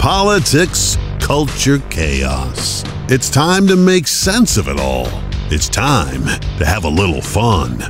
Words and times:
politics, 0.00 0.96
culture, 1.20 1.78
chaos. 1.90 2.82
It's 3.10 3.28
time 3.28 3.66
to 3.66 3.76
make 3.76 4.06
sense 4.06 4.56
of 4.56 4.66
it 4.66 4.80
all. 4.80 5.08
It's 5.50 5.68
time 5.68 6.24
to 6.56 6.64
have 6.64 6.84
a 6.84 6.88
little 6.88 7.20
fun. 7.20 7.84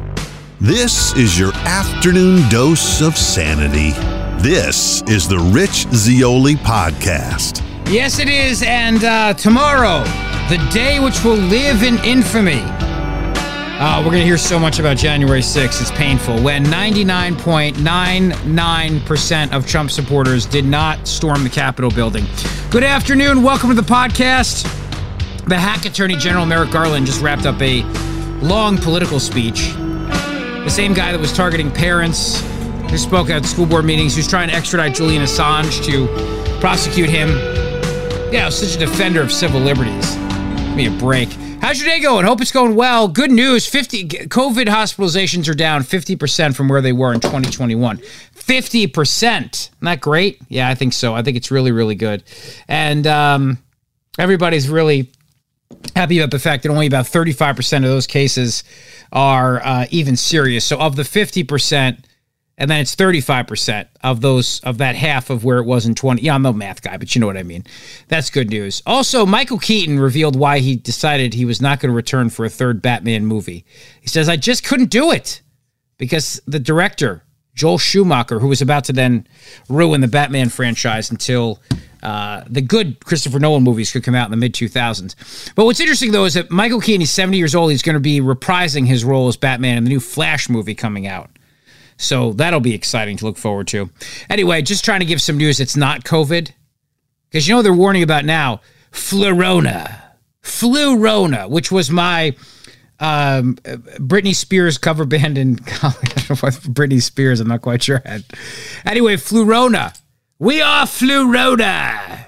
This 0.60 1.14
is 1.14 1.38
your 1.38 1.54
afternoon 1.54 2.48
dose 2.48 3.00
of 3.00 3.16
sanity. 3.16 3.92
This 4.42 5.02
is 5.02 5.28
the 5.28 5.38
Rich 5.38 5.86
Zeoli 5.92 6.56
Podcast. 6.56 7.62
Yes, 7.88 8.18
it 8.18 8.29
is. 8.29 8.64
And 8.64 9.04
uh, 9.04 9.34
tomorrow, 9.34 10.02
the 10.48 10.58
day 10.72 10.98
which 10.98 11.22
will 11.22 11.36
live 11.36 11.84
in 11.84 11.96
infamy. 11.98 12.89
Uh, 13.82 13.96
we're 14.00 14.10
going 14.10 14.20
to 14.20 14.26
hear 14.26 14.36
so 14.36 14.58
much 14.58 14.78
about 14.78 14.98
January 14.98 15.40
6th. 15.40 15.80
It's 15.80 15.90
painful. 15.92 16.38
When 16.42 16.66
99.99% 16.66 19.52
of 19.52 19.66
Trump 19.66 19.90
supporters 19.90 20.44
did 20.44 20.66
not 20.66 21.08
storm 21.08 21.44
the 21.44 21.48
Capitol 21.48 21.90
building. 21.90 22.26
Good 22.70 22.84
afternoon. 22.84 23.43
Welcome 23.43 23.71
to 23.71 23.74
the 23.74 23.80
podcast. 23.80 24.64
The 25.46 25.58
hack 25.58 25.86
attorney 25.86 26.16
general, 26.16 26.44
Merrick 26.44 26.71
Garland, 26.71 27.07
just 27.07 27.22
wrapped 27.22 27.46
up 27.46 27.58
a 27.62 27.82
long 28.43 28.76
political 28.76 29.18
speech. 29.18 29.72
The 29.72 30.68
same 30.68 30.93
guy 30.93 31.10
that 31.10 31.18
was 31.18 31.32
targeting 31.32 31.71
parents 31.71 32.42
who 32.91 32.98
spoke 32.98 33.30
at 33.30 33.47
school 33.47 33.64
board 33.64 33.86
meetings, 33.86 34.14
who's 34.14 34.28
trying 34.28 34.50
to 34.50 34.55
extradite 34.55 34.94
Julian 34.94 35.22
Assange 35.22 35.83
to 35.86 36.06
prosecute 36.60 37.08
him. 37.08 37.30
Yeah, 38.30 38.50
such 38.50 38.77
a 38.77 38.78
defender 38.78 39.22
of 39.22 39.33
civil 39.33 39.58
liberties. 39.58 40.16
Give 40.16 40.77
me 40.77 40.84
a 40.84 40.91
break. 40.98 41.30
How's 41.61 41.78
your 41.78 41.91
day 41.91 42.00
going? 42.00 42.25
Hope 42.25 42.41
it's 42.41 42.53
going 42.53 42.75
well. 42.75 43.06
Good 43.06 43.31
news 43.31 43.67
50 43.67 44.09
COVID 44.09 44.64
hospitalizations 44.64 45.47
are 45.47 45.55
down 45.55 45.83
50% 45.83 46.56
from 46.56 46.69
where 46.70 46.81
they 46.81 46.92
were 46.92 47.12
in 47.12 47.20
2021. 47.20 47.98
50%. 47.98 49.53
Isn't 49.53 49.70
that 49.83 50.00
great? 50.00 50.41
Yeah, 50.48 50.70
I 50.70 50.75
think 50.75 50.95
so. 50.95 51.14
I 51.14 51.23
think 51.23 51.36
it's 51.36 51.50
really, 51.50 51.70
really 51.70 51.95
good. 51.95 52.25
And 52.67 53.06
um, 53.06 53.59
everybody's 54.19 54.70
really 54.70 55.12
happy 55.94 56.19
about 56.19 56.30
the 56.30 56.39
fact 56.39 56.62
that 56.62 56.70
only 56.70 56.86
about 56.86 57.05
35% 57.05 57.77
of 57.77 57.83
those 57.83 58.06
cases 58.06 58.64
are 59.12 59.61
uh, 59.62 59.86
even 59.91 60.17
serious. 60.17 60.64
So 60.64 60.78
of 60.78 60.97
the 60.97 61.02
50%, 61.02 61.98
and 62.61 62.70
then 62.70 62.78
it's 62.78 62.94
35% 62.94 63.89
of 64.03 64.20
those 64.20 64.61
of 64.61 64.78
that 64.78 64.94
half 64.94 65.30
of 65.30 65.42
where 65.44 65.58
it 65.58 65.64
was 65.64 65.86
in 65.86 65.94
20 65.94 66.22
yeah 66.22 66.34
i'm 66.34 66.42
no 66.42 66.53
math 66.53 66.83
guy 66.83 66.97
but 66.97 67.14
you 67.14 67.20
know 67.20 67.27
what 67.27 67.36
i 67.36 67.42
mean 67.42 67.64
that's 68.06 68.30
good 68.30 68.50
news 68.50 68.83
also 68.86 69.27
michael 69.27 69.58
keaton 69.58 69.98
revealed 69.98 70.36
why 70.36 70.61
he 70.61 70.77
decided 70.77 71.34
he 71.34 71.44
was 71.44 71.61
not 71.61 71.80
going 71.80 71.91
to 71.91 71.97
return 71.97 72.30
for 72.30 72.44
a 72.44 72.50
third 72.50 72.80
batman 72.80 73.27
movie 73.27 73.64
he 74.00 74.08
says 74.08 74.28
i 74.28 74.36
just 74.36 74.62
couldn't 74.62 74.91
do 74.91 75.11
it 75.11 75.41
because 75.97 76.41
the 76.47 76.61
director 76.61 77.25
joel 77.55 77.78
schumacher 77.78 78.39
who 78.39 78.48
was 78.48 78.62
about 78.62 78.84
to 78.84 78.92
then 78.92 79.27
ruin 79.69 80.00
the 80.02 80.08
batman 80.08 80.48
franchise 80.48 81.11
until 81.11 81.58
uh, 82.02 82.42
the 82.48 82.62
good 82.62 83.05
Christopher 83.05 83.39
Nolan 83.39 83.62
movies 83.62 83.92
could 83.92 84.02
come 84.02 84.14
out 84.14 84.24
in 84.24 84.30
the 84.30 84.36
mid 84.39 84.55
2000s. 84.55 85.55
But 85.55 85.67
what's 85.67 85.80
interesting, 85.80 86.12
though, 86.12 86.24
is 86.24 86.33
that 86.33 86.50
Michael 86.50 86.80
Keaton, 86.80 87.02
he's 87.02 87.11
70 87.11 87.36
years 87.36 87.55
old. 87.55 87.72
He's 87.72 87.83
going 87.83 87.92
to 87.92 88.00
be 88.00 88.22
reprising 88.22 88.86
his 88.86 89.05
role 89.05 89.28
as 89.28 89.36
Batman 89.36 89.77
in 89.77 89.84
the 89.84 89.91
new 89.91 90.00
Flash 90.00 90.48
movie 90.48 90.74
coming 90.74 91.06
out. 91.06 91.28
So 92.00 92.32
that'll 92.32 92.60
be 92.60 92.74
exciting 92.74 93.18
to 93.18 93.26
look 93.26 93.36
forward 93.36 93.68
to. 93.68 93.90
Anyway, 94.30 94.62
just 94.62 94.84
trying 94.84 95.00
to 95.00 95.06
give 95.06 95.20
some 95.20 95.36
news. 95.36 95.60
It's 95.60 95.76
not 95.76 96.04
COVID. 96.04 96.50
Because 97.28 97.46
you 97.46 97.54
know 97.54 97.62
they're 97.62 97.72
warning 97.72 98.02
about 98.02 98.24
now 98.24 98.60
Flurona. 98.90 100.00
Flurona, 100.42 101.48
which 101.48 101.70
was 101.70 101.90
my 101.90 102.34
um, 102.98 103.56
Britney 103.56 104.34
Spears 104.34 104.78
cover 104.78 105.04
band 105.04 105.36
in 105.36 105.56
college. 105.66 105.98
Britney 106.72 107.02
Spears, 107.02 107.38
I'm 107.38 107.48
not 107.48 107.60
quite 107.60 107.82
sure. 107.82 108.02
Anyway, 108.84 109.16
Flurona. 109.16 109.96
We 110.38 110.62
are 110.62 110.86
Flurona. 110.86 112.24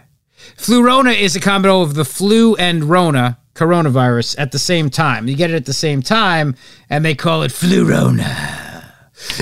Flurona 0.57 1.19
is 1.19 1.35
a 1.35 1.41
combo 1.41 1.81
of 1.81 1.95
the 1.95 2.05
flu 2.05 2.55
and 2.57 2.85
Rona, 2.85 3.39
coronavirus, 3.55 4.39
at 4.39 4.53
the 4.53 4.59
same 4.59 4.91
time. 4.91 5.27
You 5.29 5.35
get 5.35 5.51
it 5.51 5.57
at 5.57 5.65
the 5.65 5.73
same 5.73 6.03
time, 6.03 6.55
and 6.91 7.05
they 7.05 7.15
call 7.15 7.43
it 7.43 7.51
Flurona. 7.51 8.62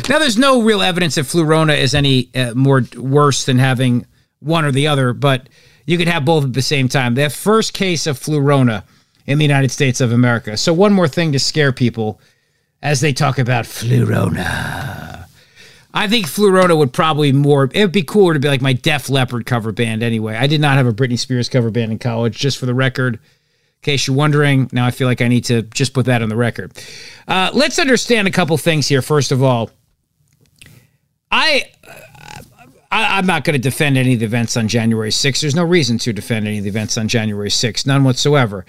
Now, 0.08 0.18
there's 0.18 0.38
no 0.38 0.62
real 0.62 0.82
evidence 0.82 1.14
that 1.16 1.26
Flurona 1.26 1.76
is 1.76 1.94
any 1.94 2.30
uh, 2.34 2.54
more 2.54 2.84
worse 2.96 3.44
than 3.44 3.58
having 3.58 4.06
one 4.40 4.64
or 4.64 4.72
the 4.72 4.86
other, 4.86 5.12
but 5.12 5.48
you 5.86 5.98
could 5.98 6.08
have 6.08 6.24
both 6.24 6.44
at 6.44 6.52
the 6.52 6.62
same 6.62 6.88
time. 6.88 7.14
The 7.14 7.30
first 7.30 7.74
case 7.74 8.06
of 8.06 8.18
Flurona 8.18 8.84
in 9.26 9.38
the 9.38 9.44
United 9.44 9.70
States 9.70 10.00
of 10.00 10.12
America. 10.12 10.56
So, 10.56 10.72
one 10.72 10.92
more 10.92 11.08
thing 11.08 11.32
to 11.32 11.38
scare 11.38 11.72
people 11.72 12.20
as 12.82 13.00
they 13.00 13.12
talk 13.12 13.38
about 13.38 13.64
Flurona. 13.64 15.26
I 15.92 16.08
think 16.08 16.26
Flurona 16.26 16.76
would 16.76 16.92
probably 16.92 17.32
more, 17.32 17.68
it 17.72 17.82
would 17.82 17.92
be 17.92 18.02
cooler 18.02 18.34
to 18.34 18.40
be 18.40 18.48
like 18.48 18.62
my 18.62 18.72
Def 18.72 19.10
Leppard 19.10 19.44
cover 19.44 19.72
band 19.72 20.02
anyway. 20.02 20.36
I 20.36 20.46
did 20.46 20.60
not 20.60 20.76
have 20.76 20.86
a 20.86 20.92
Britney 20.92 21.18
Spears 21.18 21.48
cover 21.48 21.70
band 21.70 21.90
in 21.90 21.98
college, 21.98 22.38
just 22.38 22.58
for 22.58 22.66
the 22.66 22.74
record. 22.74 23.18
In 23.80 23.92
case 23.92 24.06
you're 24.06 24.16
wondering, 24.16 24.68
now 24.72 24.84
I 24.84 24.90
feel 24.90 25.08
like 25.08 25.22
I 25.22 25.28
need 25.28 25.44
to 25.44 25.62
just 25.62 25.94
put 25.94 26.04
that 26.04 26.20
on 26.20 26.28
the 26.28 26.36
record. 26.36 26.72
Uh, 27.26 27.50
let's 27.54 27.78
understand 27.78 28.28
a 28.28 28.30
couple 28.30 28.58
things 28.58 28.86
here. 28.86 29.00
First 29.00 29.32
of 29.32 29.42
all, 29.42 29.70
I, 31.30 31.70
I 32.90 33.18
am 33.18 33.24
not 33.24 33.44
going 33.44 33.54
to 33.54 33.58
defend 33.58 33.96
any 33.96 34.12
of 34.12 34.20
the 34.20 34.26
events 34.26 34.58
on 34.58 34.68
January 34.68 35.08
6th. 35.08 35.40
There's 35.40 35.54
no 35.54 35.64
reason 35.64 35.96
to 35.98 36.12
defend 36.12 36.46
any 36.46 36.58
of 36.58 36.64
the 36.64 36.68
events 36.68 36.98
on 36.98 37.08
January 37.08 37.48
6th, 37.48 37.86
none 37.86 38.04
whatsoever. 38.04 38.66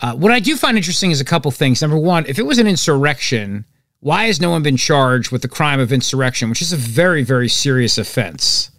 Uh, 0.00 0.14
what 0.14 0.32
I 0.32 0.40
do 0.40 0.56
find 0.56 0.78
interesting 0.78 1.10
is 1.10 1.20
a 1.20 1.24
couple 1.24 1.50
things. 1.50 1.82
Number 1.82 1.98
one, 1.98 2.24
if 2.26 2.38
it 2.38 2.46
was 2.46 2.58
an 2.58 2.66
insurrection, 2.66 3.66
why 4.00 4.26
has 4.26 4.40
no 4.40 4.50
one 4.50 4.62
been 4.62 4.78
charged 4.78 5.32
with 5.32 5.42
the 5.42 5.48
crime 5.48 5.80
of 5.80 5.92
insurrection, 5.92 6.48
which 6.48 6.62
is 6.62 6.72
a 6.72 6.76
very 6.76 7.22
very 7.22 7.48
serious 7.48 7.98
offense? 7.98 8.70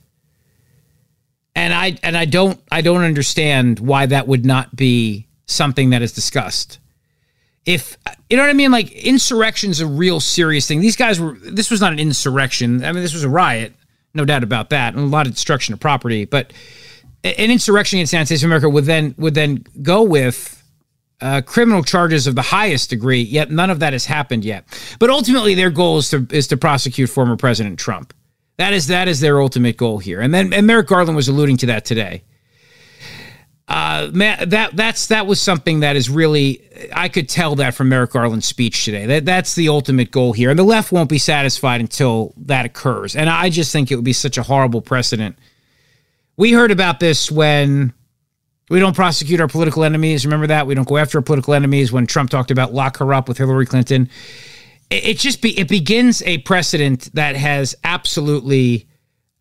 And 1.56 1.74
I 1.74 1.98
and 2.04 2.16
I 2.16 2.26
don't 2.26 2.60
I 2.72 2.82
don't 2.82 3.04
understand 3.04 3.80
why 3.80 4.06
that 4.06 4.28
would 4.28 4.46
not 4.46 4.76
be 4.76 5.27
something 5.48 5.90
that 5.90 6.02
is 6.02 6.12
discussed. 6.12 6.80
If 7.66 7.98
you 8.30 8.38
know 8.38 8.44
what 8.44 8.50
I 8.50 8.54
mean, 8.54 8.72
like 8.72 8.92
insurrection's 8.92 9.82
a 9.82 9.88
real 9.88 10.20
serious 10.20 10.68
thing. 10.68 10.80
These 10.80 10.96
guys 10.96 11.20
were. 11.20 11.34
This 11.34 11.70
was 11.70 11.82
not 11.82 11.92
an 11.92 12.00
insurrection. 12.00 12.84
I 12.86 12.92
mean, 12.92 13.02
this 13.02 13.14
was 13.14 13.24
a 13.24 13.30
riot, 13.30 13.74
no 14.14 14.24
doubt 14.24 14.44
about 14.44 14.70
that, 14.70 14.94
and 14.94 15.04
a 15.04 15.08
lot 15.08 15.28
of 15.28 15.34
destruction 15.34 15.74
of 15.74 15.80
property. 15.80 16.24
But 16.24 16.54
an 17.24 17.52
insurrection 17.52 17.98
against 17.98 18.12
the 18.12 18.18
United 18.18 18.28
States 18.28 18.44
of 18.44 18.48
America 18.48 18.70
would 18.70 18.86
then 18.86 19.16
would 19.18 19.34
then 19.34 19.66
go 19.82 20.04
with 20.04 20.64
uh, 21.20 21.42
criminal 21.42 21.84
charges 21.84 22.26
of 22.26 22.36
the 22.36 22.42
highest 22.42 22.90
degree. 22.90 23.22
Yet 23.22 23.52
none 23.52 23.70
of 23.70 23.80
that 23.80 23.92
has 23.92 24.06
happened 24.06 24.46
yet. 24.46 24.64
But 25.00 25.10
ultimately, 25.10 25.54
their 25.54 25.72
goal 25.72 25.98
is 25.98 26.10
to 26.12 26.26
is 26.30 26.48
to 26.48 26.58
prosecute 26.58 27.10
former 27.10 27.36
President 27.36 27.80
Trump. 27.80 28.14
That 28.58 28.72
is 28.72 28.88
that 28.88 29.10
is 29.10 29.20
their 29.20 29.42
ultimate 29.42 29.76
goal 29.76 29.98
here. 29.98 30.22
And 30.22 30.34
then 30.34 30.54
and 30.54 30.66
Merrick 30.66 30.88
Garland 30.88 31.18
was 31.18 31.28
alluding 31.28 31.58
to 31.58 31.66
that 31.66 31.84
today 31.84 32.24
uh, 33.68 34.08
that 34.12 34.76
that's 34.76 35.08
that 35.08 35.28
was 35.28 35.42
something 35.42 35.82
that 35.82 35.98
is 35.98 36.10
really 36.10 36.62
I 36.94 37.10
could 37.10 37.28
tell 37.28 37.56
that 37.56 37.74
from 37.74 37.90
Merrick 37.90 38.12
Garland's 38.12 38.46
speech 38.46 38.86
today. 38.86 39.06
That 39.06 39.26
that's 39.26 39.56
the 39.56 39.68
ultimate 39.68 40.10
goal 40.10 40.32
here, 40.32 40.50
and 40.50 40.58
the 40.58 40.64
left 40.64 40.94
won't 40.94 41.10
be 41.10 41.18
satisfied 41.18 41.82
until 41.82 42.34
that 42.38 42.66
occurs. 42.66 43.16
And 43.16 43.30
I 43.30 43.50
just 43.50 43.74
think 43.74 43.92
it 43.92 43.96
would 43.96 44.06
be 44.06 44.14
such 44.14 44.38
a 44.38 44.44
horrible 44.44 44.82
precedent. 44.82 45.38
We 46.38 46.54
heard 46.54 46.72
about 46.72 47.02
this 47.02 47.30
when 47.30 47.94
we 48.70 48.80
don't 48.80 48.96
prosecute 48.96 49.42
our 49.42 49.50
political 49.50 49.84
enemies. 49.84 50.26
Remember 50.26 50.48
that 50.48 50.66
we 50.66 50.74
don't 50.74 50.88
go 50.88 50.98
after 50.98 51.18
our 51.18 51.24
political 51.24 51.54
enemies. 51.54 51.92
When 51.92 52.08
Trump 52.08 52.30
talked 52.30 52.52
about 52.52 52.74
lock 52.74 52.98
her 52.98 53.14
up 53.14 53.28
with 53.28 53.38
Hillary 53.38 53.66
Clinton, 53.66 54.10
it, 54.90 55.06
it 55.06 55.18
just 55.18 55.42
be 55.42 55.60
it 55.60 55.68
begins 55.68 56.22
a 56.22 56.38
precedent 56.40 57.10
that 57.16 57.36
has 57.36 57.76
absolutely 57.84 58.88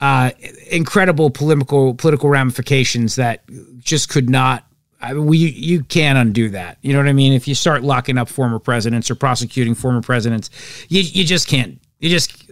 uh, 0.00 0.30
incredible 0.70 1.30
political 1.30 1.94
political 1.94 2.28
ramifications 2.28 3.16
that 3.16 3.42
just 3.78 4.08
could 4.08 4.28
not. 4.28 4.64
I 5.00 5.12
mean, 5.12 5.26
we 5.26 5.38
you 5.38 5.84
can't 5.84 6.18
undo 6.18 6.50
that. 6.50 6.78
You 6.82 6.92
know 6.92 6.98
what 6.98 7.08
I 7.08 7.12
mean? 7.12 7.32
If 7.32 7.46
you 7.46 7.54
start 7.54 7.82
locking 7.82 8.18
up 8.18 8.28
former 8.28 8.58
presidents 8.58 9.10
or 9.10 9.14
prosecuting 9.14 9.74
former 9.74 10.02
presidents, 10.02 10.50
you 10.88 11.02
you 11.02 11.24
just 11.24 11.48
can't. 11.48 11.80
You 11.98 12.10
just. 12.10 12.50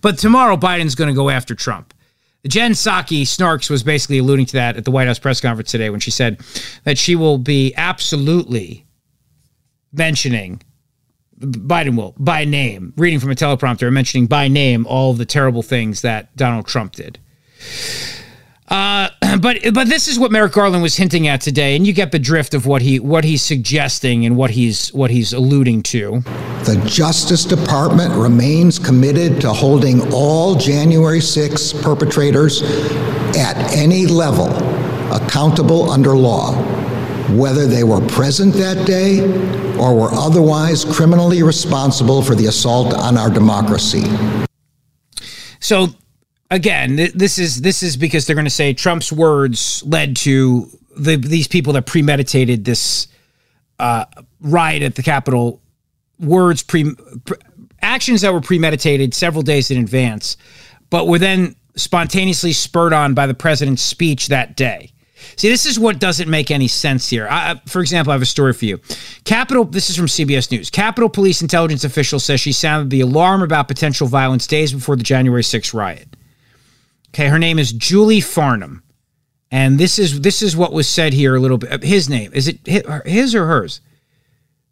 But 0.00 0.18
tomorrow 0.18 0.56
Biden's 0.56 0.94
going 0.94 1.08
to 1.08 1.14
go 1.14 1.28
after 1.28 1.54
Trump. 1.54 1.92
Jen 2.46 2.72
Psaki 2.72 3.22
Snarks 3.22 3.70
was 3.70 3.82
basically 3.82 4.18
alluding 4.18 4.46
to 4.46 4.52
that 4.54 4.76
at 4.76 4.84
the 4.84 4.90
White 4.90 5.06
House 5.06 5.18
press 5.18 5.40
conference 5.40 5.70
today 5.70 5.88
when 5.88 6.00
she 6.00 6.10
said 6.10 6.40
that 6.84 6.98
she 6.98 7.16
will 7.16 7.38
be 7.38 7.74
absolutely 7.76 8.86
mentioning 9.92 10.60
Biden 11.44 11.96
will 11.96 12.14
by 12.18 12.44
name, 12.44 12.92
reading 12.96 13.20
from 13.20 13.30
a 13.30 13.34
teleprompter, 13.34 13.92
mentioning 13.92 14.26
by 14.26 14.48
name 14.48 14.86
all 14.86 15.14
the 15.14 15.24
terrible 15.24 15.62
things 15.62 16.02
that 16.02 16.34
Donald 16.36 16.66
Trump 16.66 16.92
did. 16.92 17.18
Uh, 18.68 19.08
but 19.40 19.58
but 19.72 19.88
this 19.88 20.08
is 20.08 20.18
what 20.18 20.32
Merrick 20.32 20.52
Garland 20.52 20.82
was 20.82 20.96
hinting 20.96 21.28
at 21.28 21.40
today, 21.40 21.76
and 21.76 21.86
you 21.86 21.92
get 21.92 22.12
the 22.12 22.18
drift 22.18 22.54
of 22.54 22.66
what 22.66 22.82
he 22.82 22.98
what 22.98 23.24
he's 23.24 23.42
suggesting 23.42 24.24
and 24.24 24.36
what 24.36 24.50
he's 24.50 24.92
what 24.92 25.10
he's 25.10 25.32
alluding 25.32 25.82
to. 25.84 26.20
The 26.64 26.82
Justice 26.86 27.44
Department 27.44 28.14
remains 28.14 28.78
committed 28.78 29.40
to 29.42 29.52
holding 29.52 30.00
all 30.12 30.54
January 30.54 31.20
6 31.20 31.72
perpetrators 31.74 32.62
at 33.36 33.56
any 33.72 34.06
level 34.06 34.48
accountable 35.12 35.90
under 35.90 36.16
law 36.16 36.52
whether 37.30 37.66
they 37.66 37.84
were 37.84 38.00
present 38.08 38.54
that 38.54 38.86
day 38.86 39.20
or 39.78 39.94
were 39.94 40.12
otherwise 40.12 40.84
criminally 40.84 41.42
responsible 41.42 42.22
for 42.22 42.34
the 42.34 42.46
assault 42.46 42.94
on 42.94 43.16
our 43.16 43.30
democracy. 43.30 44.04
So, 45.60 45.88
again, 46.50 46.96
this 47.14 47.38
is 47.38 47.62
this 47.62 47.82
is 47.82 47.96
because 47.96 48.26
they're 48.26 48.36
going 48.36 48.44
to 48.44 48.50
say 48.50 48.74
Trump's 48.74 49.12
words 49.12 49.82
led 49.84 50.16
to 50.18 50.68
the 50.96 51.16
these 51.16 51.48
people 51.48 51.72
that 51.72 51.86
premeditated 51.86 52.64
this 52.64 53.08
uh, 53.78 54.04
riot 54.40 54.82
at 54.82 54.94
the 54.94 55.02
Capitol. 55.02 55.60
Words 56.20 56.62
pre, 56.62 56.94
pre 57.24 57.36
actions 57.82 58.20
that 58.22 58.32
were 58.32 58.40
premeditated 58.40 59.14
several 59.14 59.42
days 59.42 59.70
in 59.70 59.78
advance, 59.78 60.36
but 60.90 61.06
were 61.06 61.18
then 61.18 61.56
spontaneously 61.76 62.52
spurred 62.52 62.92
on 62.92 63.14
by 63.14 63.26
the 63.26 63.34
president's 63.34 63.82
speech 63.82 64.28
that 64.28 64.56
day. 64.56 64.92
See, 65.36 65.48
this 65.48 65.66
is 65.66 65.78
what 65.78 66.00
doesn't 66.00 66.28
make 66.28 66.50
any 66.50 66.68
sense 66.68 67.08
here. 67.08 67.28
I, 67.30 67.60
for 67.66 67.80
example, 67.80 68.10
I 68.10 68.14
have 68.14 68.22
a 68.22 68.26
story 68.26 68.52
for 68.52 68.64
you. 68.64 68.80
Capitol, 69.24 69.64
this 69.64 69.88
is 69.88 69.96
from 69.96 70.06
CBS 70.06 70.50
News. 70.50 70.70
Capitol 70.70 71.08
Police 71.08 71.40
intelligence 71.40 71.84
official 71.84 72.18
says 72.18 72.40
she 72.40 72.52
sounded 72.52 72.90
the 72.90 73.00
alarm 73.00 73.42
about 73.42 73.68
potential 73.68 74.06
violence 74.06 74.46
days 74.46 74.72
before 74.72 74.96
the 74.96 75.04
January 75.04 75.42
6th 75.42 75.72
riot. 75.72 76.08
Okay, 77.10 77.28
her 77.28 77.38
name 77.38 77.58
is 77.58 77.72
Julie 77.72 78.20
Farnam. 78.20 78.82
And 79.50 79.78
this 79.78 80.00
is 80.00 80.20
this 80.20 80.42
is 80.42 80.56
what 80.56 80.72
was 80.72 80.88
said 80.88 81.12
here 81.12 81.36
a 81.36 81.38
little 81.38 81.58
bit. 81.58 81.70
Uh, 81.70 81.78
his 81.86 82.08
name 82.08 82.32
is 82.34 82.48
it 82.48 82.66
his 82.66 83.36
or 83.36 83.46
hers? 83.46 83.80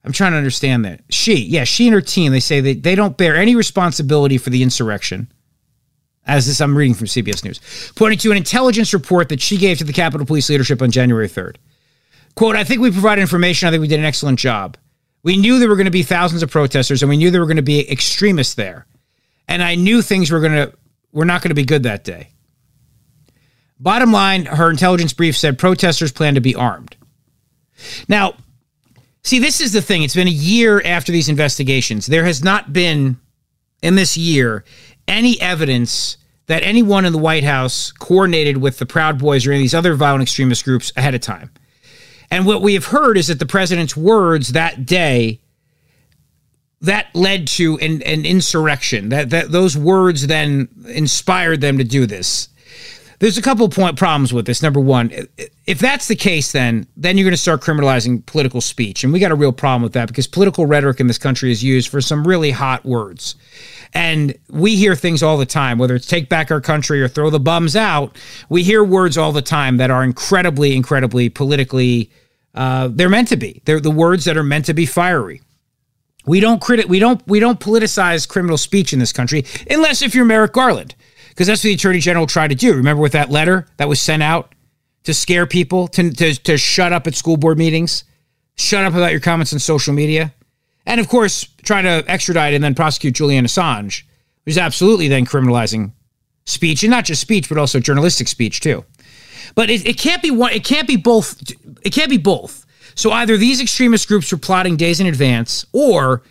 I'm 0.05 0.11
trying 0.11 0.33
to 0.33 0.39
understand 0.39 0.85
that. 0.85 1.03
She, 1.09 1.37
yeah, 1.37 1.63
she 1.63 1.87
and 1.87 1.95
her 1.95 2.01
team. 2.01 2.33
They 2.33 2.41
say 2.41 2.61
that 2.61 2.83
they 2.83 2.97
don't 2.97 3.17
bear 3.17 3.37
any 3.37 3.55
responsibility 3.55 4.39
for 4.39 4.51
the 4.51 4.65
insurrection 4.65 5.33
as 6.27 6.47
this 6.47 6.61
I'm 6.61 6.77
reading 6.77 6.95
from 6.95 7.07
CBS 7.07 7.45
News, 7.45 7.61
pointing 7.97 8.19
to 8.21 8.31
an 8.31 8.37
intelligence 8.37 8.93
report 8.93 9.29
that 9.31 9.41
she 9.41 9.57
gave 9.57 9.79
to 9.79 9.85
the 9.85 9.93
Capitol 9.93 10.27
Police 10.27 10.49
leadership 10.49 10.81
on 10.81 10.91
January 10.91 11.29
3rd. 11.29 11.57
Quote, 12.35 12.57
I 12.57 12.65
think 12.65 12.81
we 12.81 12.91
provided 12.91 13.21
information. 13.21 13.69
I 13.69 13.71
think 13.71 13.83
we 13.83 13.89
did 13.89 13.99
an 13.99 14.05
excellent 14.05 14.39
job. 14.39 14.77
We 15.23 15.37
knew 15.37 15.59
there 15.59 15.69
were 15.69 15.77
going 15.77 15.85
to 15.85 15.91
be 15.91 16.03
thousands 16.03 16.43
of 16.43 16.51
protesters 16.51 17.03
and 17.03 17.11
we 17.11 17.17
knew 17.17 17.31
there 17.31 17.41
were 17.41 17.47
going 17.47 17.57
to 17.57 17.63
be 17.63 17.89
extremists 17.91 18.55
there. 18.55 18.87
And 19.49 19.63
I 19.63 19.75
knew 19.75 20.03
things 20.03 20.31
were 20.31 20.41
going 20.41 20.53
to 20.53 20.73
were 21.13 21.25
not 21.25 21.43
going 21.43 21.51
to 21.51 21.55
be 21.55 21.65
good 21.65 21.83
that 21.83 22.05
day. 22.05 22.29
Bottom 23.79 24.13
line, 24.13 24.47
her 24.47 24.71
intelligence 24.71 25.13
brief 25.13 25.37
said 25.37 25.59
protesters 25.59 26.13
plan 26.13 26.37
to 26.37 26.41
be 26.41 26.55
armed. 26.55 26.97
Now, 28.09 28.35
see, 29.25 29.41
this 29.41 29.61
is 29.61 29.73
the 29.73 29.83
thing. 29.83 30.03
It's 30.03 30.15
been 30.15 30.29
a 30.29 30.31
year 30.31 30.81
after 30.85 31.13
these 31.13 31.29
investigations. 31.29 32.07
There 32.07 32.25
has 32.25 32.43
not 32.43 32.73
been 32.73 33.19
in 33.83 33.97
this 33.97 34.17
year 34.17 34.65
any 35.09 35.41
evidence 35.41 36.17
that 36.47 36.63
anyone 36.63 37.05
in 37.05 37.13
the 37.13 37.19
White 37.19 37.45
House 37.45 37.93
coordinated 37.93 38.59
with 38.59 38.79
the 38.79 38.87
Proud 38.87 39.19
Boys 39.19 39.47
or 39.47 39.53
any 39.53 39.61
of 39.61 39.63
these 39.63 39.75
other 39.75 39.95
violent 39.95 40.23
extremist 40.23 40.65
groups 40.65 40.93
ahead 40.97 41.15
of 41.15 41.21
time. 41.21 41.51
And 42.31 42.47
what 42.47 42.63
we 42.63 42.75
have 42.75 42.87
heard 42.87 43.17
is 43.17 43.29
that 43.29 43.39
the 43.39 43.47
president's 43.47 43.97
words 43.97 44.49
that 44.53 44.87
day 44.87 45.41
that 46.83 47.15
led 47.15 47.47
to 47.47 47.79
an, 47.79 48.03
an 48.03 48.27
insurrection. 48.27 49.09
That 49.09 49.31
that 49.31 49.53
those 49.53 49.77
words 49.77 50.27
then 50.27 50.69
inspired 50.89 51.61
them 51.61 51.79
to 51.79 51.85
do 51.85 52.07
this. 52.07 52.49
There's 53.21 53.39
a 53.39 53.43
couple 53.43 53.69
point 53.69 53.97
problems 53.97 54.33
with 54.33 54.47
this. 54.47 54.63
Number 54.63 54.81
one, 54.81 55.13
if 55.65 55.79
that's 55.79 56.09
the 56.09 56.17
case, 56.17 56.51
then 56.51 56.89
then 56.97 57.17
you're 57.17 57.25
going 57.25 57.33
to 57.33 57.37
start 57.37 57.61
criminalizing 57.61 58.27
political 58.27 58.61
speech, 58.61 59.05
and 59.05 59.13
we 59.13 59.21
got 59.21 59.31
a 59.31 59.37
real 59.37 59.53
problem 59.53 59.83
with 59.83 59.93
that 59.93 60.09
because 60.09 60.27
political 60.27 60.67
rhetoric 60.67 60.99
in 60.99 61.07
this 61.07 61.19
country 61.19 61.53
is 61.53 61.63
used 61.63 61.89
for 61.89 62.01
some 62.01 62.27
really 62.27 62.51
hot 62.51 62.85
words. 62.85 63.37
And 63.95 64.35
we 64.49 64.77
hear 64.77 64.95
things 64.95 65.23
all 65.23 65.37
the 65.37 65.47
time, 65.47 65.79
whether 65.79 65.95
it's 65.95 66.07
take 66.07 66.29
back 66.29 66.51
our 66.51 66.61
country 66.61 67.03
or 67.03 67.09
throw 67.09 67.29
the 67.29 67.41
bums 67.41 67.77
out. 67.77 68.17
We 68.49 68.63
hear 68.63 68.83
words 68.83 69.19
all 69.19 69.33
the 69.33 69.43
time 69.43 69.77
that 69.77 69.91
are 69.91 70.03
incredibly, 70.03 70.75
incredibly 70.75 71.29
politically, 71.29 72.11
uh, 72.55 72.89
they're 72.91 73.09
meant 73.09 73.29
to 73.29 73.37
be. 73.37 73.61
They're 73.65 73.81
the 73.81 73.91
words 73.91 74.25
that 74.25 74.37
are 74.37 74.43
meant 74.43 74.67
to 74.67 74.75
be 74.75 74.87
fiery. 74.87 75.43
We 76.25 76.41
don't 76.41 76.61
credit, 76.61 76.89
we 76.89 77.01
don't, 77.01 77.21
we 77.27 77.41
don't 77.41 77.61
politicize 77.61 78.29
criminal 78.29 78.57
speech 78.57 78.93
in 78.93 78.99
this 78.99 79.13
country 79.13 79.45
unless 79.69 80.03
if 80.03 80.15
you're 80.15 80.25
Merrick 80.25 80.53
Garland, 80.53 80.95
because 81.29 81.49
that's 81.49 81.61
what 81.61 81.69
the 81.69 81.75
attorney 81.75 81.99
general 81.99 82.27
tried 82.27 82.49
to 82.49 82.55
do. 82.55 82.75
Remember 82.75 83.03
with 83.03 83.13
that 83.13 83.31
letter 83.31 83.67
that 83.77 83.89
was 83.89 84.01
sent 84.01 84.23
out 84.23 84.55
to 85.05 85.13
scare 85.13 85.47
people 85.47 85.89
to, 85.89 86.11
to, 86.13 86.35
to 86.35 86.57
shut 86.57 86.93
up 86.93 87.07
at 87.07 87.15
school 87.15 87.37
board 87.37 87.59
meetings, 87.59 88.05
shut 88.57 88.85
up 88.85 88.95
about 88.95 89.11
your 89.11 89.21
comments 89.21 89.53
on 89.53 89.59
social 89.59 89.93
media. 89.93 90.33
And 90.87 91.01
of 91.01 91.09
course, 91.09 91.47
trying 91.63 91.85
to 91.85 92.05
extradite 92.11 92.55
and 92.55 92.63
then 92.63 92.75
prosecute 92.75 93.15
Julian 93.15 93.45
Assange, 93.45 94.03
is 94.47 94.59
absolutely 94.59 95.09
then 95.09 95.25
criminalizing 95.25 95.93
speech, 96.45 96.83
and 96.83 96.91
not 96.91 97.05
just 97.05 97.21
speech, 97.21 97.49
but 97.49 97.59
also 97.59 97.79
journalistic 97.79 98.29
speech 98.29 98.61
too. 98.61 98.85
But 99.55 99.71
it, 99.71 99.87
it 99.87 99.99
can't 99.99 100.23
be 100.23 100.31
one. 100.31 100.53
It 100.53 100.65
can't 100.65 100.89
be 100.89 100.97
both. 100.97 101.41
It 101.83 101.93
can't 101.93 102.11
be 102.11 102.19
both. 102.19 102.67
So 102.95 103.11
either 103.13 103.37
these 103.37 103.61
extremist 103.61 104.09
groups 104.09 104.31
were 104.33 104.39
plotting 104.39 104.77
days 104.77 105.01
in 105.01 105.07
advance, 105.07 105.65
or 105.73 106.23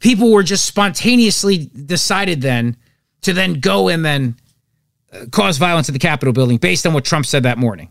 people 0.00 0.30
were 0.30 0.42
just 0.42 0.64
spontaneously 0.64 1.70
decided 1.86 2.40
then 2.42 2.76
to 3.22 3.32
then 3.32 3.54
go 3.54 3.88
and 3.88 4.04
then 4.04 4.36
uh, 5.12 5.26
cause 5.30 5.58
violence 5.58 5.88
at 5.88 5.92
the 5.92 5.98
Capitol 5.98 6.32
building 6.32 6.58
based 6.58 6.86
on 6.86 6.92
what 6.92 7.04
Trump 7.04 7.26
said 7.26 7.44
that 7.44 7.58
morning. 7.58 7.90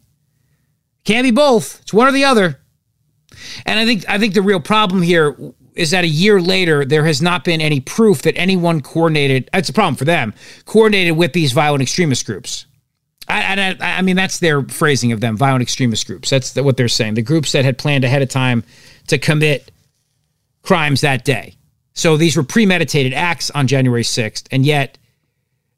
Can't 1.03 1.23
be 1.23 1.31
both. 1.31 1.79
It's 1.81 1.93
one 1.93 2.07
or 2.07 2.11
the 2.11 2.25
other. 2.25 2.59
And 3.65 3.79
I 3.79 3.85
think 3.85 4.07
I 4.09 4.19
think 4.19 4.33
the 4.33 4.41
real 4.41 4.59
problem 4.59 5.01
here 5.01 5.35
is 5.75 5.91
that 5.91 6.03
a 6.03 6.07
year 6.07 6.41
later, 6.41 6.85
there 6.85 7.05
has 7.05 7.21
not 7.21 7.43
been 7.43 7.61
any 7.61 7.79
proof 7.79 8.23
that 8.23 8.37
anyone 8.37 8.81
coordinated. 8.81 9.49
It's 9.53 9.69
a 9.69 9.73
problem 9.73 9.95
for 9.95 10.05
them. 10.05 10.33
Coordinated 10.65 11.17
with 11.17 11.33
these 11.33 11.51
violent 11.51 11.81
extremist 11.81 12.25
groups. 12.25 12.65
I, 13.27 13.75
I, 13.79 13.99
I 13.99 14.01
mean, 14.01 14.15
that's 14.15 14.39
their 14.39 14.61
phrasing 14.63 15.11
of 15.11 15.21
them, 15.21 15.37
violent 15.37 15.61
extremist 15.61 16.05
groups. 16.05 16.29
That's 16.29 16.55
what 16.55 16.75
they're 16.75 16.89
saying. 16.89 17.13
The 17.13 17.21
groups 17.21 17.53
that 17.53 17.63
had 17.63 17.77
planned 17.77 18.03
ahead 18.03 18.21
of 18.21 18.29
time 18.29 18.63
to 19.07 19.17
commit 19.17 19.71
crimes 20.63 21.01
that 21.01 21.23
day. 21.23 21.55
So 21.93 22.17
these 22.17 22.35
were 22.35 22.43
premeditated 22.43 23.13
acts 23.13 23.49
on 23.51 23.67
January 23.67 24.03
6th. 24.03 24.47
And 24.51 24.65
yet, 24.65 24.97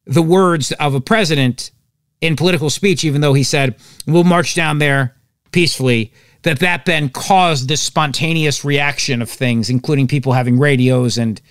the 0.06 0.22
words 0.22 0.72
of 0.74 0.95
a 0.95 1.01
president 1.01 1.72
in 2.22 2.36
political 2.36 2.69
speech, 2.69 3.04
even 3.04 3.22
though 3.22 3.34
he 3.34 3.44
said, 3.44 3.75
we'll 4.07 4.24
march 4.24 4.56
down 4.56 4.80
there 4.80 5.16
peacefully, 5.51 6.13
that 6.44 6.60
that 6.60 6.86
then 6.86 7.10
caused 7.10 7.68
this 7.68 7.81
spontaneous 7.81 8.63
reaction 8.63 9.22
of 9.22 9.30
things, 9.30 9.69
including 9.69 10.07
people 10.07 10.34
having 10.34 10.60
radios 10.60 11.18
and 11.18 11.42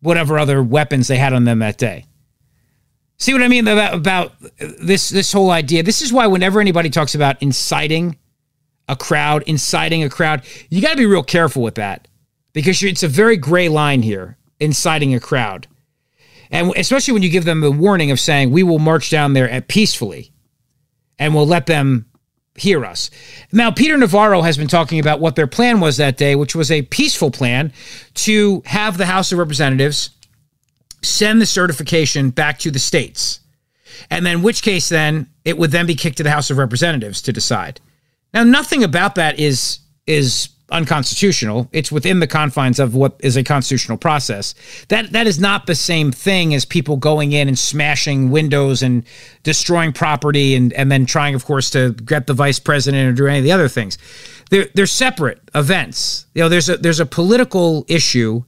whatever 0.00 0.38
other 0.38 0.62
weapons 0.62 1.08
they 1.08 1.16
had 1.16 1.32
on 1.32 1.44
them 1.44 1.58
that 1.60 1.78
day. 1.78 2.06
See 3.16 3.32
what 3.32 3.42
I 3.42 3.48
mean 3.48 3.66
about, 3.66 3.94
about 3.94 4.32
this 4.80 5.08
this 5.08 5.32
whole 5.32 5.50
idea? 5.50 5.82
This 5.82 6.02
is 6.02 6.12
why 6.12 6.26
whenever 6.26 6.60
anybody 6.60 6.90
talks 6.90 7.14
about 7.14 7.40
inciting 7.42 8.18
a 8.88 8.96
crowd, 8.96 9.42
inciting 9.46 10.02
a 10.02 10.10
crowd, 10.10 10.42
you 10.68 10.82
got 10.82 10.90
to 10.90 10.96
be 10.96 11.06
real 11.06 11.22
careful 11.22 11.62
with 11.62 11.76
that 11.76 12.08
because 12.52 12.82
it's 12.82 13.02
a 13.02 13.08
very 13.08 13.36
gray 13.36 13.68
line 13.68 14.02
here, 14.02 14.36
inciting 14.60 15.14
a 15.14 15.20
crowd. 15.20 15.66
And 16.50 16.72
especially 16.76 17.14
when 17.14 17.22
you 17.22 17.30
give 17.30 17.44
them 17.44 17.60
the 17.60 17.70
warning 17.70 18.10
of 18.10 18.20
saying, 18.20 18.50
we 18.50 18.62
will 18.62 18.78
march 18.78 19.10
down 19.10 19.32
there 19.32 19.48
at 19.48 19.68
peacefully 19.68 20.32
and 21.18 21.34
we'll 21.34 21.46
let 21.46 21.66
them 21.66 22.06
hear 22.56 22.84
us. 22.84 23.10
Now, 23.52 23.70
Peter 23.70 23.96
Navarro 23.96 24.42
has 24.42 24.56
been 24.56 24.68
talking 24.68 25.00
about 25.00 25.20
what 25.20 25.36
their 25.36 25.46
plan 25.46 25.80
was 25.80 25.96
that 25.96 26.16
day, 26.16 26.36
which 26.36 26.54
was 26.54 26.70
a 26.70 26.82
peaceful 26.82 27.30
plan 27.30 27.72
to 28.14 28.62
have 28.66 28.96
the 28.96 29.06
House 29.06 29.32
of 29.32 29.38
Representatives 29.38 30.10
send 31.02 31.40
the 31.40 31.46
certification 31.46 32.30
back 32.30 32.58
to 32.60 32.70
the 32.70 32.78
states. 32.78 33.40
And 34.10 34.24
then, 34.24 34.42
which 34.42 34.62
case, 34.62 34.88
then 34.88 35.28
it 35.44 35.58
would 35.58 35.70
then 35.70 35.86
be 35.86 35.94
kicked 35.94 36.16
to 36.18 36.22
the 36.22 36.30
House 36.30 36.50
of 36.50 36.58
Representatives 36.58 37.22
to 37.22 37.32
decide. 37.32 37.80
Now, 38.32 38.44
nothing 38.44 38.82
about 38.84 39.14
that 39.16 39.38
is 39.38 39.78
is 40.06 40.48
unconstitutional. 40.70 41.68
It's 41.72 41.92
within 41.92 42.20
the 42.20 42.26
confines 42.26 42.78
of 42.78 42.94
what 42.94 43.16
is 43.20 43.36
a 43.36 43.44
constitutional 43.44 43.98
process. 43.98 44.54
That 44.88 45.12
that 45.12 45.26
is 45.26 45.38
not 45.38 45.66
the 45.66 45.74
same 45.74 46.10
thing 46.10 46.54
as 46.54 46.64
people 46.64 46.96
going 46.96 47.32
in 47.32 47.48
and 47.48 47.58
smashing 47.58 48.30
windows 48.30 48.82
and 48.82 49.04
destroying 49.42 49.92
property 49.92 50.54
and 50.54 50.72
and 50.72 50.90
then 50.90 51.06
trying, 51.06 51.34
of 51.34 51.44
course, 51.44 51.70
to 51.70 51.92
get 51.92 52.26
the 52.26 52.34
vice 52.34 52.58
president 52.58 53.08
or 53.08 53.12
do 53.12 53.26
any 53.26 53.38
of 53.38 53.44
the 53.44 53.52
other 53.52 53.68
things. 53.68 53.98
They're 54.50 54.68
they're 54.74 54.86
separate 54.86 55.40
events. 55.54 56.26
You 56.34 56.42
know, 56.42 56.48
there's 56.48 56.68
a 56.68 56.76
there's 56.76 57.00
a 57.00 57.06
political 57.06 57.84
issue 57.88 58.44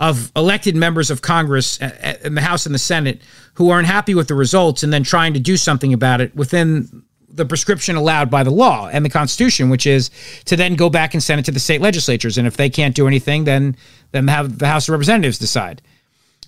of 0.00 0.32
elected 0.34 0.74
members 0.74 1.10
of 1.12 1.22
Congress 1.22 1.80
uh, 1.80 1.96
uh, 2.02 2.26
in 2.26 2.34
the 2.34 2.40
House 2.40 2.66
and 2.66 2.74
the 2.74 2.78
Senate 2.78 3.22
who 3.54 3.70
aren't 3.70 3.86
happy 3.86 4.16
with 4.16 4.26
the 4.26 4.34
results 4.34 4.82
and 4.82 4.92
then 4.92 5.04
trying 5.04 5.32
to 5.34 5.40
do 5.40 5.56
something 5.56 5.92
about 5.92 6.20
it 6.20 6.34
within 6.34 7.04
the 7.32 7.46
prescription 7.46 7.96
allowed 7.96 8.30
by 8.30 8.42
the 8.42 8.50
law 8.50 8.88
and 8.88 9.04
the 9.04 9.10
Constitution, 9.10 9.70
which 9.70 9.86
is 9.86 10.10
to 10.44 10.56
then 10.56 10.74
go 10.74 10.90
back 10.90 11.14
and 11.14 11.22
send 11.22 11.40
it 11.40 11.44
to 11.44 11.50
the 11.50 11.60
state 11.60 11.80
legislatures. 11.80 12.38
And 12.38 12.46
if 12.46 12.56
they 12.56 12.68
can't 12.68 12.94
do 12.94 13.06
anything, 13.06 13.44
then 13.44 13.76
then 14.12 14.28
have 14.28 14.58
the 14.58 14.68
House 14.68 14.88
of 14.88 14.92
Representatives 14.92 15.38
decide. 15.38 15.82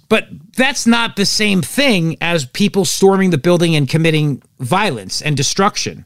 But 0.08 0.28
that's 0.56 0.86
not 0.86 1.16
the 1.16 1.24
same 1.24 1.62
thing 1.62 2.16
as 2.20 2.44
people 2.44 2.84
storming 2.84 3.30
the 3.30 3.38
building 3.38 3.74
and 3.74 3.88
committing 3.88 4.42
violence 4.60 5.22
and 5.22 5.36
destruction. 5.36 6.04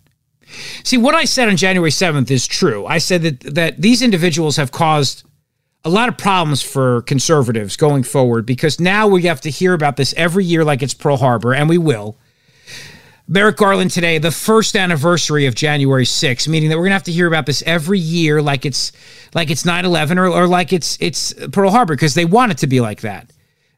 See, 0.85 0.97
what 0.97 1.15
I 1.15 1.25
said 1.25 1.49
on 1.49 1.57
January 1.57 1.91
7th 1.91 2.31
is 2.31 2.47
true. 2.47 2.87
I 2.87 2.99
said 2.99 3.23
that 3.23 3.55
that 3.55 3.83
these 3.83 4.01
individuals 4.01 4.57
have 4.57 4.71
caused 4.71 5.25
a 5.85 5.91
lot 5.91 6.09
of 6.09 6.17
problems 6.17 6.63
for 6.63 7.03
conservatives 7.03 7.77
going 7.77 8.03
forward 8.03 8.45
because 8.47 8.81
now 8.81 9.07
we 9.07 9.23
have 9.23 9.41
to 9.43 9.51
hear 9.51 9.75
about 9.75 9.97
this 9.97 10.13
every 10.17 10.45
year 10.45 10.65
like 10.65 10.83
it's 10.83 10.95
Pearl 10.95 11.17
Harbor, 11.17 11.55
and 11.55 11.69
we 11.69 11.79
will. 11.79 12.17
Merrick 13.31 13.59
Garland 13.59 13.91
today, 13.91 14.17
the 14.17 14.31
first 14.31 14.75
anniversary 14.75 15.45
of 15.45 15.55
January 15.55 16.07
6th, 16.07 16.49
meaning 16.49 16.71
that 16.71 16.79
we're 16.79 16.85
gonna 16.85 16.95
have 16.95 17.03
to 17.03 17.13
hear 17.13 17.27
about 17.27 17.45
this 17.45 17.63
every 17.67 17.99
year, 17.99 18.41
like 18.41 18.65
it's 18.65 18.91
like 19.35 19.51
it's 19.51 19.65
9-11 19.65 20.17
or, 20.17 20.29
or 20.29 20.49
like 20.49 20.73
it's 20.73 20.97
it's 20.99 21.35
Pearl 21.53 21.71
Harbor, 21.71 21.95
because 21.95 22.15
they 22.15 22.25
want 22.25 22.53
it 22.53 22.59
to 22.59 22.67
be 22.67 22.81
like 22.81 23.03
that. 23.03 23.31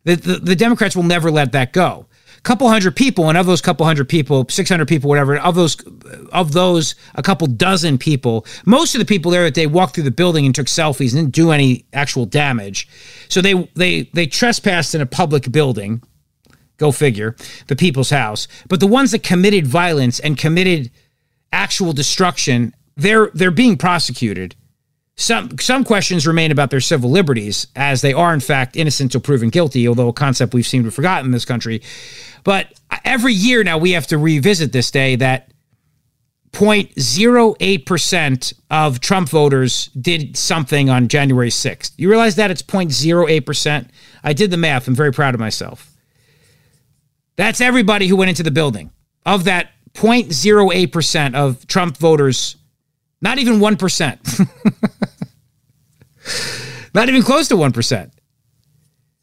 The, 0.04 0.14
the, 0.14 0.36
the 0.36 0.56
Democrats 0.56 0.94
will 0.94 1.02
never 1.02 1.32
let 1.32 1.50
that 1.52 1.72
go. 1.72 2.06
A 2.38 2.40
couple 2.42 2.68
hundred 2.68 2.94
people, 2.94 3.28
and 3.28 3.36
of 3.36 3.44
those 3.44 3.60
couple 3.60 3.84
hundred 3.84 4.08
people, 4.08 4.46
600 4.48 4.86
people, 4.86 5.10
whatever, 5.10 5.36
of 5.36 5.56
those, 5.56 5.76
of 6.32 6.52
those, 6.52 6.94
a 7.16 7.22
couple 7.22 7.46
dozen 7.48 7.98
people, 7.98 8.46
most 8.64 8.94
of 8.94 9.00
the 9.00 9.04
people 9.04 9.32
there 9.32 9.42
that 9.42 9.54
day 9.54 9.66
walked 9.66 9.96
through 9.96 10.04
the 10.04 10.10
building 10.12 10.46
and 10.46 10.54
took 10.54 10.68
selfies 10.68 11.12
and 11.12 11.24
didn't 11.24 11.34
do 11.34 11.50
any 11.50 11.84
actual 11.92 12.24
damage. 12.24 12.88
So 13.28 13.42
they 13.42 13.68
they 13.74 14.02
they 14.14 14.26
trespassed 14.26 14.94
in 14.94 15.00
a 15.00 15.06
public 15.06 15.50
building. 15.50 16.02
Go 16.80 16.92
figure, 16.92 17.36
the 17.66 17.76
people's 17.76 18.08
house. 18.08 18.48
But 18.66 18.80
the 18.80 18.86
ones 18.86 19.10
that 19.10 19.22
committed 19.22 19.66
violence 19.66 20.18
and 20.18 20.38
committed 20.38 20.90
actual 21.52 21.92
destruction, 21.92 22.74
they're 22.96 23.30
they're 23.34 23.50
being 23.50 23.76
prosecuted. 23.76 24.56
Some 25.14 25.58
some 25.58 25.84
questions 25.84 26.26
remain 26.26 26.50
about 26.50 26.70
their 26.70 26.80
civil 26.80 27.10
liberties, 27.10 27.66
as 27.76 28.00
they 28.00 28.14
are 28.14 28.32
in 28.32 28.40
fact 28.40 28.76
innocent 28.76 29.08
until 29.08 29.20
proven 29.20 29.50
guilty, 29.50 29.86
although 29.86 30.08
a 30.08 30.14
concept 30.14 30.54
we've 30.54 30.66
seemed 30.66 30.84
to 30.84 30.86
have 30.86 30.94
forgotten 30.94 31.26
in 31.26 31.32
this 31.32 31.44
country. 31.44 31.82
But 32.44 32.72
every 33.04 33.34
year 33.34 33.62
now 33.62 33.76
we 33.76 33.90
have 33.90 34.06
to 34.06 34.16
revisit 34.16 34.72
this 34.72 34.90
day 34.90 35.16
that 35.16 35.52
0.08% 36.52 38.54
of 38.70 39.00
Trump 39.00 39.28
voters 39.28 39.88
did 39.88 40.34
something 40.34 40.88
on 40.88 41.08
January 41.08 41.50
6th. 41.50 41.92
You 41.98 42.08
realize 42.08 42.36
that 42.36 42.50
it's 42.50 42.62
0.08%? 42.62 43.88
I 44.24 44.32
did 44.32 44.50
the 44.50 44.56
math. 44.56 44.88
I'm 44.88 44.94
very 44.94 45.12
proud 45.12 45.34
of 45.34 45.40
myself. 45.40 45.89
That's 47.40 47.60
everybody 47.62 48.06
who 48.06 48.16
went 48.16 48.28
into 48.28 48.42
the 48.42 48.50
building. 48.50 48.90
Of 49.24 49.44
that 49.44 49.70
0.08% 49.94 51.34
of 51.34 51.66
Trump 51.66 51.96
voters, 51.96 52.56
not 53.22 53.38
even 53.38 53.60
1%. 53.60 54.48
not 56.94 57.08
even 57.08 57.22
close 57.22 57.48
to 57.48 57.54
1%. 57.54 58.10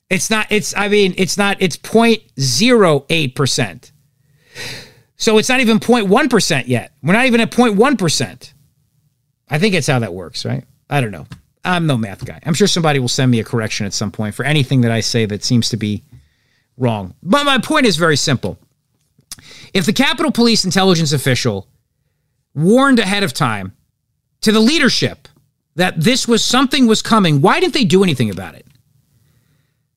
It's 0.10 0.32
not, 0.32 0.48
it's, 0.50 0.76
I 0.76 0.88
mean, 0.88 1.14
it's 1.16 1.38
not, 1.38 1.58
it's 1.60 1.78
0.08%. 1.78 3.92
So 5.18 5.38
it's 5.38 5.50
not 5.50 5.60
even 5.60 5.80
0.1% 5.80 6.68
yet. 6.68 6.94
We're 7.04 7.14
not 7.14 7.28
even 7.28 7.40
at 7.40 7.52
0.1%. 7.52 8.54
I 9.48 9.60
think 9.60 9.76
it's 9.76 9.86
how 9.86 10.00
that 10.00 10.16
works, 10.16 10.44
right? 10.44 10.64
I 10.90 11.02
don't 11.02 11.12
know. 11.12 11.28
I'm 11.64 11.86
no 11.86 11.98
math 11.98 12.26
guy. 12.26 12.40
I'm 12.44 12.56
sure 12.56 12.66
somebody 12.66 12.98
will 12.98 13.10
send 13.10 13.30
me 13.30 13.40
a 13.40 13.44
correction 13.44 13.86
at 13.86 13.94
some 13.94 14.12
point 14.12 14.34
for 14.34 14.44
anything 14.44 14.82
that 14.82 14.92
I 14.92 15.02
say 15.02 15.28
that 15.28 15.44
seems 15.44 15.70
to 15.70 15.78
be 15.78 16.02
wrong. 16.78 17.14
But 17.22 17.46
my 17.46 17.58
point 17.58 17.86
is 17.86 17.98
very 17.98 18.18
simple. 18.18 18.58
If 19.74 19.86
the 19.86 19.94
Capitol 19.94 20.32
Police 20.32 20.66
intelligence 20.66 21.12
official 21.12 21.68
warned 22.54 23.00
ahead 23.00 23.24
of 23.24 23.34
time 23.34 23.74
to 24.42 24.52
the 24.52 24.60
leadership 24.60 25.28
that 25.76 26.00
this 26.00 26.28
was 26.28 26.44
something 26.44 26.88
was 26.88 27.02
coming, 27.02 27.42
why 27.42 27.60
didn't 27.60 27.74
they 27.74 27.84
do 27.84 28.04
anything 28.04 28.30
about 28.30 28.56
it? 28.56 28.66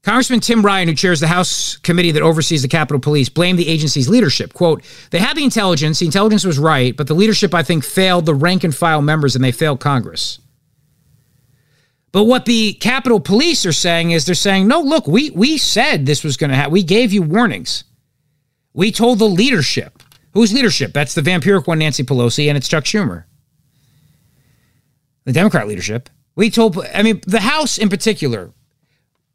Congressman 0.02 0.40
Tim 0.40 0.62
Ryan, 0.64 0.88
who 0.88 0.94
chairs 0.94 1.20
the 1.20 1.28
House 1.28 1.76
committee 1.76 2.12
that 2.12 2.22
oversees 2.22 2.62
the 2.62 2.68
Capitol 2.68 3.00
Police, 3.00 3.28
blamed 3.28 3.58
the 3.58 3.68
agency's 3.68 4.08
leadership. 4.08 4.54
Quote, 4.54 4.82
they 5.10 5.18
had 5.18 5.36
the 5.36 5.44
intelligence, 5.44 5.98
the 5.98 6.06
intelligence 6.06 6.44
was 6.44 6.58
right, 6.58 6.96
but 6.96 7.06
the 7.06 7.14
leadership, 7.14 7.52
I 7.52 7.62
think, 7.62 7.84
failed 7.84 8.24
the 8.24 8.34
rank 8.34 8.64
and 8.64 8.74
file 8.74 9.02
members 9.02 9.34
and 9.34 9.44
they 9.44 9.52
failed 9.52 9.80
Congress. 9.80 10.38
But 12.12 12.24
what 12.24 12.44
the 12.44 12.72
Capitol 12.74 13.20
Police 13.20 13.64
are 13.64 13.72
saying 13.72 14.10
is 14.10 14.24
they're 14.24 14.34
saying, 14.34 14.66
no, 14.66 14.80
look, 14.80 15.06
we, 15.06 15.30
we 15.30 15.58
said 15.58 16.06
this 16.06 16.24
was 16.24 16.36
going 16.36 16.50
to 16.50 16.56
happen. 16.56 16.72
We 16.72 16.82
gave 16.82 17.12
you 17.12 17.22
warnings. 17.22 17.84
We 18.72 18.90
told 18.90 19.18
the 19.18 19.28
leadership. 19.28 20.02
Whose 20.32 20.52
leadership? 20.52 20.92
That's 20.92 21.14
the 21.14 21.22
vampiric 21.22 21.66
one, 21.66 21.78
Nancy 21.78 22.02
Pelosi, 22.02 22.48
and 22.48 22.56
it's 22.56 22.68
Chuck 22.68 22.84
Schumer. 22.84 23.24
The 25.24 25.32
Democrat 25.32 25.68
leadership. 25.68 26.08
We 26.34 26.50
told, 26.50 26.78
I 26.94 27.02
mean, 27.02 27.20
the 27.26 27.40
House 27.40 27.78
in 27.78 27.88
particular, 27.88 28.52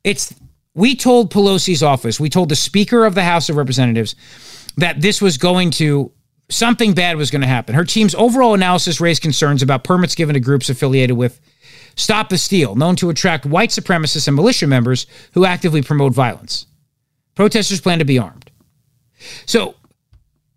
it's, 0.03 0.33
we 0.73 0.95
told 0.95 1.31
Pelosi's 1.31 1.83
office, 1.83 2.19
we 2.19 2.29
told 2.29 2.49
the 2.49 2.55
Speaker 2.55 3.05
of 3.05 3.15
the 3.15 3.23
House 3.23 3.49
of 3.49 3.55
Representatives 3.55 4.15
that 4.77 5.01
this 5.01 5.21
was 5.21 5.37
going 5.37 5.71
to, 5.71 6.11
something 6.49 6.93
bad 6.93 7.17
was 7.17 7.31
going 7.31 7.41
to 7.41 7.47
happen. 7.47 7.75
Her 7.75 7.85
team's 7.85 8.15
overall 8.15 8.53
analysis 8.53 8.99
raised 8.99 9.21
concerns 9.21 9.61
about 9.61 9.83
permits 9.83 10.15
given 10.15 10.33
to 10.33 10.39
groups 10.39 10.69
affiliated 10.69 11.15
with 11.17 11.39
Stop 11.95 12.29
the 12.29 12.37
Steal, 12.37 12.75
known 12.75 12.95
to 12.97 13.09
attract 13.09 13.45
white 13.45 13.69
supremacists 13.69 14.27
and 14.27 14.35
militia 14.35 14.67
members 14.67 15.07
who 15.33 15.45
actively 15.45 15.81
promote 15.81 16.13
violence. 16.13 16.67
Protesters 17.35 17.81
plan 17.81 17.99
to 17.99 18.05
be 18.05 18.19
armed. 18.19 18.51
So 19.45 19.75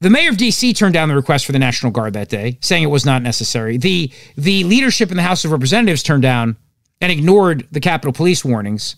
the 0.00 0.10
mayor 0.10 0.30
of 0.30 0.36
DC 0.36 0.76
turned 0.76 0.94
down 0.94 1.08
the 1.08 1.16
request 1.16 1.46
for 1.46 1.52
the 1.52 1.58
National 1.58 1.92
Guard 1.92 2.12
that 2.12 2.28
day, 2.28 2.58
saying 2.60 2.82
it 2.82 2.88
was 2.88 3.06
not 3.06 3.22
necessary. 3.22 3.76
The 3.78 4.12
the 4.36 4.64
leadership 4.64 5.10
in 5.10 5.16
the 5.16 5.22
House 5.22 5.44
of 5.44 5.52
Representatives 5.52 6.02
turned 6.02 6.22
down 6.22 6.56
and 7.00 7.10
ignored 7.10 7.66
the 7.70 7.80
Capitol 7.80 8.12
Police 8.12 8.44
warnings. 8.44 8.96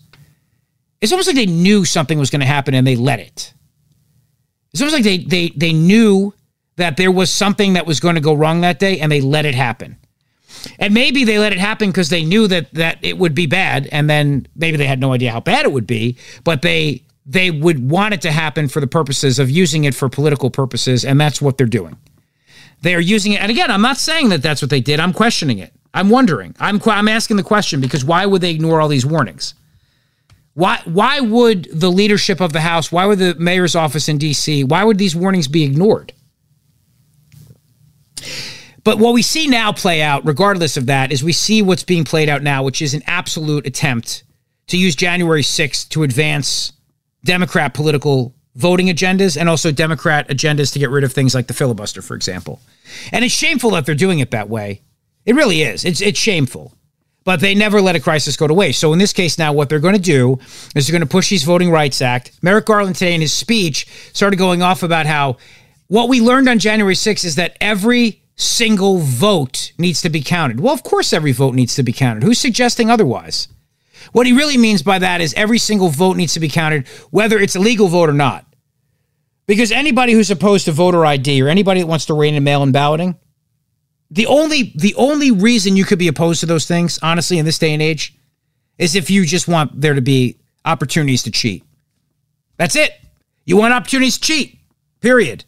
It's 0.99 1.11
almost 1.11 1.27
like 1.27 1.35
they 1.35 1.47
knew 1.47 1.85
something 1.85 2.19
was 2.19 2.29
going 2.29 2.41
to 2.41 2.45
happen 2.45 2.73
and 2.73 2.85
they 2.85 2.95
let 2.95 3.19
it. 3.19 3.53
It's 4.71 4.81
almost 4.81 4.95
like 4.95 5.03
they 5.03 5.17
they 5.17 5.49
they 5.49 5.73
knew 5.73 6.33
that 6.77 6.97
there 6.97 7.11
was 7.11 7.31
something 7.31 7.73
that 7.73 7.85
was 7.85 7.99
going 7.99 8.15
to 8.15 8.21
go 8.21 8.33
wrong 8.33 8.61
that 8.61 8.79
day 8.79 8.99
and 8.99 9.11
they 9.11 9.21
let 9.21 9.45
it 9.45 9.55
happen. 9.55 9.97
And 10.79 10.93
maybe 10.93 11.23
they 11.23 11.39
let 11.39 11.51
it 11.51 11.59
happen 11.59 11.89
because 11.89 12.09
they 12.09 12.23
knew 12.23 12.47
that 12.47 12.73
that 12.73 12.99
it 13.01 13.17
would 13.17 13.35
be 13.35 13.45
bad 13.45 13.87
and 13.91 14.09
then 14.09 14.47
maybe 14.55 14.77
they 14.77 14.85
had 14.85 14.99
no 14.99 15.13
idea 15.13 15.31
how 15.31 15.39
bad 15.39 15.65
it 15.65 15.71
would 15.71 15.87
be, 15.87 16.17
but 16.43 16.61
they 16.61 17.03
they 17.25 17.51
would 17.51 17.89
want 17.89 18.13
it 18.13 18.21
to 18.21 18.31
happen 18.31 18.67
for 18.67 18.79
the 18.79 18.87
purposes 18.87 19.39
of 19.39 19.49
using 19.49 19.83
it 19.83 19.95
for 19.95 20.09
political 20.09 20.49
purposes, 20.49 21.05
and 21.05 21.21
that's 21.21 21.41
what 21.41 21.57
they're 21.57 21.67
doing. 21.67 21.97
They 22.81 22.95
are 22.95 22.99
using 22.99 23.33
it, 23.33 23.41
and 23.41 23.51
again, 23.51 23.69
I'm 23.69 23.81
not 23.81 23.97
saying 23.97 24.29
that 24.29 24.41
that's 24.41 24.61
what 24.61 24.71
they 24.71 24.81
did. 24.81 24.99
I'm 24.99 25.13
questioning 25.13 25.59
it. 25.59 25.71
I'm 25.93 26.09
wondering. 26.09 26.55
I'm 26.59 26.81
I'm 26.85 27.07
asking 27.07 27.37
the 27.37 27.43
question 27.43 27.79
because 27.79 28.03
why 28.03 28.25
would 28.25 28.41
they 28.41 28.51
ignore 28.51 28.81
all 28.81 28.87
these 28.87 29.05
warnings? 29.05 29.53
Why 30.53 30.81
why 30.85 31.19
would 31.19 31.69
the 31.71 31.91
leadership 31.91 32.41
of 32.41 32.53
the 32.53 32.61
House, 32.61 32.91
why 32.91 33.05
would 33.05 33.19
the 33.19 33.35
mayor's 33.35 33.75
office 33.75 34.09
in 34.09 34.17
D.C., 34.17 34.63
why 34.63 34.83
would 34.83 34.97
these 34.97 35.15
warnings 35.15 35.47
be 35.47 35.63
ignored? 35.63 36.13
But 38.83 38.97
what 38.97 39.13
we 39.13 39.21
see 39.21 39.47
now 39.47 39.71
play 39.71 40.01
out, 40.01 40.25
regardless 40.25 40.75
of 40.77 40.87
that, 40.87 41.11
is 41.11 41.23
we 41.23 41.33
see 41.33 41.61
what's 41.61 41.83
being 41.83 42.03
played 42.03 42.29
out 42.29 42.41
now, 42.41 42.63
which 42.63 42.81
is 42.81 42.93
an 42.93 43.03
absolute 43.05 43.67
attempt 43.67 44.23
to 44.67 44.77
use 44.77 44.95
January 44.95 45.43
6th 45.43 45.89
to 45.89 46.03
advance 46.03 46.73
Democrat 47.23 47.73
political 47.73 48.33
voting 48.55 48.87
agendas 48.87 49.39
and 49.39 49.47
also 49.47 49.71
Democrat 49.71 50.27
agendas 50.29 50.73
to 50.73 50.79
get 50.79 50.89
rid 50.89 51.03
of 51.03 51.13
things 51.13 51.35
like 51.35 51.47
the 51.47 51.53
filibuster, 51.53 52.01
for 52.01 52.15
example. 52.15 52.59
And 53.11 53.23
it's 53.23 53.33
shameful 53.33 53.71
that 53.71 53.85
they're 53.85 53.95
doing 53.95 54.19
it 54.19 54.31
that 54.31 54.49
way. 54.49 54.81
It 55.25 55.35
really 55.35 55.61
is. 55.61 55.85
It's 55.85 56.01
it's 56.01 56.19
shameful. 56.19 56.75
But 57.23 57.39
they 57.39 57.53
never 57.53 57.81
let 57.81 57.95
a 57.95 57.99
crisis 57.99 58.35
go 58.35 58.47
to 58.47 58.53
waste. 58.53 58.79
So 58.79 58.93
in 58.93 58.99
this 58.99 59.13
case 59.13 59.37
now, 59.37 59.53
what 59.53 59.69
they're 59.69 59.77
going 59.77 59.93
to 59.95 60.01
do 60.01 60.39
is 60.75 60.87
they're 60.87 60.91
going 60.91 61.07
to 61.07 61.11
push 61.11 61.29
these 61.29 61.43
Voting 61.43 61.69
Rights 61.69 62.01
Act. 62.01 62.31
Merrick 62.41 62.65
Garland 62.65 62.95
today 62.95 63.13
in 63.13 63.21
his 63.21 63.31
speech 63.31 63.85
started 64.11 64.37
going 64.37 64.63
off 64.63 64.81
about 64.81 65.05
how 65.05 65.37
what 65.87 66.09
we 66.09 66.19
learned 66.19 66.49
on 66.49 66.57
January 66.57 66.95
6th 66.95 67.23
is 67.23 67.35
that 67.35 67.57
every 67.61 68.23
single 68.41 68.97
vote 68.97 69.71
needs 69.77 70.01
to 70.01 70.09
be 70.09 70.21
counted. 70.21 70.59
Well, 70.59 70.73
of 70.73 70.83
course 70.83 71.13
every 71.13 71.31
vote 71.31 71.55
needs 71.55 71.75
to 71.75 71.83
be 71.83 71.93
counted. 71.93 72.23
Who's 72.23 72.39
suggesting 72.39 72.89
otherwise? 72.89 73.47
What 74.11 74.25
he 74.25 74.33
really 74.33 74.57
means 74.57 74.81
by 74.81 74.99
that 74.99 75.21
is 75.21 75.33
every 75.35 75.59
single 75.59 75.89
vote 75.89 76.17
needs 76.17 76.33
to 76.33 76.39
be 76.39 76.49
counted, 76.49 76.87
whether 77.11 77.37
it's 77.37 77.55
a 77.55 77.59
legal 77.59 77.87
vote 77.87 78.09
or 78.09 78.13
not. 78.13 78.45
Because 79.45 79.71
anybody 79.71 80.13
who's 80.13 80.31
opposed 80.31 80.65
to 80.65 80.71
voter 80.71 81.05
ID 81.05 81.41
or 81.41 81.49
anybody 81.49 81.81
that 81.81 81.87
wants 81.87 82.05
to 82.05 82.13
rein 82.13 82.35
in 82.35 82.43
mail-in 82.43 82.71
balloting, 82.71 83.17
the 84.09 84.25
only 84.25 84.73
the 84.75 84.95
only 84.95 85.31
reason 85.31 85.77
you 85.77 85.85
could 85.85 85.99
be 85.99 86.07
opposed 86.07 86.41
to 86.41 86.45
those 86.45 86.65
things, 86.65 86.99
honestly, 87.01 87.37
in 87.37 87.45
this 87.45 87.57
day 87.57 87.73
and 87.73 87.81
age, 87.81 88.17
is 88.77 88.95
if 88.95 89.09
you 89.09 89.25
just 89.25 89.47
want 89.47 89.79
there 89.79 89.93
to 89.93 90.01
be 90.01 90.37
opportunities 90.65 91.23
to 91.23 91.31
cheat. 91.31 91.63
That's 92.57 92.75
it. 92.75 92.91
You 93.45 93.57
want 93.57 93.73
opportunities 93.73 94.17
to 94.17 94.21
cheat. 94.21 94.59
Period. 94.99 95.45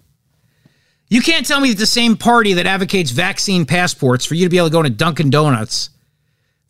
You 1.13 1.21
can't 1.21 1.45
tell 1.45 1.59
me 1.59 1.69
that 1.69 1.77
the 1.77 1.85
same 1.85 2.17
party 2.17 2.53
that 2.53 2.65
advocates 2.65 3.11
vaccine 3.11 3.67
passports 3.67 4.25
for 4.25 4.33
you 4.33 4.47
to 4.47 4.49
be 4.49 4.57
able 4.57 4.69
to 4.69 4.71
go 4.71 4.79
into 4.79 4.89
Dunkin' 4.89 5.29
Donuts 5.29 5.91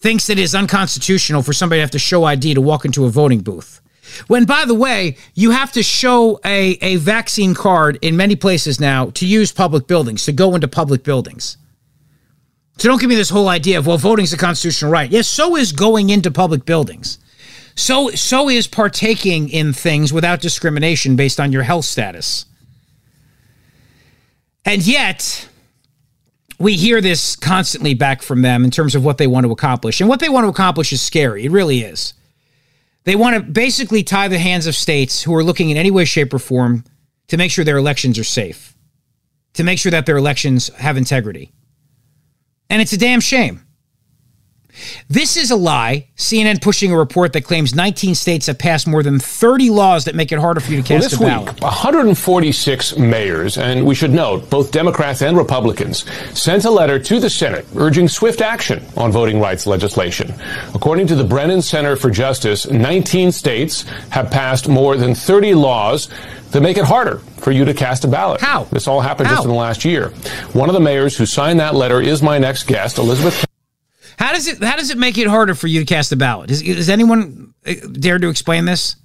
thinks 0.01 0.27
that 0.27 0.37
it 0.37 0.41
is 0.41 0.53
unconstitutional 0.53 1.43
for 1.43 1.53
somebody 1.53 1.77
to 1.77 1.83
have 1.83 1.91
to 1.91 1.97
show 1.99 2.25
ID 2.25 2.55
to 2.55 2.59
walk 2.59 2.83
into 2.83 3.05
a 3.05 3.09
voting 3.09 3.39
booth. 3.39 3.79
When, 4.27 4.43
by 4.43 4.65
the 4.65 4.73
way, 4.73 5.15
you 5.33 5.51
have 5.51 5.71
to 5.71 5.81
show 5.81 6.41
a, 6.43 6.71
a 6.81 6.97
vaccine 6.97 7.53
card 7.55 7.97
in 8.01 8.17
many 8.17 8.35
places 8.35 8.81
now 8.81 9.11
to 9.11 9.25
use 9.25 9.53
public 9.53 9.87
buildings, 9.87 10.25
to 10.25 10.33
go 10.33 10.55
into 10.55 10.67
public 10.67 11.05
buildings. 11.05 11.55
So 12.79 12.89
don't 12.89 12.99
give 12.99 13.09
me 13.09 13.15
this 13.15 13.29
whole 13.29 13.47
idea 13.47 13.79
of, 13.79 13.87
well, 13.87 13.97
voting's 13.97 14.33
a 14.33 14.37
constitutional 14.37 14.91
right. 14.91 15.09
Yes, 15.09 15.29
so 15.29 15.55
is 15.55 15.71
going 15.71 16.09
into 16.09 16.29
public 16.29 16.65
buildings. 16.65 17.17
So, 17.75 18.09
so 18.09 18.49
is 18.49 18.67
partaking 18.67 19.47
in 19.47 19.71
things 19.71 20.11
without 20.11 20.41
discrimination 20.41 21.15
based 21.15 21.39
on 21.39 21.53
your 21.53 21.63
health 21.63 21.85
status. 21.85 22.45
And 24.65 24.85
yet, 24.85 25.49
we 26.59 26.73
hear 26.75 27.01
this 27.01 27.35
constantly 27.35 27.93
back 27.93 28.21
from 28.21 28.41
them 28.41 28.63
in 28.63 28.71
terms 28.71 28.95
of 28.95 29.03
what 29.03 29.17
they 29.17 29.27
want 29.27 29.45
to 29.45 29.51
accomplish. 29.51 29.99
And 29.99 30.09
what 30.09 30.19
they 30.19 30.29
want 30.29 30.45
to 30.45 30.49
accomplish 30.49 30.93
is 30.93 31.01
scary. 31.01 31.45
It 31.45 31.51
really 31.51 31.81
is. 31.81 32.13
They 33.03 33.15
want 33.15 33.35
to 33.35 33.41
basically 33.41 34.03
tie 34.03 34.29
the 34.29 34.39
hands 34.39 34.65
of 34.65 34.75
states 34.75 35.23
who 35.23 35.35
are 35.35 35.43
looking 35.43 35.69
in 35.69 35.77
any 35.77 35.91
way, 35.91 36.05
shape, 36.05 36.33
or 36.33 36.39
form 36.39 36.85
to 37.27 37.37
make 37.37 37.51
sure 37.51 37.65
their 37.65 37.77
elections 37.77 38.17
are 38.17 38.23
safe, 38.23 38.75
to 39.53 39.63
make 39.63 39.79
sure 39.79 39.91
that 39.91 40.05
their 40.05 40.17
elections 40.17 40.69
have 40.75 40.95
integrity. 40.95 41.51
And 42.69 42.81
it's 42.81 42.93
a 42.93 42.97
damn 42.97 43.19
shame. 43.19 43.65
This 45.09 45.37
is 45.37 45.51
a 45.51 45.55
lie. 45.55 46.07
CNN 46.17 46.61
pushing 46.61 46.91
a 46.91 46.97
report 46.97 47.33
that 47.33 47.41
claims 47.41 47.75
19 47.75 48.15
states 48.15 48.47
have 48.47 48.57
passed 48.57 48.87
more 48.87 49.03
than 49.03 49.19
30 49.19 49.69
laws 49.69 50.05
that 50.05 50.15
make 50.15 50.31
it 50.31 50.39
harder 50.39 50.59
for 50.59 50.71
you 50.71 50.81
to 50.81 50.87
cast 50.87 51.19
well, 51.19 51.29
a 51.29 51.45
ballot. 51.45 51.53
Week, 51.55 51.63
146 51.63 52.97
mayors, 52.97 53.57
and 53.57 53.85
we 53.85 53.95
should 53.95 54.11
note, 54.11 54.49
both 54.49 54.71
Democrats 54.71 55.21
and 55.21 55.37
Republicans, 55.37 56.05
sent 56.37 56.65
a 56.65 56.71
letter 56.71 56.99
to 56.99 57.19
the 57.19 57.29
Senate 57.29 57.65
urging 57.75 58.07
swift 58.07 58.41
action 58.41 58.83
on 58.97 59.11
voting 59.11 59.39
rights 59.39 59.67
legislation. 59.67 60.33
According 60.73 61.07
to 61.07 61.15
the 61.15 61.23
Brennan 61.23 61.61
Center 61.61 61.95
for 61.95 62.09
Justice, 62.09 62.69
19 62.69 63.31
states 63.31 63.83
have 64.09 64.31
passed 64.31 64.67
more 64.67 64.97
than 64.97 65.13
30 65.13 65.53
laws 65.53 66.09
that 66.51 66.61
make 66.61 66.77
it 66.77 66.85
harder 66.85 67.17
for 67.37 67.51
you 67.51 67.65
to 67.65 67.73
cast 67.73 68.05
a 68.05 68.07
ballot. 68.07 68.41
How? 68.41 68.63
This 68.65 68.87
all 68.87 69.01
happened 69.01 69.27
How? 69.27 69.35
just 69.35 69.45
in 69.45 69.51
the 69.51 69.57
last 69.57 69.85
year. 69.85 70.09
One 70.53 70.69
of 70.69 70.73
the 70.73 70.79
mayors 70.79 71.17
who 71.17 71.25
signed 71.25 71.59
that 71.59 71.75
letter 71.75 71.99
is 71.99 72.21
my 72.21 72.37
next 72.37 72.67
guest, 72.67 72.97
Elizabeth. 72.97 73.45
How 74.17 74.33
does 74.33 74.47
it 74.47 74.63
how 74.63 74.75
does 74.75 74.89
it 74.89 74.97
make 74.97 75.17
it 75.17 75.27
harder 75.27 75.55
for 75.55 75.67
you 75.67 75.79
to 75.79 75.85
cast 75.85 76.11
a 76.11 76.15
ballot? 76.15 76.49
Has, 76.49 76.61
has 76.61 76.89
anyone 76.89 77.53
uh, 77.65 77.73
dared 77.91 78.21
to 78.21 78.29
explain 78.29 78.65
this? 78.65 78.95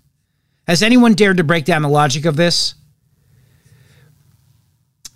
Has 0.66 0.82
anyone 0.82 1.14
dared 1.14 1.38
to 1.38 1.44
break 1.44 1.64
down 1.64 1.82
the 1.82 1.88
logic 1.88 2.24
of 2.24 2.36
this? 2.36 2.74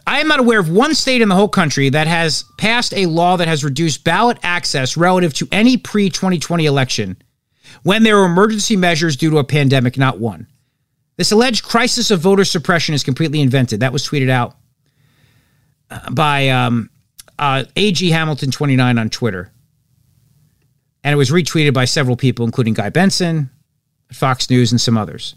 I 0.07 0.21
am 0.21 0.29
not 0.29 0.41
aware 0.41 0.59
of 0.59 0.69
one 0.69 0.95
state 0.95 1.23
in 1.23 1.29
the 1.29 1.35
whole 1.35 1.49
country 1.49 1.89
that 1.91 2.07
has 2.07 2.45
passed 2.59 2.93
a 2.95 3.07
law 3.07 3.37
that 3.37 3.49
has 3.49 3.65
reduced 3.65 4.05
ballot 4.05 4.39
access 4.43 4.97
relative 4.97 5.33
to 5.35 5.49
any 5.53 5.77
pre 5.77 6.11
2020 6.11 6.67
election 6.67 7.17
when 7.83 8.03
there 8.03 8.17
were 8.17 8.25
emergency 8.25 8.77
measures 8.77 9.17
due 9.17 9.31
to 9.31 9.39
a 9.39 9.45
pandemic, 9.45 9.97
not 9.97 10.19
one. 10.19 10.47
This 11.17 11.33
alleged 11.33 11.65
crisis 11.65 12.11
of 12.11 12.21
voter 12.21 12.45
suppression 12.45 12.95
is 12.95 13.05
completely 13.05 13.41
invented. 13.41 13.81
That 13.81 13.93
was 13.93 14.07
tweeted 14.07 14.31
out 14.31 14.57
uh, 15.91 16.11
by 16.11 16.49
um, 16.49 16.91
uh, 17.39 17.65
AG 17.77 18.09
Hamilton 18.11 18.51
29 18.51 18.99
on 18.99 19.11
Twitter. 19.11 19.53
And 21.05 21.13
it 21.13 21.17
was 21.17 21.31
retweeted 21.31 21.75
by 21.75 21.85
several 21.85 22.17
people, 22.17 22.45
including 22.45 22.75
Guy 22.75 22.91
Benson, 22.91 23.51
Fox 24.13 24.49
News, 24.49 24.71
and 24.71 24.81
some 24.81 24.97
others. 24.97 25.35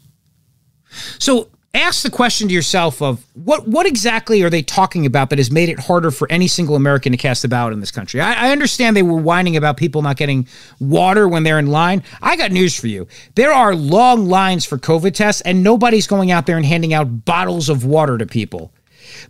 So 1.20 1.50
ask 1.76 2.04
the 2.04 2.10
question 2.10 2.48
to 2.48 2.54
yourself 2.54 3.02
of 3.02 3.26
what 3.34 3.68
what 3.68 3.86
exactly 3.86 4.42
are 4.44 4.50
they 4.50 4.62
talking 4.62 5.06
about 5.06 5.30
that 5.30 5.40
has 5.40 5.52
made 5.52 5.68
it 5.68 5.78
harder 5.80 6.10
for 6.10 6.32
any 6.32 6.48
single 6.48 6.76
American 6.76 7.12
to 7.12 7.18
cast 7.18 7.44
a 7.44 7.48
ballot 7.48 7.74
in 7.74 7.80
this 7.80 7.92
country? 7.92 8.22
I, 8.22 8.48
I 8.48 8.52
understand 8.52 8.96
they 8.96 9.04
were 9.04 9.18
whining 9.18 9.58
about 9.58 9.78
people 9.78 10.02
not 10.02 10.18
getting 10.18 10.48
water 10.80 11.28
when 11.28 11.44
they're 11.44 11.60
in 11.60 11.68
line. 11.68 12.04
I 12.22 12.38
got 12.38 12.52
news 12.52 12.80
for 12.80 12.88
you. 12.88 13.08
There 13.36 13.52
are 13.52 13.76
long 13.76 14.28
lines 14.28 14.66
for 14.66 14.78
COVID 14.78 15.14
tests, 15.14 15.42
and 15.42 15.64
nobody's 15.64 16.08
going 16.08 16.32
out 16.32 16.46
there 16.46 16.58
and 16.58 16.66
handing 16.66 16.94
out 16.94 17.26
bottles 17.26 17.70
of 17.70 17.86
water 17.86 18.18
to 18.18 18.26
people. 18.26 18.72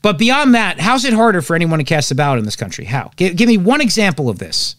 But 0.01 0.17
beyond 0.17 0.55
that, 0.55 0.79
how's 0.79 1.05
it 1.05 1.13
harder 1.13 1.41
for 1.41 1.55
anyone 1.55 1.79
to 1.79 1.85
cast 1.85 2.11
a 2.11 2.15
ballot 2.15 2.39
in 2.39 2.45
this 2.45 2.55
country? 2.55 2.85
How? 2.85 3.11
Give, 3.15 3.35
give 3.35 3.47
me 3.47 3.57
one 3.57 3.81
example 3.81 4.29
of 4.29 4.39
this. 4.39 4.75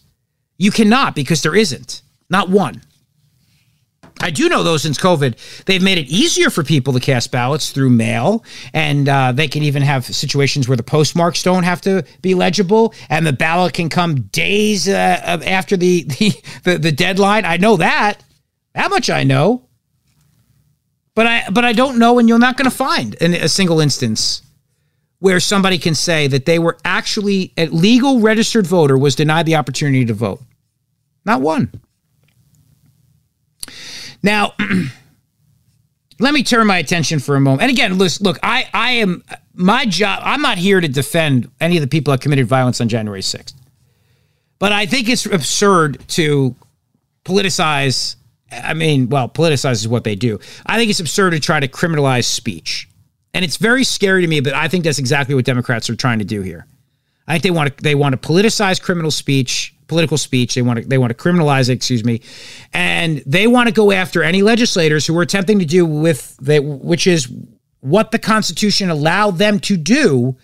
You 0.57 0.71
cannot 0.71 1.15
because 1.15 1.41
there 1.41 1.55
isn't. 1.55 2.01
Not 2.29 2.49
one. 2.49 2.81
I 4.19 4.31
do 4.31 4.49
know 4.49 4.63
though, 4.63 4.77
since 4.77 4.97
COVID, 4.97 5.63
they've 5.65 5.81
made 5.81 5.99
it 5.99 6.07
easier 6.07 6.49
for 6.49 6.63
people 6.63 6.93
to 6.93 6.99
cast 6.99 7.31
ballots 7.31 7.71
through 7.71 7.91
mail, 7.91 8.43
and 8.73 9.07
uh, 9.07 9.31
they 9.31 9.47
can 9.47 9.61
even 9.63 9.83
have 9.83 10.05
situations 10.05 10.67
where 10.67 10.77
the 10.77 10.83
postmarks 10.83 11.43
don't 11.43 11.63
have 11.63 11.81
to 11.81 12.03
be 12.21 12.33
legible, 12.33 12.95
and 13.09 13.27
the 13.27 13.33
ballot 13.33 13.73
can 13.73 13.89
come 13.89 14.21
days 14.21 14.87
uh, 14.87 14.91
after 15.45 15.77
the, 15.77 16.03
the 16.19 16.31
the 16.63 16.77
the 16.79 16.91
deadline. 16.91 17.45
I 17.45 17.57
know 17.57 17.77
that. 17.77 18.23
That 18.73 18.89
much 18.89 19.09
I 19.09 19.23
know. 19.23 19.67
But 21.13 21.27
I 21.27 21.43
but 21.51 21.65
I 21.65 21.73
don't 21.73 21.99
know, 21.99 22.17
and 22.17 22.27
you're 22.27 22.39
not 22.39 22.57
going 22.57 22.69
to 22.69 22.75
find 22.75 23.13
in 23.15 23.33
a 23.35 23.49
single 23.49 23.79
instance 23.79 24.41
where 25.19 25.39
somebody 25.39 25.77
can 25.77 25.95
say 25.95 26.27
that 26.27 26.45
they 26.45 26.59
were 26.59 26.77
actually 26.85 27.51
a 27.57 27.67
legal 27.67 28.19
registered 28.19 28.67
voter 28.67 28.97
was 28.97 29.15
denied 29.15 29.45
the 29.45 29.55
opportunity 29.55 30.05
to 30.05 30.13
vote. 30.13 30.41
Not 31.25 31.41
one. 31.41 31.71
Now, 34.21 34.53
let 36.19 36.33
me 36.33 36.43
turn 36.43 36.67
my 36.67 36.77
attention 36.77 37.19
for 37.19 37.35
a 37.35 37.39
moment. 37.39 37.63
And 37.63 37.71
again, 37.71 37.97
listen, 37.97 38.23
look, 38.23 38.39
I, 38.43 38.67
I 38.73 38.91
am 38.93 39.23
my 39.53 39.85
job. 39.85 40.21
I'm 40.23 40.41
not 40.41 40.57
here 40.57 40.79
to 40.79 40.87
defend 40.87 41.49
any 41.59 41.77
of 41.77 41.81
the 41.81 41.87
people 41.87 42.11
that 42.11 42.21
committed 42.21 42.47
violence 42.47 42.79
on 42.79 42.87
January 42.87 43.21
6th. 43.21 43.53
But 44.59 44.71
I 44.71 44.85
think 44.85 45.09
it's 45.09 45.25
absurd 45.25 46.07
to 46.09 46.55
politicize. 47.25 48.15
I 48.51 48.73
mean, 48.73 49.09
well, 49.09 49.29
politicize 49.29 49.73
is 49.73 49.87
what 49.87 50.03
they 50.03 50.15
do. 50.15 50.39
I 50.65 50.77
think 50.77 50.89
it's 50.89 50.99
absurd 50.99 51.31
to 51.31 51.39
try 51.39 51.59
to 51.59 51.67
criminalize 51.67 52.25
speech. 52.25 52.87
And 53.37 53.45
it's 53.45 53.57
very 53.57 53.83
scary 53.83 54.23
to 54.23 54.27
me, 54.27 54.39
but 54.39 54.55
I 54.55 54.67
think 54.67 54.83
that's 54.83 54.97
exactly 54.97 55.35
what 55.35 55.45
Democrats 55.45 55.91
are 55.91 55.95
trying 55.95 56.17
to 56.17 56.25
do 56.25 56.41
here. 56.41 56.65
I 57.27 57.33
think 57.33 57.43
they 57.43 57.51
want 57.51 57.77
to 57.77 57.83
they 57.83 57.93
want 57.93 58.19
to 58.19 58.27
politicize 58.27 58.81
criminal 58.81 59.11
speech, 59.11 59.75
political 59.85 60.17
speech. 60.17 60.55
They 60.55 60.63
want 60.63 60.81
to 60.81 60.87
they 60.87 60.97
want 60.97 61.15
to 61.15 61.23
criminalize 61.23 61.69
it, 61.69 61.73
excuse 61.73 62.03
me, 62.03 62.21
and 62.73 63.21
they 63.27 63.45
want 63.45 63.67
to 63.67 63.73
go 63.75 63.91
after 63.91 64.23
any 64.23 64.41
legislators 64.41 65.05
who 65.05 65.15
are 65.19 65.21
attempting 65.21 65.59
to 65.59 65.65
do 65.65 65.85
with 65.85 66.35
which 66.41 67.05
is 67.05 67.31
what 67.81 68.09
the 68.09 68.17
Constitution 68.17 68.89
allowed 68.89 69.37
them 69.37 69.59
to 69.59 69.77
do, 69.77 70.35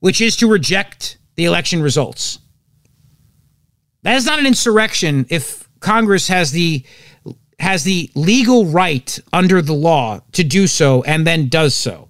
which 0.00 0.20
is 0.20 0.36
to 0.38 0.48
reject 0.48 1.16
the 1.36 1.44
election 1.44 1.80
results. 1.80 2.40
That 4.02 4.16
is 4.16 4.26
not 4.26 4.40
an 4.40 4.48
insurrection 4.48 5.26
if 5.30 5.68
Congress 5.78 6.26
has 6.26 6.50
the 6.50 6.84
has 7.60 7.84
the 7.84 8.10
legal 8.14 8.64
right 8.66 9.18
under 9.32 9.60
the 9.60 9.74
law 9.74 10.20
to 10.32 10.42
do 10.42 10.66
so 10.66 11.02
and 11.02 11.26
then 11.26 11.48
does 11.48 11.74
so. 11.74 12.08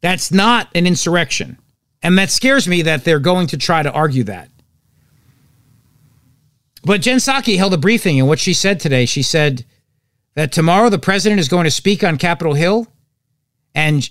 That's 0.00 0.30
not 0.32 0.68
an 0.74 0.86
insurrection. 0.86 1.58
And 2.02 2.16
that 2.18 2.30
scares 2.30 2.66
me 2.66 2.82
that 2.82 3.04
they're 3.04 3.18
going 3.18 3.48
to 3.48 3.56
try 3.56 3.82
to 3.82 3.92
argue 3.92 4.24
that. 4.24 4.48
But 6.84 7.00
Jen 7.00 7.18
Psaki 7.18 7.56
held 7.56 7.74
a 7.74 7.78
briefing, 7.78 8.18
and 8.18 8.28
what 8.28 8.40
she 8.40 8.54
said 8.54 8.80
today, 8.80 9.06
she 9.06 9.22
said 9.22 9.64
that 10.34 10.50
tomorrow 10.50 10.88
the 10.88 10.98
president 10.98 11.40
is 11.40 11.48
going 11.48 11.64
to 11.64 11.70
speak 11.70 12.02
on 12.02 12.18
Capitol 12.18 12.54
Hill, 12.54 12.88
and 13.74 14.08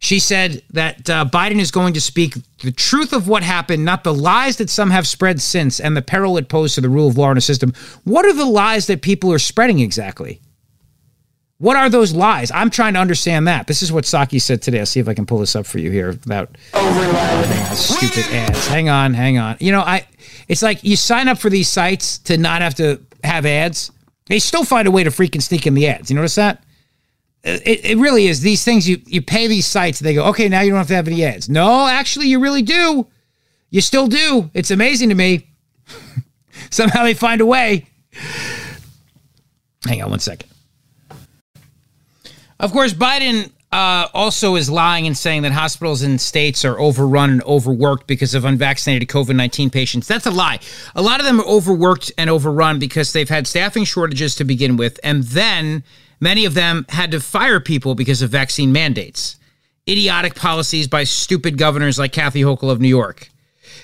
she 0.00 0.20
said 0.20 0.62
that 0.70 1.10
uh, 1.10 1.24
Biden 1.24 1.58
is 1.58 1.70
going 1.70 1.94
to 1.94 2.00
speak 2.00 2.34
the 2.62 2.70
truth 2.70 3.12
of 3.12 3.26
what 3.26 3.42
happened, 3.42 3.84
not 3.84 4.04
the 4.04 4.14
lies 4.14 4.56
that 4.58 4.70
some 4.70 4.90
have 4.90 5.06
spread 5.08 5.40
since 5.40 5.80
and 5.80 5.96
the 5.96 6.02
peril 6.02 6.36
it 6.38 6.48
posed 6.48 6.76
to 6.76 6.80
the 6.80 6.88
rule 6.88 7.08
of 7.08 7.18
law 7.18 7.30
in 7.32 7.36
a 7.36 7.40
system. 7.40 7.72
What 8.04 8.24
are 8.24 8.32
the 8.32 8.44
lies 8.44 8.86
that 8.86 9.02
people 9.02 9.32
are 9.32 9.40
spreading 9.40 9.80
exactly? 9.80 10.40
What 11.58 11.76
are 11.76 11.88
those 11.88 12.12
lies? 12.12 12.52
I'm 12.52 12.70
trying 12.70 12.94
to 12.94 13.00
understand 13.00 13.48
that. 13.48 13.66
This 13.66 13.82
is 13.82 13.90
what 13.90 14.04
Psaki 14.04 14.40
said 14.40 14.62
today. 14.62 14.78
I'll 14.78 14.86
see 14.86 15.00
if 15.00 15.08
I 15.08 15.14
can 15.14 15.26
pull 15.26 15.38
this 15.38 15.56
up 15.56 15.66
for 15.66 15.80
you 15.80 15.90
here 15.90 16.10
without 16.10 16.56
stupid 17.74 18.32
ads. 18.32 18.68
Hang 18.68 18.88
on, 18.88 19.12
hang 19.12 19.38
on. 19.38 19.56
You 19.58 19.72
know, 19.72 19.80
I 19.80 20.06
it's 20.46 20.62
like 20.62 20.84
you 20.84 20.94
sign 20.94 21.26
up 21.26 21.38
for 21.38 21.50
these 21.50 21.68
sites 21.68 22.18
to 22.18 22.38
not 22.38 22.62
have 22.62 22.76
to 22.76 23.00
have 23.24 23.44
ads. 23.44 23.90
They 24.26 24.38
still 24.38 24.64
find 24.64 24.86
a 24.86 24.92
way 24.92 25.02
to 25.02 25.10
freaking 25.10 25.42
sneak 25.42 25.66
in 25.66 25.74
the 25.74 25.88
ads. 25.88 26.10
You 26.10 26.16
notice 26.16 26.36
that? 26.36 26.62
It, 27.44 27.84
it 27.84 27.98
really 27.98 28.26
is. 28.26 28.40
These 28.40 28.64
things 28.64 28.88
you 28.88 29.00
you 29.06 29.22
pay 29.22 29.46
these 29.46 29.66
sites 29.66 30.00
they 30.00 30.14
go 30.14 30.26
okay 30.26 30.48
now 30.48 30.60
you 30.60 30.70
don't 30.70 30.78
have 30.78 30.88
to 30.88 30.94
have 30.94 31.08
any 31.08 31.24
ads. 31.24 31.48
No 31.48 31.86
actually 31.86 32.26
you 32.26 32.40
really 32.40 32.62
do. 32.62 33.06
You 33.70 33.80
still 33.80 34.06
do. 34.06 34.50
It's 34.54 34.70
amazing 34.70 35.10
to 35.10 35.14
me. 35.14 35.50
Somehow 36.70 37.04
they 37.04 37.14
find 37.14 37.40
a 37.40 37.46
way. 37.46 37.86
Hang 39.84 40.02
on 40.02 40.10
one 40.10 40.18
second. 40.18 40.48
Of 42.60 42.72
course, 42.72 42.92
Biden 42.92 43.52
uh, 43.70 44.08
also 44.14 44.56
is 44.56 44.70
lying 44.70 45.06
and 45.06 45.16
saying 45.16 45.42
that 45.42 45.52
hospitals 45.52 46.02
in 46.02 46.18
states 46.18 46.64
are 46.64 46.78
overrun 46.80 47.30
and 47.30 47.42
overworked 47.44 48.06
because 48.06 48.34
of 48.34 48.44
unvaccinated 48.44 49.08
COVID 49.08 49.36
19 49.36 49.70
patients. 49.70 50.08
That's 50.08 50.26
a 50.26 50.30
lie. 50.30 50.58
A 50.94 51.02
lot 51.02 51.20
of 51.20 51.26
them 51.26 51.40
are 51.40 51.46
overworked 51.46 52.10
and 52.18 52.30
overrun 52.30 52.78
because 52.78 53.12
they've 53.12 53.28
had 53.28 53.46
staffing 53.46 53.84
shortages 53.84 54.34
to 54.36 54.44
begin 54.44 54.76
with, 54.76 54.98
and 55.04 55.22
then 55.24 55.84
many 56.20 56.44
of 56.44 56.54
them 56.54 56.86
had 56.88 57.10
to 57.12 57.20
fire 57.20 57.60
people 57.60 57.94
because 57.94 58.22
of 58.22 58.30
vaccine 58.30 58.72
mandates. 58.72 59.36
Idiotic 59.88 60.34
policies 60.34 60.86
by 60.86 61.04
stupid 61.04 61.56
governors 61.56 61.98
like 61.98 62.12
Kathy 62.12 62.42
Hochul 62.42 62.70
of 62.70 62.80
New 62.80 62.88
York. 62.88 63.30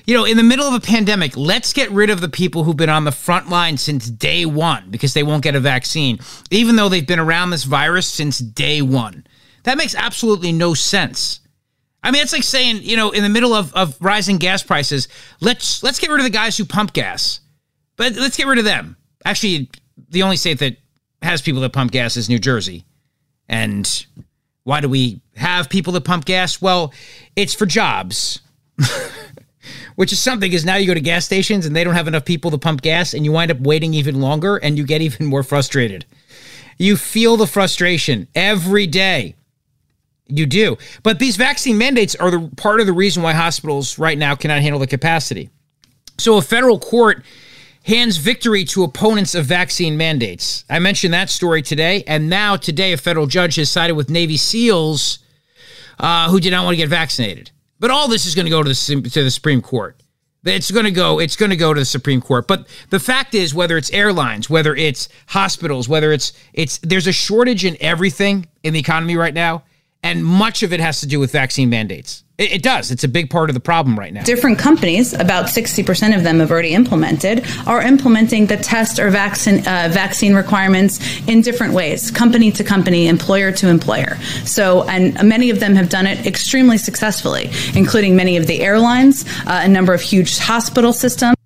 You 0.06 0.14
know, 0.14 0.24
in 0.24 0.36
the 0.36 0.42
middle 0.42 0.66
of 0.66 0.74
a 0.74 0.80
pandemic, 0.80 1.36
let's 1.36 1.72
get 1.72 1.90
rid 1.90 2.10
of 2.10 2.20
the 2.20 2.28
people 2.28 2.64
who've 2.64 2.76
been 2.76 2.90
on 2.90 3.04
the 3.04 3.12
front 3.12 3.48
line 3.48 3.78
since 3.78 4.10
day 4.10 4.44
one 4.44 4.90
because 4.90 5.14
they 5.14 5.22
won't 5.22 5.42
get 5.42 5.54
a 5.54 5.60
vaccine, 5.60 6.18
even 6.50 6.76
though 6.76 6.88
they've 6.88 7.06
been 7.06 7.18
around 7.18 7.50
this 7.50 7.64
virus 7.64 8.06
since 8.06 8.38
day 8.38 8.82
one. 8.82 9.26
That 9.62 9.78
makes 9.78 9.94
absolutely 9.94 10.52
no 10.52 10.74
sense. 10.74 11.40
I 12.02 12.10
mean, 12.10 12.22
it's 12.22 12.34
like 12.34 12.42
saying, 12.42 12.80
you 12.82 12.96
know, 12.96 13.12
in 13.12 13.22
the 13.22 13.30
middle 13.30 13.54
of, 13.54 13.72
of 13.72 13.96
rising 13.98 14.36
gas 14.36 14.62
prices, 14.62 15.08
let's 15.40 15.82
let's 15.82 15.98
get 15.98 16.10
rid 16.10 16.18
of 16.18 16.24
the 16.24 16.30
guys 16.30 16.56
who 16.56 16.66
pump 16.66 16.92
gas. 16.92 17.40
But 17.96 18.14
let's 18.14 18.36
get 18.36 18.46
rid 18.46 18.58
of 18.58 18.66
them. 18.66 18.98
Actually, 19.24 19.70
the 20.10 20.22
only 20.22 20.36
state 20.36 20.58
that 20.58 20.76
has 21.24 21.42
people 21.42 21.62
that 21.62 21.72
pump 21.72 21.92
gas 21.92 22.16
is 22.16 22.28
New 22.28 22.38
Jersey. 22.38 22.84
And 23.48 24.06
why 24.64 24.80
do 24.80 24.88
we 24.88 25.20
have 25.36 25.68
people 25.68 25.92
that 25.94 26.04
pump 26.04 26.24
gas? 26.24 26.60
Well, 26.62 26.92
it's 27.36 27.54
for 27.54 27.66
jobs. 27.66 28.40
which 29.96 30.12
is 30.12 30.22
something 30.22 30.50
because 30.50 30.64
now 30.64 30.76
you 30.76 30.86
go 30.86 30.94
to 30.94 31.00
gas 31.00 31.24
stations 31.24 31.66
and 31.66 31.74
they 31.74 31.84
don't 31.84 31.94
have 31.94 32.08
enough 32.08 32.24
people 32.24 32.50
to 32.50 32.58
pump 32.58 32.82
gas 32.82 33.14
and 33.14 33.24
you 33.24 33.32
wind 33.32 33.50
up 33.50 33.60
waiting 33.60 33.94
even 33.94 34.20
longer 34.20 34.56
and 34.56 34.76
you 34.76 34.84
get 34.84 35.02
even 35.02 35.26
more 35.26 35.42
frustrated. 35.42 36.04
You 36.78 36.96
feel 36.96 37.36
the 37.36 37.46
frustration 37.46 38.28
every 38.34 38.86
day. 38.86 39.36
You 40.26 40.46
do. 40.46 40.78
But 41.02 41.18
these 41.18 41.36
vaccine 41.36 41.78
mandates 41.78 42.14
are 42.16 42.30
the 42.30 42.50
part 42.56 42.80
of 42.80 42.86
the 42.86 42.92
reason 42.92 43.22
why 43.22 43.32
hospitals 43.32 43.98
right 43.98 44.18
now 44.18 44.34
cannot 44.34 44.62
handle 44.62 44.80
the 44.80 44.86
capacity. 44.86 45.50
So 46.18 46.36
a 46.36 46.42
federal 46.42 46.78
court 46.78 47.24
hands 47.84 48.16
victory 48.16 48.64
to 48.64 48.82
opponents 48.82 49.34
of 49.34 49.46
vaccine 49.46 49.96
mandates. 49.96 50.64
I 50.68 50.78
mentioned 50.78 51.14
that 51.14 51.30
story 51.30 51.62
today, 51.62 52.02
and 52.06 52.28
now 52.28 52.56
today 52.56 52.92
a 52.92 52.96
federal 52.96 53.26
judge 53.26 53.56
has 53.56 53.70
sided 53.70 53.94
with 53.94 54.10
Navy 54.10 54.36
SEALs 54.36 55.20
uh, 55.98 56.30
who 56.30 56.40
did 56.40 56.50
not 56.50 56.64
want 56.64 56.74
to 56.74 56.78
get 56.78 56.88
vaccinated. 56.88 57.50
But 57.78 57.90
all 57.90 58.08
this 58.08 58.26
is 58.26 58.34
going 58.34 58.46
to 58.46 58.50
go 58.50 58.62
to 58.62 58.68
the 58.68 59.10
to 59.10 59.22
the 59.22 59.30
Supreme 59.30 59.60
Court. 59.60 60.00
It's 60.44 60.70
going 60.70 60.84
to 60.84 60.90
go. 60.90 61.18
It's 61.18 61.36
going 61.36 61.50
to 61.50 61.56
go 61.56 61.72
to 61.72 61.80
the 61.80 61.86
Supreme 61.86 62.20
Court. 62.20 62.46
But 62.46 62.66
the 62.90 63.00
fact 63.00 63.34
is, 63.34 63.54
whether 63.54 63.76
it's 63.76 63.90
airlines, 63.90 64.50
whether 64.50 64.74
it's 64.74 65.08
hospitals, 65.28 65.88
whether 65.88 66.12
it's 66.12 66.32
it's 66.52 66.78
there's 66.78 67.06
a 67.06 67.12
shortage 67.12 67.64
in 67.64 67.76
everything 67.80 68.46
in 68.62 68.72
the 68.72 68.80
economy 68.80 69.16
right 69.16 69.34
now, 69.34 69.64
and 70.02 70.24
much 70.24 70.62
of 70.62 70.72
it 70.72 70.80
has 70.80 71.00
to 71.00 71.06
do 71.06 71.20
with 71.20 71.32
vaccine 71.32 71.70
mandates. 71.70 72.23
It, 72.36 72.64
does. 72.64 72.90
It's 72.90 73.04
a 73.04 73.08
big 73.08 73.30
part 73.30 73.48
of 73.48 73.54
the 73.54 73.60
problem 73.60 73.96
right 73.96 74.12
now. 74.12 74.24
Different 74.24 74.58
companies, 74.58 75.12
about 75.12 75.46
60% 75.46 76.16
of 76.16 76.24
them 76.24 76.40
have 76.40 76.50
already 76.50 76.74
implemented, 76.74 77.46
are 77.64 77.80
implementing 77.80 78.46
the 78.46 78.56
test 78.56 78.98
or 78.98 79.08
vaccine, 79.10 79.58
uh, 79.60 79.88
vaccine 79.92 80.34
requirements 80.34 80.98
in 81.28 81.42
different 81.42 81.74
ways, 81.74 82.10
company 82.10 82.50
to 82.50 82.64
company, 82.64 83.06
employer 83.06 83.52
to 83.52 83.68
employer. 83.68 84.16
So, 84.44 84.82
and 84.88 85.22
many 85.22 85.50
of 85.50 85.60
them 85.60 85.76
have 85.76 85.88
done 85.88 86.08
it 86.08 86.26
extremely 86.26 86.76
successfully, 86.76 87.52
including 87.76 88.16
many 88.16 88.36
of 88.36 88.48
the 88.48 88.62
airlines, 88.62 89.24
uh, 89.46 89.60
a 89.62 89.68
number 89.68 89.94
of 89.94 90.00
huge 90.00 90.38
hospital 90.38 90.92
systems. 90.92 91.36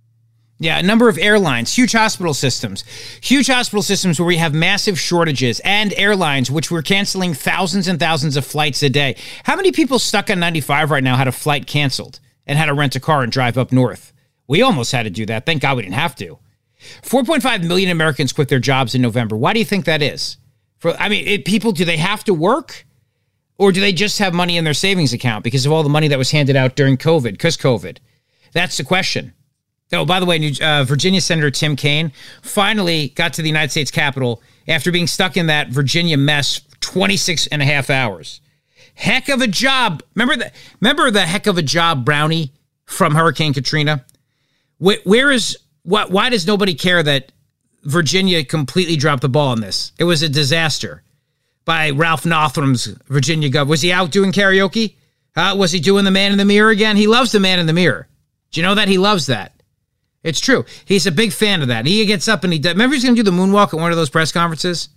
Yeah, 0.60 0.78
a 0.78 0.82
number 0.82 1.08
of 1.08 1.18
airlines, 1.18 1.76
huge 1.76 1.92
hospital 1.92 2.34
systems, 2.34 2.82
huge 3.20 3.46
hospital 3.46 3.82
systems 3.82 4.18
where 4.18 4.26
we 4.26 4.38
have 4.38 4.52
massive 4.52 4.98
shortages, 4.98 5.60
and 5.60 5.94
airlines, 5.96 6.50
which 6.50 6.68
we're 6.68 6.82
canceling 6.82 7.32
thousands 7.32 7.86
and 7.86 8.00
thousands 8.00 8.36
of 8.36 8.44
flights 8.44 8.82
a 8.82 8.88
day. 8.88 9.16
How 9.44 9.54
many 9.54 9.70
people 9.70 10.00
stuck 10.00 10.30
on 10.30 10.40
95 10.40 10.90
right 10.90 11.04
now 11.04 11.16
had 11.16 11.28
a 11.28 11.32
flight 11.32 11.68
canceled 11.68 12.18
and 12.44 12.58
had 12.58 12.66
to 12.66 12.74
rent 12.74 12.96
a 12.96 13.00
car 13.00 13.22
and 13.22 13.30
drive 13.30 13.56
up 13.56 13.70
north? 13.70 14.12
We 14.48 14.62
almost 14.62 14.90
had 14.90 15.04
to 15.04 15.10
do 15.10 15.26
that. 15.26 15.46
Thank 15.46 15.62
God 15.62 15.76
we 15.76 15.84
didn't 15.84 15.94
have 15.94 16.16
to. 16.16 16.38
4.5 17.02 17.64
million 17.64 17.90
Americans 17.90 18.32
quit 18.32 18.48
their 18.48 18.58
jobs 18.58 18.96
in 18.96 19.02
November. 19.02 19.36
Why 19.36 19.52
do 19.52 19.60
you 19.60 19.64
think 19.64 19.84
that 19.84 20.02
is? 20.02 20.38
For 20.78 20.96
I 20.96 21.08
mean, 21.08 21.26
it, 21.26 21.44
people, 21.44 21.70
do 21.70 21.84
they 21.84 21.98
have 21.98 22.24
to 22.24 22.34
work? 22.34 22.84
Or 23.58 23.72
do 23.72 23.80
they 23.80 23.92
just 23.92 24.20
have 24.20 24.34
money 24.34 24.56
in 24.56 24.64
their 24.64 24.74
savings 24.74 25.12
account 25.12 25.42
because 25.44 25.66
of 25.66 25.72
all 25.72 25.82
the 25.82 25.88
money 25.88 26.08
that 26.08 26.18
was 26.18 26.30
handed 26.30 26.56
out 26.56 26.76
during 26.76 26.96
COVID, 26.96 27.32
because 27.32 27.56
COVID? 27.56 27.98
That's 28.52 28.76
the 28.76 28.84
question. 28.84 29.34
Oh, 29.92 30.04
by 30.04 30.20
the 30.20 30.26
way, 30.26 30.52
uh, 30.60 30.84
Virginia 30.84 31.20
Senator 31.20 31.50
Tim 31.50 31.74
Kaine 31.74 32.12
finally 32.42 33.08
got 33.10 33.32
to 33.34 33.42
the 33.42 33.48
United 33.48 33.70
States 33.70 33.90
Capitol 33.90 34.42
after 34.66 34.92
being 34.92 35.06
stuck 35.06 35.36
in 35.36 35.46
that 35.46 35.68
Virginia 35.68 36.18
mess 36.18 36.60
26 36.80 37.46
and 37.48 37.62
a 37.62 37.64
half 37.64 37.88
hours. 37.88 38.40
Heck 38.94 39.28
of 39.28 39.40
a 39.40 39.46
job. 39.46 40.02
Remember 40.14 40.36
the 40.36 40.52
remember 40.80 41.10
the 41.10 41.24
heck 41.24 41.46
of 41.46 41.56
a 41.56 41.62
job 41.62 42.04
brownie 42.04 42.52
from 42.84 43.14
Hurricane 43.14 43.54
Katrina? 43.54 44.04
where, 44.78 44.98
where 45.04 45.30
is 45.30 45.58
what 45.82 46.10
why 46.10 46.30
does 46.30 46.46
nobody 46.46 46.74
care 46.74 47.02
that 47.02 47.32
Virginia 47.84 48.44
completely 48.44 48.96
dropped 48.96 49.22
the 49.22 49.28
ball 49.28 49.48
on 49.48 49.60
this? 49.60 49.92
It 49.98 50.04
was 50.04 50.22
a 50.22 50.28
disaster 50.28 51.02
by 51.64 51.90
Ralph 51.90 52.24
Northam's 52.24 52.86
Virginia 53.08 53.48
governor. 53.48 53.70
Was 53.70 53.82
he 53.82 53.92
out 53.92 54.10
doing 54.10 54.32
karaoke? 54.32 54.94
Uh, 55.36 55.54
was 55.56 55.70
he 55.70 55.80
doing 55.80 56.04
the 56.04 56.10
man 56.10 56.32
in 56.32 56.38
the 56.38 56.44
mirror 56.44 56.70
again? 56.70 56.96
He 56.96 57.06
loves 57.06 57.30
the 57.30 57.40
man 57.40 57.58
in 57.58 57.66
the 57.66 57.72
mirror. 57.72 58.08
Do 58.50 58.60
you 58.60 58.66
know 58.66 58.74
that? 58.74 58.88
He 58.88 58.98
loves 58.98 59.26
that. 59.26 59.57
It's 60.28 60.40
true. 60.40 60.64
He's 60.84 61.06
a 61.06 61.12
big 61.12 61.32
fan 61.32 61.62
of 61.62 61.68
that. 61.68 61.86
He 61.86 62.04
gets 62.06 62.28
up 62.28 62.44
and 62.44 62.52
he 62.52 62.58
does. 62.58 62.74
Remember, 62.74 62.94
he's 62.94 63.04
going 63.04 63.16
to 63.16 63.22
do 63.22 63.30
the 63.30 63.36
moonwalk 63.36 63.72
at 63.72 63.80
one 63.80 63.90
of 63.90 63.96
those 63.96 64.10
press 64.10 64.30
conferences? 64.30 64.90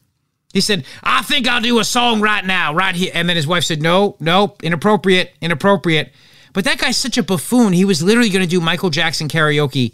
He 0.53 0.61
said, 0.61 0.85
I 1.01 1.21
think 1.21 1.47
I'll 1.47 1.61
do 1.61 1.79
a 1.79 1.85
song 1.85 2.19
right 2.19 2.45
now, 2.45 2.73
right 2.73 2.93
here. 2.93 3.11
And 3.13 3.29
then 3.29 3.37
his 3.37 3.47
wife 3.47 3.63
said, 3.63 3.81
No, 3.81 4.17
no, 4.19 4.55
inappropriate, 4.61 5.31
inappropriate. 5.39 6.11
But 6.53 6.65
that 6.65 6.77
guy's 6.77 6.97
such 6.97 7.17
a 7.17 7.23
buffoon. 7.23 7.71
He 7.71 7.85
was 7.85 8.03
literally 8.03 8.29
going 8.29 8.43
to 8.43 8.49
do 8.49 8.59
Michael 8.59 8.89
Jackson 8.89 9.29
karaoke 9.29 9.93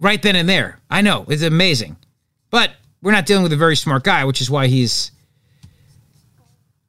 right 0.00 0.20
then 0.20 0.34
and 0.34 0.48
there. 0.48 0.80
I 0.90 1.02
know. 1.02 1.24
It's 1.28 1.42
amazing. 1.42 1.96
But 2.50 2.72
we're 3.02 3.12
not 3.12 3.26
dealing 3.26 3.44
with 3.44 3.52
a 3.52 3.56
very 3.56 3.76
smart 3.76 4.02
guy, 4.02 4.24
which 4.24 4.40
is 4.40 4.50
why 4.50 4.66
he's 4.66 5.12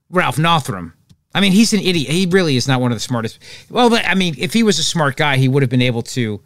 Ralph 0.09 0.39
Northam. 0.39 0.93
I 1.33 1.41
mean, 1.41 1.51
he's 1.51 1.73
an 1.73 1.79
idiot. 1.81 2.09
He 2.09 2.25
really 2.25 2.55
is 2.55 2.67
not 2.67 2.81
one 2.81 2.91
of 2.91 2.95
the 2.95 3.01
smartest. 3.01 3.37
Well, 3.69 3.93
I 3.93 4.15
mean, 4.15 4.33
if 4.39 4.53
he 4.53 4.63
was 4.63 4.79
a 4.79 4.83
smart 4.83 5.15
guy, 5.15 5.37
he 5.37 5.47
would 5.47 5.61
have 5.61 5.69
been 5.69 5.83
able 5.83 6.01
to 6.01 6.41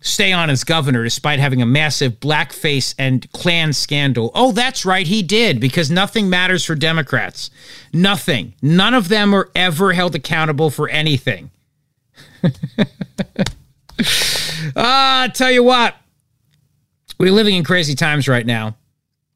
stay 0.00 0.32
on 0.32 0.50
as 0.50 0.64
governor 0.64 1.02
despite 1.04 1.38
having 1.38 1.60
a 1.62 1.66
massive 1.66 2.20
blackface 2.20 2.94
and 2.98 3.30
Klan 3.32 3.72
scandal. 3.72 4.30
Oh, 4.34 4.52
that's 4.52 4.84
right, 4.84 5.06
he 5.06 5.22
did, 5.22 5.60
because 5.60 5.90
nothing 5.90 6.30
matters 6.30 6.64
for 6.64 6.74
Democrats. 6.74 7.50
Nothing. 7.92 8.54
None 8.62 8.94
of 8.94 9.08
them 9.08 9.34
are 9.34 9.50
ever 9.54 9.92
held 9.92 10.14
accountable 10.14 10.70
for 10.70 10.88
anything. 10.88 11.50
ah, 14.76 15.22
I 15.22 15.28
tell 15.28 15.50
you 15.50 15.64
what, 15.64 15.96
we're 17.18 17.32
living 17.32 17.56
in 17.56 17.64
crazy 17.64 17.94
times 17.94 18.28
right 18.28 18.46
now. 18.46 18.76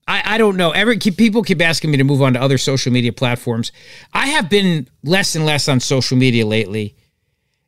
I, 0.06 0.34
I 0.34 0.38
don't 0.38 0.56
know. 0.56 0.70
Every 0.72 0.98
people 0.98 1.42
keep 1.42 1.60
asking 1.60 1.90
me 1.90 1.96
to 1.96 2.04
move 2.04 2.22
on 2.22 2.34
to 2.34 2.40
other 2.40 2.58
social 2.58 2.92
media 2.92 3.12
platforms. 3.12 3.72
I 4.12 4.28
have 4.28 4.50
been 4.50 4.88
less 5.04 5.34
and 5.34 5.46
less 5.46 5.68
on 5.68 5.80
social 5.80 6.16
media 6.16 6.44
lately 6.44 6.96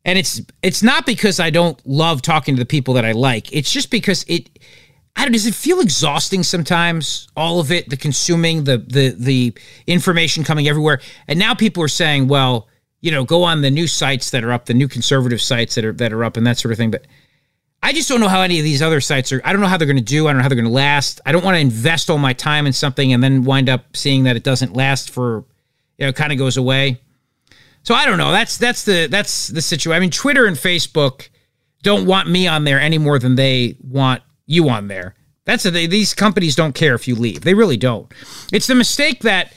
and 0.05 0.19
it's 0.19 0.41
it's 0.63 0.83
not 0.83 1.07
because 1.07 1.41
I 1.41 1.51
don't 1.51 1.81
love 1.87 2.23
talking 2.23 2.57
to 2.57 2.59
the 2.59 2.67
people 2.67 2.95
that 2.95 3.05
I 3.05 3.13
like. 3.13 3.53
It's 3.53 3.71
just 3.71 3.91
because 3.91 4.25
it 4.29 4.51
I 5.17 5.23
don't 5.23 5.33
does 5.33 5.47
it 5.47 5.55
feel 5.55 5.81
exhausting 5.81 6.43
sometimes 6.43 7.29
all 7.37 7.61
of 7.61 7.71
it 7.71 7.89
the 7.89 7.97
consuming 7.97 8.65
the 8.65 8.79
the 8.79 9.15
the 9.19 9.55
information 9.87 10.45
coming 10.45 10.69
everywhere. 10.69 11.01
And 11.29 11.39
now 11.39 11.55
people 11.55 11.83
are 11.83 11.89
saying, 11.89 12.29
well, 12.29 12.69
you 13.01 13.11
know, 13.11 13.25
go 13.25 13.43
on 13.43 13.63
the 13.63 13.71
new 13.71 13.87
sites 13.87 14.31
that 14.31 14.45
are 14.45 14.53
up, 14.53 14.67
the 14.67 14.75
new 14.75 14.89
conservative 14.89 15.41
sites 15.41 15.75
that 15.77 15.85
are 15.85 15.93
that 15.93 16.13
are 16.13 16.25
up 16.25 16.37
and 16.37 16.47
that 16.47 16.59
sort 16.59 16.73
of 16.73 16.79
thing, 16.79 16.91
but 16.91 17.07
I 17.85 17.93
just 17.93 18.09
don't 18.09 18.19
know 18.19 18.29
how 18.29 18.41
any 18.41 18.59
of 18.59 18.65
these 18.65 18.81
other 18.81 19.03
sites 19.03 19.31
are. 19.31 19.43
I 19.45 19.53
don't 19.53 19.61
know 19.61 19.69
how 19.69 19.77
they're 19.77 19.87
going 19.87 19.99
to 19.99 20.03
do. 20.03 20.27
I 20.27 20.31
don't 20.31 20.39
know 20.39 20.43
how 20.43 20.49
they're 20.49 20.57
going 20.57 20.65
to 20.65 20.71
last. 20.71 21.21
I 21.27 21.33
don't 21.33 21.45
want 21.45 21.57
to 21.57 21.61
invest 21.61 22.09
all 22.09 22.17
my 22.17 22.33
time 22.33 22.67
in 22.67 22.73
something 22.73 23.13
and 23.13 23.23
then 23.23 23.45
wind 23.45 23.69
up 23.69 23.95
seeing 23.95 24.25
that 24.25 24.37
it 24.37 24.43
doesn't 24.43 24.73
last 24.73 25.11
for, 25.11 25.45
you 25.99 26.07
know, 26.07 26.13
kind 26.13 26.33
of 26.33 26.39
goes 26.39 26.57
away. 26.57 26.99
So 27.85 27.95
I 27.95 28.07
don't 28.07 28.19
know. 28.19 28.33
That's 28.33 28.57
that's 28.57 28.85
the 28.85 29.07
that's 29.07 29.49
the 29.49 29.63
situation. 29.63 29.97
I 29.97 30.01
mean, 30.01 30.11
Twitter 30.11 30.47
and 30.47 30.57
Facebook 30.57 31.29
don't 31.83 32.07
want 32.07 32.29
me 32.29 32.49
on 32.49 32.65
there 32.65 32.81
any 32.81 32.99
more 32.99 33.19
than 33.19 33.37
they 33.37 33.77
want 33.83 34.23
you 34.47 34.71
on 34.71 34.89
there. 34.89 35.15
That's 35.45 35.67
a, 35.67 35.71
they, 35.71 35.87
these 35.87 36.15
companies 36.15 36.57
don't 36.57 36.75
care 36.75 36.95
if 36.95 37.07
you 37.07 37.15
leave. 37.15 37.43
They 37.43 37.53
really 37.53 37.77
don't. 37.77 38.11
It's 38.51 38.67
the 38.67 38.75
mistake 38.75 39.21
that 39.21 39.53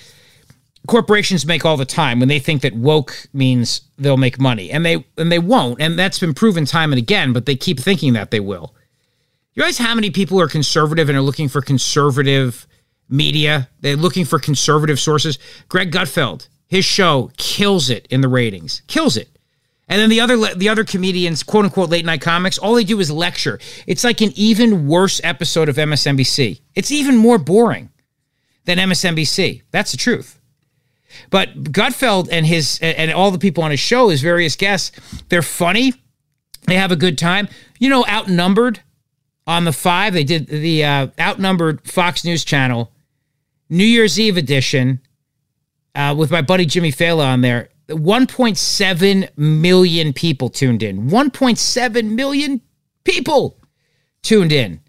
corporations 0.87 1.45
make 1.45 1.65
all 1.65 1.77
the 1.77 1.85
time 1.85 2.19
when 2.19 2.27
they 2.27 2.39
think 2.39 2.61
that 2.63 2.75
woke 2.75 3.27
means 3.31 3.81
they'll 3.97 4.17
make 4.17 4.39
money, 4.39 4.71
and 4.71 4.85
they 4.85 5.05
and 5.17 5.31
they 5.31 5.39
won't. 5.39 5.79
And 5.79 5.97
that's 5.97 6.19
been 6.19 6.33
proven 6.33 6.65
time 6.65 6.91
and 6.91 6.99
again. 6.99 7.31
But 7.31 7.45
they 7.45 7.55
keep 7.55 7.79
thinking 7.79 8.11
that 8.13 8.31
they 8.31 8.41
will. 8.41 8.75
You 9.53 9.61
realize 9.61 9.77
how 9.77 9.95
many 9.95 10.11
people 10.11 10.39
are 10.41 10.49
conservative 10.49 11.07
and 11.07 11.17
are 11.17 11.21
looking 11.21 11.47
for 11.47 11.61
conservative 11.61 12.67
media? 13.07 13.69
They're 13.79 13.95
looking 13.95 14.25
for 14.25 14.37
conservative 14.37 14.99
sources. 14.99 15.39
Greg 15.69 15.91
Gutfeld 15.91 16.49
his 16.67 16.85
show 16.85 17.31
kills 17.37 17.89
it 17.89 18.07
in 18.09 18.21
the 18.21 18.27
ratings, 18.27 18.81
kills 18.87 19.17
it. 19.17 19.29
And 19.89 20.01
then 20.01 20.09
the 20.09 20.19
other 20.19 20.53
the 20.53 20.67
other 20.67 20.83
comedians, 20.83 21.43
quote 21.43 21.65
unquote 21.65 21.89
late 21.89 22.05
night 22.05 22.21
comics, 22.21 22.57
all 22.57 22.75
they 22.75 22.83
do 22.83 22.99
is 22.99 23.09
lecture. 23.09 23.57
It's 23.85 24.03
like 24.03 24.19
an 24.21 24.33
even 24.35 24.87
worse 24.87 25.21
episode 25.23 25.69
of 25.69 25.77
MSNBC. 25.77 26.59
It's 26.75 26.91
even 26.91 27.15
more 27.15 27.37
boring 27.37 27.89
than 28.65 28.79
MSNBC. 28.79 29.61
That's 29.71 29.91
the 29.91 29.97
truth. 29.97 30.39
But 31.29 31.63
Gutfeld 31.63 32.27
and 32.31 32.45
his 32.45 32.79
and 32.81 33.11
all 33.11 33.31
the 33.31 33.39
people 33.39 33.63
on 33.63 33.71
his 33.71 33.79
show, 33.79 34.09
his 34.09 34.21
various 34.21 34.57
guests, 34.57 34.91
they're 35.29 35.41
funny. 35.41 35.93
They 36.65 36.75
have 36.75 36.91
a 36.91 36.97
good 36.97 37.17
time. 37.17 37.47
You 37.79 37.89
know, 37.89 38.05
outnumbered 38.05 38.81
on 39.47 39.63
the 39.63 39.71
five. 39.71 40.13
They 40.13 40.25
did 40.25 40.47
the 40.47 40.83
uh, 40.83 41.07
outnumbered 41.17 41.89
Fox 41.89 42.25
News 42.25 42.43
Channel 42.43 42.91
New 43.69 43.85
Year's 43.85 44.19
Eve 44.19 44.35
edition 44.35 44.99
uh, 45.97 46.13
with 46.15 46.31
my 46.31 46.41
buddy 46.41 46.65
Jimmy 46.65 46.91
Failla 46.91 47.25
on 47.25 47.41
there. 47.41 47.69
1.7 47.89 49.37
million 49.37 50.13
people 50.13 50.49
tuned 50.49 50.83
in. 50.83 51.09
1.7 51.09 52.11
million 52.11 52.61
people 53.03 53.57
tuned 54.21 54.51
in. 54.51 54.79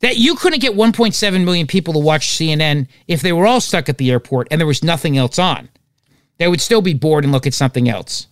That 0.00 0.16
you 0.16 0.34
couldn't 0.34 0.60
get 0.60 0.72
1.7 0.72 1.44
million 1.44 1.66
people 1.66 1.92
to 1.92 1.98
watch 1.98 2.28
CNN 2.28 2.88
if 3.06 3.20
they 3.20 3.32
were 3.32 3.46
all 3.46 3.60
stuck 3.60 3.88
at 3.88 3.98
the 3.98 4.10
airport 4.10 4.48
and 4.50 4.58
there 4.58 4.66
was 4.66 4.82
nothing 4.82 5.18
else 5.18 5.38
on. 5.38 5.68
They 6.38 6.48
would 6.48 6.60
still 6.62 6.80
be 6.80 6.94
bored 6.94 7.24
and 7.24 7.32
look 7.32 7.46
at 7.46 7.52
something 7.52 7.88
else. 7.88 8.26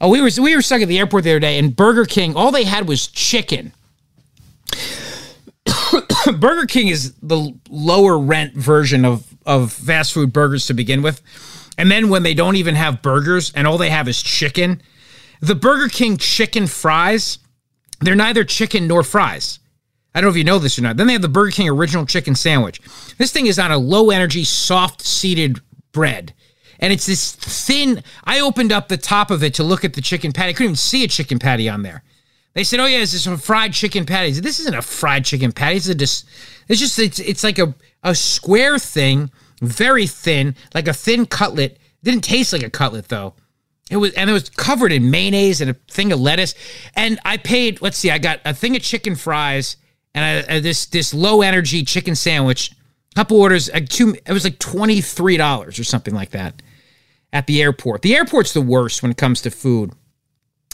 Oh, 0.00 0.08
we 0.08 0.20
were 0.20 0.30
we 0.40 0.54
were 0.54 0.62
stuck 0.62 0.80
at 0.80 0.86
the 0.86 1.00
airport 1.00 1.24
the 1.24 1.30
other 1.30 1.40
day, 1.40 1.58
and 1.58 1.74
Burger 1.74 2.04
King, 2.04 2.36
all 2.36 2.52
they 2.52 2.62
had 2.62 2.86
was 2.86 3.08
chicken. 3.08 3.72
Burger 6.38 6.66
King 6.66 6.86
is 6.86 7.14
the 7.14 7.52
lower 7.68 8.16
rent 8.16 8.54
version 8.54 9.04
of 9.04 9.27
of 9.48 9.72
fast 9.72 10.12
food 10.12 10.32
burgers 10.32 10.66
to 10.66 10.74
begin 10.74 11.02
with. 11.02 11.22
And 11.76 11.90
then 11.90 12.08
when 12.08 12.22
they 12.22 12.34
don't 12.34 12.56
even 12.56 12.74
have 12.74 13.02
burgers 13.02 13.52
and 13.54 13.66
all 13.66 13.78
they 13.78 13.90
have 13.90 14.06
is 14.06 14.22
chicken, 14.22 14.82
the 15.40 15.54
Burger 15.54 15.88
King 15.88 16.16
chicken 16.18 16.66
fries, 16.66 17.38
they're 18.00 18.14
neither 18.14 18.44
chicken 18.44 18.86
nor 18.86 19.02
fries. 19.02 19.58
I 20.14 20.20
don't 20.20 20.28
know 20.28 20.32
if 20.32 20.36
you 20.36 20.44
know 20.44 20.58
this 20.58 20.78
or 20.78 20.82
not. 20.82 20.96
Then 20.96 21.06
they 21.06 21.12
have 21.14 21.22
the 21.22 21.28
Burger 21.28 21.52
King 21.52 21.68
original 21.68 22.04
chicken 22.04 22.34
sandwich. 22.34 22.80
This 23.16 23.32
thing 23.32 23.46
is 23.46 23.58
on 23.58 23.72
a 23.72 23.78
low 23.78 24.10
energy, 24.10 24.44
soft 24.44 25.02
seeded 25.02 25.60
bread. 25.92 26.34
And 26.80 26.92
it's 26.92 27.06
this 27.06 27.34
thin. 27.34 28.02
I 28.24 28.40
opened 28.40 28.72
up 28.72 28.88
the 28.88 28.96
top 28.96 29.30
of 29.30 29.42
it 29.42 29.54
to 29.54 29.64
look 29.64 29.84
at 29.84 29.94
the 29.94 30.00
chicken 30.00 30.32
patty. 30.32 30.50
I 30.50 30.52
couldn't 30.52 30.64
even 30.66 30.76
see 30.76 31.04
a 31.04 31.08
chicken 31.08 31.38
patty 31.38 31.68
on 31.68 31.82
there. 31.82 32.02
They 32.54 32.64
said, 32.64 32.80
"Oh 32.80 32.86
yeah, 32.86 32.98
it's 32.98 33.20
some 33.20 33.36
fried 33.36 33.72
chicken 33.72 34.06
patties." 34.06 34.40
This 34.40 34.60
isn't 34.60 34.74
a 34.74 34.82
fried 34.82 35.24
chicken 35.24 35.52
patty. 35.52 35.76
It's 35.76 35.88
a 35.88 35.94
dis- 35.94 36.24
It's 36.68 36.80
just 36.80 36.98
it's 36.98 37.18
it's 37.18 37.44
like 37.44 37.58
a 37.58 37.74
a 38.02 38.14
square 38.14 38.78
thing, 38.78 39.30
very 39.60 40.06
thin, 40.06 40.54
like 40.74 40.88
a 40.88 40.92
thin 40.92 41.26
cutlet. 41.26 41.78
Didn't 42.02 42.22
taste 42.22 42.52
like 42.52 42.62
a 42.62 42.70
cutlet 42.70 43.08
though. 43.08 43.34
It 43.90 43.96
was 43.96 44.12
and 44.14 44.28
it 44.28 44.32
was 44.32 44.50
covered 44.50 44.92
in 44.92 45.10
mayonnaise 45.10 45.60
and 45.60 45.70
a 45.70 45.74
thing 45.90 46.12
of 46.12 46.20
lettuce. 46.20 46.54
And 46.94 47.18
I 47.24 47.36
paid. 47.38 47.80
Let's 47.80 47.96
see, 47.96 48.10
I 48.10 48.18
got 48.18 48.40
a 48.44 48.54
thing 48.54 48.76
of 48.76 48.82
chicken 48.82 49.16
fries 49.16 49.76
and 50.14 50.24
I, 50.24 50.56
uh, 50.56 50.60
this 50.60 50.86
this 50.86 51.14
low 51.14 51.42
energy 51.42 51.84
chicken 51.84 52.14
sandwich. 52.14 52.72
Couple 53.14 53.40
orders. 53.40 53.68
Uh, 53.70 53.80
two. 53.88 54.16
It 54.26 54.32
was 54.32 54.44
like 54.44 54.58
twenty 54.58 55.00
three 55.00 55.36
dollars 55.36 55.78
or 55.78 55.84
something 55.84 56.14
like 56.14 56.30
that 56.30 56.62
at 57.32 57.46
the 57.46 57.62
airport. 57.62 58.02
The 58.02 58.14
airport's 58.14 58.52
the 58.52 58.60
worst 58.60 59.02
when 59.02 59.10
it 59.10 59.16
comes 59.16 59.42
to 59.42 59.50
food. 59.50 59.92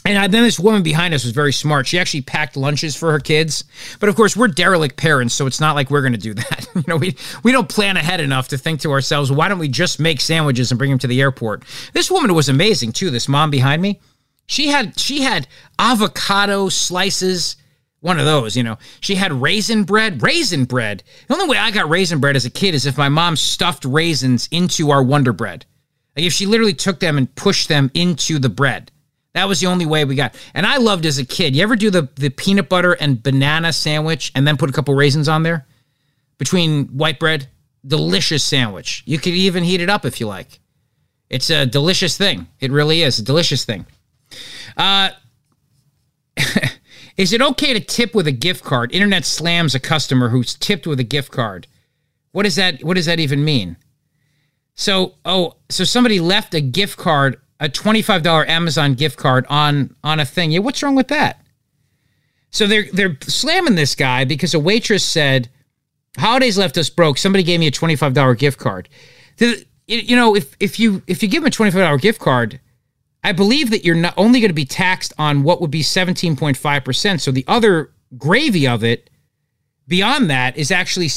And 0.05 0.31
then 0.31 0.43
this 0.43 0.59
woman 0.59 0.83
behind 0.83 1.15
us 1.15 1.23
was 1.23 1.33
very 1.33 1.51
smart. 1.51 1.87
She 1.87 1.97
actually 1.97 2.21
packed 2.21 2.55
lunches 2.55 2.95
for 2.95 3.11
her 3.11 3.19
kids. 3.19 3.63
But 3.99 4.07
of 4.07 4.15
course, 4.15 4.37
we're 4.37 4.47
derelict 4.47 4.97
parents, 4.97 5.33
so 5.33 5.47
it's 5.47 5.59
not 5.59 5.73
like 5.73 5.89
we're 5.89 6.01
going 6.01 6.13
to 6.13 6.19
do 6.19 6.33
that. 6.35 6.67
you 6.75 6.83
know, 6.87 6.97
we 6.97 7.17
we 7.43 7.51
don't 7.51 7.67
plan 7.67 7.97
ahead 7.97 8.21
enough 8.21 8.49
to 8.49 8.57
think 8.57 8.81
to 8.81 8.91
ourselves, 8.91 9.31
why 9.31 9.47
don't 9.47 9.59
we 9.59 9.67
just 9.67 9.99
make 9.99 10.21
sandwiches 10.21 10.71
and 10.71 10.77
bring 10.77 10.91
them 10.91 10.99
to 10.99 11.07
the 11.07 11.21
airport? 11.21 11.63
This 11.93 12.11
woman 12.11 12.35
was 12.35 12.49
amazing 12.49 12.91
too. 12.91 13.09
This 13.09 13.27
mom 13.27 13.49
behind 13.49 13.81
me, 13.81 13.99
she 14.45 14.67
had 14.67 14.99
she 14.99 15.21
had 15.21 15.47
avocado 15.79 16.69
slices. 16.69 17.55
One 18.01 18.19
of 18.19 18.25
those, 18.25 18.55
you 18.55 18.61
know. 18.61 18.77
She 18.99 19.15
had 19.15 19.33
raisin 19.33 19.83
bread. 19.83 20.21
Raisin 20.21 20.65
bread. 20.65 21.01
The 21.27 21.33
only 21.33 21.47
way 21.47 21.57
I 21.57 21.71
got 21.71 21.89
raisin 21.89 22.19
bread 22.19 22.35
as 22.35 22.45
a 22.45 22.51
kid 22.51 22.75
is 22.75 22.85
if 22.85 22.99
my 22.99 23.09
mom 23.09 23.35
stuffed 23.35 23.83
raisins 23.83 24.47
into 24.51 24.91
our 24.91 25.01
Wonder 25.01 25.33
Bread. 25.33 25.65
Like 26.15 26.25
if 26.25 26.33
she 26.33 26.45
literally 26.45 26.75
took 26.75 26.99
them 26.99 27.17
and 27.17 27.33
pushed 27.33 27.67
them 27.67 27.89
into 27.95 28.37
the 28.37 28.49
bread. 28.49 28.91
That 29.35 29.49
was 29.49 29.59
the 29.59 29.67
only 29.67 29.85
way 29.85 30.05
we 30.05 30.15
got. 30.15 30.33
And 30.53 30.65
I 30.65 30.77
loved 30.77 31.05
as 31.05 31.17
a 31.17 31.25
kid. 31.25 31.57
You 31.57 31.63
ever 31.63 31.75
do 31.75 31.91
the 31.91 32.07
the 32.15 32.29
peanut 32.29 32.69
butter 32.69 32.93
and 32.93 33.21
banana 33.21 33.73
sandwich 33.73 34.31
and 34.33 34.47
then 34.47 34.55
put 34.55 34.69
a 34.69 34.73
couple 34.73 34.95
raisins 34.95 35.27
on 35.27 35.43
there 35.43 35.67
between 36.37 36.85
white 36.87 37.19
bread? 37.19 37.49
Delicious 37.85 38.45
sandwich. 38.45 39.03
You 39.05 39.19
could 39.19 39.33
even 39.33 39.65
heat 39.65 39.81
it 39.81 39.89
up 39.89 40.05
if 40.05 40.21
you 40.21 40.27
like. 40.27 40.59
It's 41.29 41.49
a 41.49 41.65
delicious 41.65 42.17
thing. 42.17 42.47
It 42.61 42.71
really 42.71 43.01
is 43.01 43.19
a 43.19 43.23
delicious 43.23 43.65
thing. 43.65 43.85
Uh, 44.77 45.09
is 47.17 47.33
it 47.33 47.41
okay 47.41 47.73
to 47.73 47.81
tip 47.81 48.15
with 48.15 48.27
a 48.27 48.31
gift 48.31 48.63
card? 48.63 48.93
Internet 48.93 49.25
slams 49.25 49.75
a 49.75 49.81
customer 49.81 50.29
who's 50.29 50.55
tipped 50.55 50.87
with 50.87 50.99
a 51.01 51.03
gift 51.03 51.33
card. 51.33 51.67
What 52.31 52.43
does 52.43 52.55
that? 52.55 52.81
What 52.85 52.93
does 52.93 53.05
that 53.07 53.19
even 53.19 53.43
mean? 53.43 53.75
So, 54.75 55.15
oh, 55.25 55.55
so 55.67 55.83
somebody 55.83 56.21
left 56.21 56.53
a 56.53 56.61
gift 56.61 56.97
card 56.97 57.41
a 57.59 57.69
$25 57.69 58.47
Amazon 58.47 58.93
gift 58.93 59.17
card 59.17 59.45
on 59.49 59.95
on 60.03 60.19
a 60.19 60.25
thing. 60.25 60.51
Yeah, 60.51 60.59
what's 60.59 60.81
wrong 60.83 60.95
with 60.95 61.07
that? 61.09 61.41
So 62.49 62.67
they're 62.67 62.85
they're 62.91 63.17
slamming 63.21 63.75
this 63.75 63.95
guy 63.95 64.25
because 64.25 64.53
a 64.53 64.59
waitress 64.59 65.03
said, 65.03 65.49
"Holidays 66.17 66.57
left 66.57 66.77
us 66.77 66.89
broke. 66.89 67.17
Somebody 67.17 67.43
gave 67.43 67.59
me 67.59 67.67
a 67.67 67.71
$25 67.71 68.37
gift 68.37 68.59
card." 68.59 68.89
The, 69.37 69.65
you 69.87 70.15
know, 70.15 70.35
if 70.35 70.55
if 70.59 70.79
you 70.79 71.01
if 71.07 71.21
you 71.21 71.29
give 71.29 71.43
them 71.43 71.47
a 71.47 71.51
$25 71.51 72.01
gift 72.01 72.19
card, 72.19 72.59
I 73.23 73.31
believe 73.31 73.71
that 73.71 73.83
you're 73.83 73.95
not 73.95 74.13
only 74.17 74.39
going 74.39 74.49
to 74.49 74.53
be 74.53 74.65
taxed 74.65 75.13
on 75.17 75.43
what 75.43 75.59
would 75.59 75.71
be 75.71 75.81
17.5%. 75.81 77.19
So 77.19 77.31
the 77.31 77.43
other 77.47 77.91
gravy 78.17 78.67
of 78.67 78.83
it 78.83 79.09
beyond 79.87 80.29
that 80.29 80.57
is 80.57 80.71
actually 80.71 81.09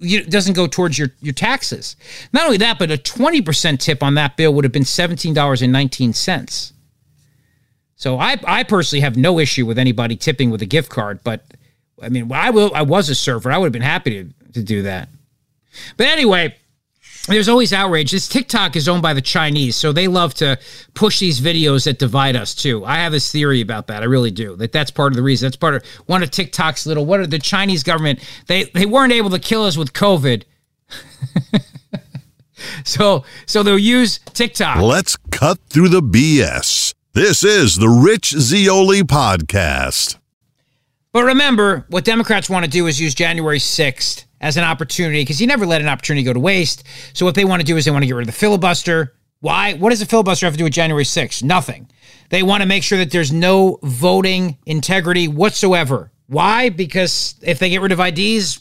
it 0.00 0.30
doesn't 0.30 0.54
go 0.54 0.66
towards 0.66 0.98
your, 0.98 1.10
your 1.20 1.34
taxes. 1.34 1.96
Not 2.32 2.46
only 2.46 2.56
that, 2.58 2.78
but 2.78 2.90
a 2.90 2.96
20% 2.96 3.78
tip 3.78 4.02
on 4.02 4.14
that 4.14 4.36
bill 4.36 4.54
would 4.54 4.64
have 4.64 4.72
been 4.72 4.82
$17.19. 4.82 6.72
So 7.96 8.18
I, 8.18 8.38
I 8.44 8.62
personally 8.62 9.02
have 9.02 9.16
no 9.16 9.38
issue 9.38 9.66
with 9.66 9.78
anybody 9.78 10.16
tipping 10.16 10.50
with 10.50 10.62
a 10.62 10.66
gift 10.66 10.90
card, 10.90 11.20
but 11.22 11.44
I 12.02 12.08
mean, 12.08 12.32
I 12.32 12.50
will, 12.50 12.72
I 12.74 12.82
was 12.82 13.10
a 13.10 13.14
server. 13.14 13.52
I 13.52 13.58
would 13.58 13.66
have 13.66 13.72
been 13.72 13.82
happy 13.82 14.10
to, 14.24 14.52
to 14.52 14.62
do 14.62 14.82
that. 14.82 15.10
But 15.96 16.06
anyway, 16.06 16.56
there's 17.26 17.48
always 17.48 17.72
outrage. 17.72 18.10
This 18.10 18.28
TikTok 18.28 18.76
is 18.76 18.88
owned 18.88 19.02
by 19.02 19.12
the 19.12 19.20
Chinese, 19.20 19.76
so 19.76 19.92
they 19.92 20.08
love 20.08 20.34
to 20.34 20.58
push 20.94 21.20
these 21.20 21.40
videos 21.40 21.84
that 21.84 21.98
divide 21.98 22.34
us 22.34 22.54
too. 22.54 22.84
I 22.84 22.96
have 22.96 23.12
this 23.12 23.30
theory 23.30 23.60
about 23.60 23.88
that. 23.88 24.02
I 24.02 24.06
really 24.06 24.30
do. 24.30 24.56
That 24.56 24.72
that's 24.72 24.90
part 24.90 25.12
of 25.12 25.16
the 25.16 25.22
reason. 25.22 25.46
That's 25.46 25.56
part 25.56 25.74
of 25.74 25.84
one 26.06 26.22
of 26.22 26.30
TikTok's 26.30 26.86
little. 26.86 27.04
What 27.04 27.20
are 27.20 27.26
the 27.26 27.38
Chinese 27.38 27.82
government? 27.82 28.20
They 28.46 28.64
they 28.64 28.86
weren't 28.86 29.12
able 29.12 29.30
to 29.30 29.38
kill 29.38 29.64
us 29.64 29.76
with 29.76 29.92
COVID. 29.92 30.44
so 32.84 33.24
so 33.46 33.62
they'll 33.62 33.78
use 33.78 34.18
TikTok. 34.32 34.78
Let's 34.78 35.16
cut 35.30 35.58
through 35.68 35.90
the 35.90 36.02
BS. 36.02 36.94
This 37.12 37.44
is 37.44 37.76
the 37.76 37.88
Rich 37.88 38.30
Zeoli 38.30 39.02
podcast. 39.02 40.16
But 41.12 41.24
remember, 41.24 41.86
what 41.88 42.04
Democrats 42.04 42.48
want 42.48 42.64
to 42.64 42.70
do 42.70 42.86
is 42.86 43.00
use 43.00 43.14
January 43.14 43.58
6th 43.58 44.26
as 44.40 44.56
an 44.56 44.64
opportunity 44.64 45.22
because 45.22 45.40
you 45.40 45.46
never 45.46 45.66
let 45.66 45.80
an 45.80 45.88
opportunity 45.88 46.24
go 46.24 46.32
to 46.32 46.40
waste. 46.40 46.84
So 47.12 47.26
what 47.26 47.34
they 47.34 47.44
want 47.44 47.60
to 47.60 47.66
do 47.66 47.76
is 47.76 47.84
they 47.84 47.90
want 47.90 48.02
to 48.02 48.06
get 48.06 48.14
rid 48.14 48.22
of 48.22 48.34
the 48.34 48.38
filibuster. 48.38 49.14
Why? 49.40 49.74
What 49.74 49.90
does 49.90 50.00
the 50.00 50.06
filibuster 50.06 50.46
have 50.46 50.54
to 50.54 50.58
do 50.58 50.64
with 50.64 50.72
January 50.72 51.04
6th? 51.04 51.42
Nothing. 51.42 51.90
They 52.28 52.42
want 52.42 52.62
to 52.62 52.68
make 52.68 52.82
sure 52.82 52.98
that 52.98 53.10
there's 53.10 53.32
no 53.32 53.78
voting 53.82 54.58
integrity 54.66 55.28
whatsoever. 55.28 56.12
Why? 56.26 56.68
Because 56.68 57.34
if 57.42 57.58
they 57.58 57.70
get 57.70 57.80
rid 57.80 57.92
of 57.92 58.00
IDs, 58.00 58.60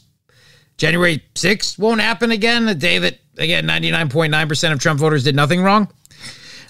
January 0.77 1.23
6th 1.35 1.77
won't 1.77 2.01
happen 2.01 2.31
again, 2.31 2.65
the 2.65 2.73
day 2.73 2.97
that, 2.97 3.19
again, 3.37 3.67
99.9% 3.67 4.71
of 4.71 4.79
Trump 4.79 4.99
voters 4.99 5.23
did 5.23 5.35
nothing 5.35 5.61
wrong. 5.61 5.87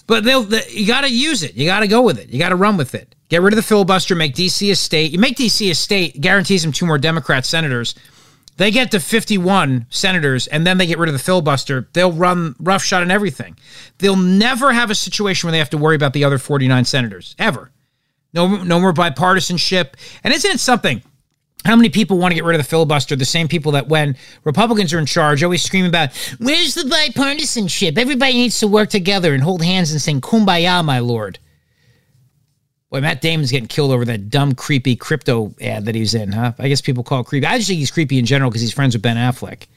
But 0.08 0.24
they'll, 0.24 0.42
they, 0.42 0.68
you 0.70 0.88
got 0.88 1.02
to 1.02 1.10
use 1.10 1.44
it. 1.44 1.56
You 1.56 1.66
got 1.66 1.82
to 1.82 1.88
go 1.88 2.02
with 2.02 2.18
it. 2.18 2.30
You 2.30 2.40
got 2.40 2.50
to 2.50 2.56
run 2.56 2.78
with 2.78 2.96
it. 2.96 3.16
Get 3.30 3.44
rid 3.44 3.54
of 3.54 3.58
the 3.58 3.64
filibuster, 3.64 4.16
make 4.16 4.34
DC 4.34 4.72
a 4.72 4.76
state. 4.76 5.12
You 5.12 5.20
make 5.20 5.38
DC 5.38 5.70
a 5.70 5.76
state, 5.76 6.20
guarantees 6.20 6.64
them 6.64 6.72
two 6.72 6.88
more 6.88 6.98
Democrat 6.98 7.46
senators. 7.46 7.94
They 8.60 8.72
get 8.72 8.92
to 8.92 9.00
51 9.00 9.86
senators 9.90 10.48
and 10.48 10.68
then 10.68 10.78
they 10.78 10.86
get 10.86 10.98
rid 10.98 11.08
of 11.08 11.14
the 11.14 11.20
filibuster. 11.20 11.88
They'll 11.94 12.12
run 12.12 12.56
roughshod 12.60 13.02
and 13.02 13.10
everything. 13.12 13.58
They'll 14.00 14.18
never 14.18 14.74
have 14.74 14.92
a 14.92 14.96
situation 14.96 15.48
where 15.48 15.54
they 15.54 15.60
have 15.60 15.70
to 15.70 15.78
worry 15.78 15.96
about 15.96 16.12
the 16.12 16.26
other 16.26 16.38
49 16.38 16.84
senators, 16.84 17.36
ever. 17.40 17.72
No, 18.34 18.62
no 18.62 18.82
more 18.82 18.92
bipartisanship. 18.92 19.94
And 20.26 20.34
isn't 20.34 20.52
it 20.52 20.60
something? 20.60 21.02
How 21.64 21.78
many 21.78 21.88
people 21.88 22.18
want 22.18 22.34
to 22.34 22.36
get 22.36 22.44
rid 22.44 22.56
of 22.56 22.62
the 22.62 22.70
filibuster? 22.70 23.16
The 23.16 23.24
same 23.24 23.48
people 23.48 23.72
that 23.72 23.88
when 23.88 24.18
Republicans 24.44 24.94
are 24.94 25.00
in 25.00 25.06
charge 25.06 25.42
always 25.42 25.64
scream 25.64 25.86
about, 25.86 26.14
where's 26.40 26.76
the 26.76 26.82
bipartisanship? 26.82 27.98
Everybody 27.98 28.34
needs 28.34 28.60
to 28.60 28.68
work 28.68 28.90
together 28.90 29.34
and 29.34 29.42
hold 29.42 29.64
hands 29.64 29.94
and 29.94 30.02
sing 30.02 30.20
kumbaya, 30.20 30.84
my 30.84 31.00
lord. 31.00 31.40
Boy, 32.90 33.02
Matt 33.02 33.22
Damon's 33.22 33.52
getting 33.52 33.68
killed 33.68 33.92
over 33.92 34.04
that 34.06 34.30
dumb, 34.30 34.56
creepy 34.56 34.96
crypto 34.96 35.54
ad 35.62 35.86
that 35.86 35.94
he's 35.94 36.16
in, 36.16 36.32
huh? 36.32 36.54
I 36.58 36.68
guess 36.68 36.82
people 36.82 37.04
call 37.04 37.22
it 37.22 37.28
creepy. 37.28 37.46
I 37.46 37.58
just 37.58 37.68
think 37.68 37.80
he's 37.80 37.92
creepy 37.92 38.18
in 38.18 38.26
general 38.26 38.50
because 38.50 38.62
he's 38.62 38.74
friends 38.74 38.96
with 38.96 39.04
Ben 39.04 39.16
Affleck. 39.16 39.68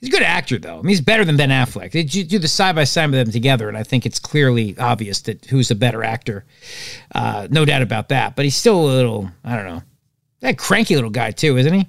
He's 0.00 0.10
a 0.10 0.12
good 0.12 0.22
actor, 0.22 0.58
though. 0.58 0.74
I 0.74 0.82
mean, 0.82 0.90
he's 0.90 1.00
better 1.00 1.24
than 1.24 1.36
Ben 1.36 1.50
Affleck. 1.50 1.90
They 1.90 2.04
do 2.04 2.38
the 2.38 2.46
side 2.46 2.76
by 2.76 2.84
side 2.84 3.06
of 3.06 3.10
them 3.12 3.32
together, 3.32 3.68
and 3.68 3.76
I 3.76 3.82
think 3.82 4.06
it's 4.06 4.20
clearly 4.20 4.78
obvious 4.78 5.22
that 5.22 5.46
who's 5.46 5.72
a 5.72 5.74
better 5.74 6.04
actor. 6.04 6.44
Uh, 7.12 7.48
no 7.50 7.64
doubt 7.64 7.82
about 7.82 8.10
that. 8.10 8.36
But 8.36 8.44
he's 8.44 8.56
still 8.56 8.80
a 8.80 8.86
little, 8.86 9.28
I 9.42 9.56
don't 9.56 9.66
know, 9.66 9.82
that 10.40 10.56
cranky 10.56 10.94
little 10.94 11.10
guy, 11.10 11.32
too, 11.32 11.56
isn't 11.56 11.74
he? 11.74 11.88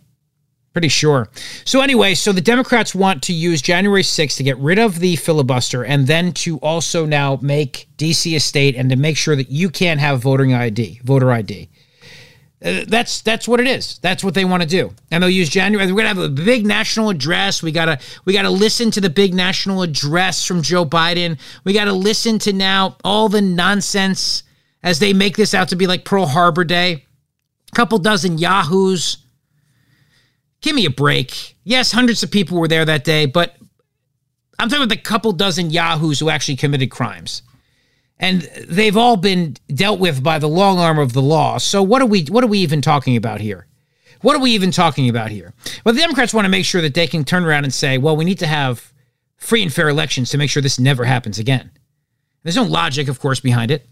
Pretty 0.80 0.88
sure. 0.88 1.28
So, 1.66 1.82
anyway, 1.82 2.14
so 2.16 2.32
the 2.32 2.40
Democrats 2.40 2.96
want 2.96 3.22
to 3.24 3.34
use 3.34 3.62
January 3.62 4.02
6th 4.02 4.38
to 4.38 4.44
get 4.44 4.58
rid 4.60 4.80
of 4.80 5.00
the 5.00 5.18
filibuster 5.18 5.84
and 5.84 6.08
then 6.08 6.32
to 6.36 6.58
also 6.60 7.06
now 7.06 7.38
make 7.42 7.90
DC 7.98 8.34
a 8.34 8.40
state 8.40 8.78
and 8.78 8.90
to 8.90 8.96
make 8.96 9.18
sure 9.18 9.36
that 9.36 9.52
you 9.52 9.70
can't 9.70 10.00
have 10.00 10.22
voting 10.22 10.54
ID, 10.54 11.02
voter 11.04 11.34
ID. 11.34 11.68
Uh, 12.64 12.86
that's 12.88 13.22
that's 13.24 13.46
what 13.46 13.60
it 13.60 13.68
is. 13.68 14.00
That's 14.02 14.24
what 14.24 14.34
they 14.36 14.46
want 14.46 14.64
to 14.64 14.70
do, 14.70 14.94
and 15.12 15.22
they'll 15.22 15.30
use 15.30 15.50
January. 15.50 15.92
We're 15.92 15.98
gonna 15.98 16.08
have 16.08 16.18
a 16.18 16.30
big 16.30 16.66
national 16.66 17.10
address. 17.10 17.62
We 17.62 17.74
gotta 17.74 18.00
we 18.24 18.32
gotta 18.32 18.50
listen 18.50 18.90
to 18.92 19.02
the 19.02 19.10
big 19.10 19.34
national 19.34 19.82
address 19.82 20.46
from 20.46 20.62
Joe 20.62 20.86
Biden. 20.86 21.38
We 21.66 21.74
gotta 21.74 21.92
listen 21.92 22.40
to 22.40 22.54
now 22.54 22.96
all 23.04 23.28
the 23.28 23.42
nonsense 23.42 24.44
as 24.82 25.00
they 25.00 25.12
make 25.12 25.36
this 25.36 25.54
out 25.54 25.68
to 25.70 25.76
be 25.76 25.88
like 25.88 26.06
Pearl 26.06 26.26
Harbor 26.26 26.64
Day. 26.64 27.06
A 27.74 27.76
couple 27.76 27.98
dozen 28.00 28.38
yahoos 28.38 29.18
Give 30.62 30.76
me 30.76 30.86
a 30.86 30.90
break. 30.90 31.56
Yes, 31.64 31.92
hundreds 31.92 32.24
of 32.24 32.32
people 32.32 32.60
were 32.60 32.68
there 32.68 32.86
that 32.86 33.04
day, 33.04 33.26
but 33.26 33.56
I'm 34.58 34.68
talking 34.68 34.84
about 34.84 34.96
the 34.96 35.02
couple 35.02 35.32
dozen 35.32 35.70
yahoos 35.70 36.20
who 36.20 36.30
actually 36.30 36.58
committed 36.58 36.92
crimes. 36.92 37.44
And 38.20 38.42
they've 38.68 38.98
all 38.98 39.16
been 39.16 39.56
dealt 39.74 40.00
with 40.02 40.22
by 40.22 40.40
the 40.40 40.50
long 40.50 40.78
arm 40.78 41.00
of 41.00 41.14
the 41.14 41.22
law. 41.22 41.58
So 41.58 41.82
what 41.82 42.02
are 42.02 42.06
we 42.06 42.26
what 42.26 42.44
are 42.44 42.48
we 42.48 42.60
even 42.60 42.82
talking 42.82 43.16
about 43.16 43.40
here? 43.40 43.68
What 44.22 44.36
are 44.36 44.42
we 44.42 44.52
even 44.52 44.72
talking 44.72 45.08
about 45.08 45.32
here? 45.32 45.54
Well, 45.86 45.94
the 45.96 46.02
Democrats 46.02 46.34
want 46.34 46.44
to 46.44 46.50
make 46.50 46.66
sure 46.66 46.82
that 46.82 46.94
they 46.94 47.08
can 47.08 47.24
turn 47.24 47.46
around 47.46 47.64
and 47.64 47.74
say, 47.74 47.98
well, 47.98 48.18
we 48.18 48.26
need 48.26 48.40
to 48.40 48.48
have 48.48 48.92
free 49.38 49.64
and 49.64 49.74
fair 49.74 49.88
elections 49.88 50.30
to 50.32 50.38
make 50.38 50.50
sure 50.50 50.62
this 50.62 50.78
never 50.78 51.06
happens 51.06 51.40
again. 51.40 51.72
There's 52.44 52.58
no 52.58 52.64
logic, 52.64 53.08
of 53.08 53.22
course, 53.22 53.40
behind 53.40 53.72
it. 53.72 53.88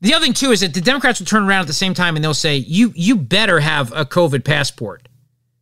The 0.00 0.14
other 0.14 0.24
thing 0.24 0.32
too 0.32 0.52
is 0.52 0.60
that 0.60 0.72
the 0.72 0.80
Democrats 0.80 1.20
will 1.20 1.26
turn 1.26 1.42
around 1.42 1.62
at 1.62 1.66
the 1.66 1.74
same 1.74 1.92
time 1.92 2.16
and 2.16 2.24
they'll 2.24 2.32
say, 2.32 2.56
you 2.56 2.94
you 2.96 3.16
better 3.16 3.60
have 3.60 3.92
a 3.92 4.06
COVID 4.06 4.44
passport 4.44 5.06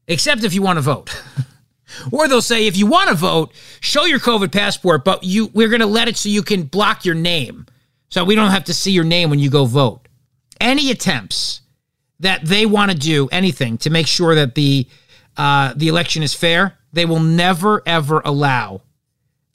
except 0.09 0.43
if 0.43 0.53
you 0.53 0.63
want 0.63 0.79
to 0.79 0.83
vote. 0.83 1.23
or 2.13 2.27
they'll 2.27 2.43
say, 2.43 2.67
if 2.67 2.77
you 2.77 2.87
want 2.87 3.09
to 3.09 3.15
vote, 3.15 3.53
show 3.81 4.05
your 4.05 4.19
COVID 4.19 4.53
passport, 4.53 5.05
but 5.05 5.23
you 5.23 5.47
we're 5.55 5.69
going 5.69 5.81
to 5.81 5.87
let 5.87 6.09
it 6.09 6.17
so 6.17 6.29
you 6.29 6.43
can 6.43 6.65
block 6.65 7.05
your 7.05 7.15
name, 7.15 7.67
so 8.09 8.25
we 8.25 8.35
don't 8.35 8.51
have 8.51 8.65
to 8.65 8.75
see 8.75 8.91
your 8.91 9.05
name 9.05 9.31
when 9.31 9.39
you 9.39 9.51
go 9.51 9.65
vote. 9.65 10.01
any 10.61 10.91
attempts 10.91 11.61
that 12.21 12.45
they 12.45 12.67
want 12.67 12.91
to 12.91 12.97
do 12.97 13.29
anything 13.31 13.79
to 13.79 13.91
make 13.91 14.09
sure 14.09 14.35
that 14.35 14.57
the 14.57 14.87
uh, 15.37 15.73
the 15.77 15.87
election 15.87 16.25
is 16.25 16.35
fair, 16.35 16.77
they 16.93 17.05
will 17.05 17.21
never 17.21 17.83
ever 17.87 18.21
allow 18.25 18.81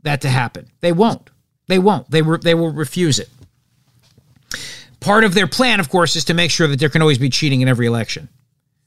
that 0.03 0.21
to 0.21 0.29
happen. 0.29 0.69
They 0.79 0.93
won't. 0.93 1.29
They 1.67 1.79
won't. 1.79 2.09
They 2.09 2.21
re- 2.21 2.39
they 2.41 2.53
will 2.53 2.71
refuse 2.71 3.19
it. 3.19 3.29
Part 4.99 5.25
of 5.25 5.33
their 5.33 5.47
plan, 5.47 5.81
of 5.81 5.89
course, 5.89 6.15
is 6.15 6.25
to 6.25 6.33
make 6.33 6.51
sure 6.51 6.67
that 6.67 6.79
there 6.79 6.89
can 6.89 7.01
always 7.01 7.17
be 7.17 7.29
cheating 7.29 7.59
in 7.59 7.67
every 7.67 7.85
election. 7.85 8.29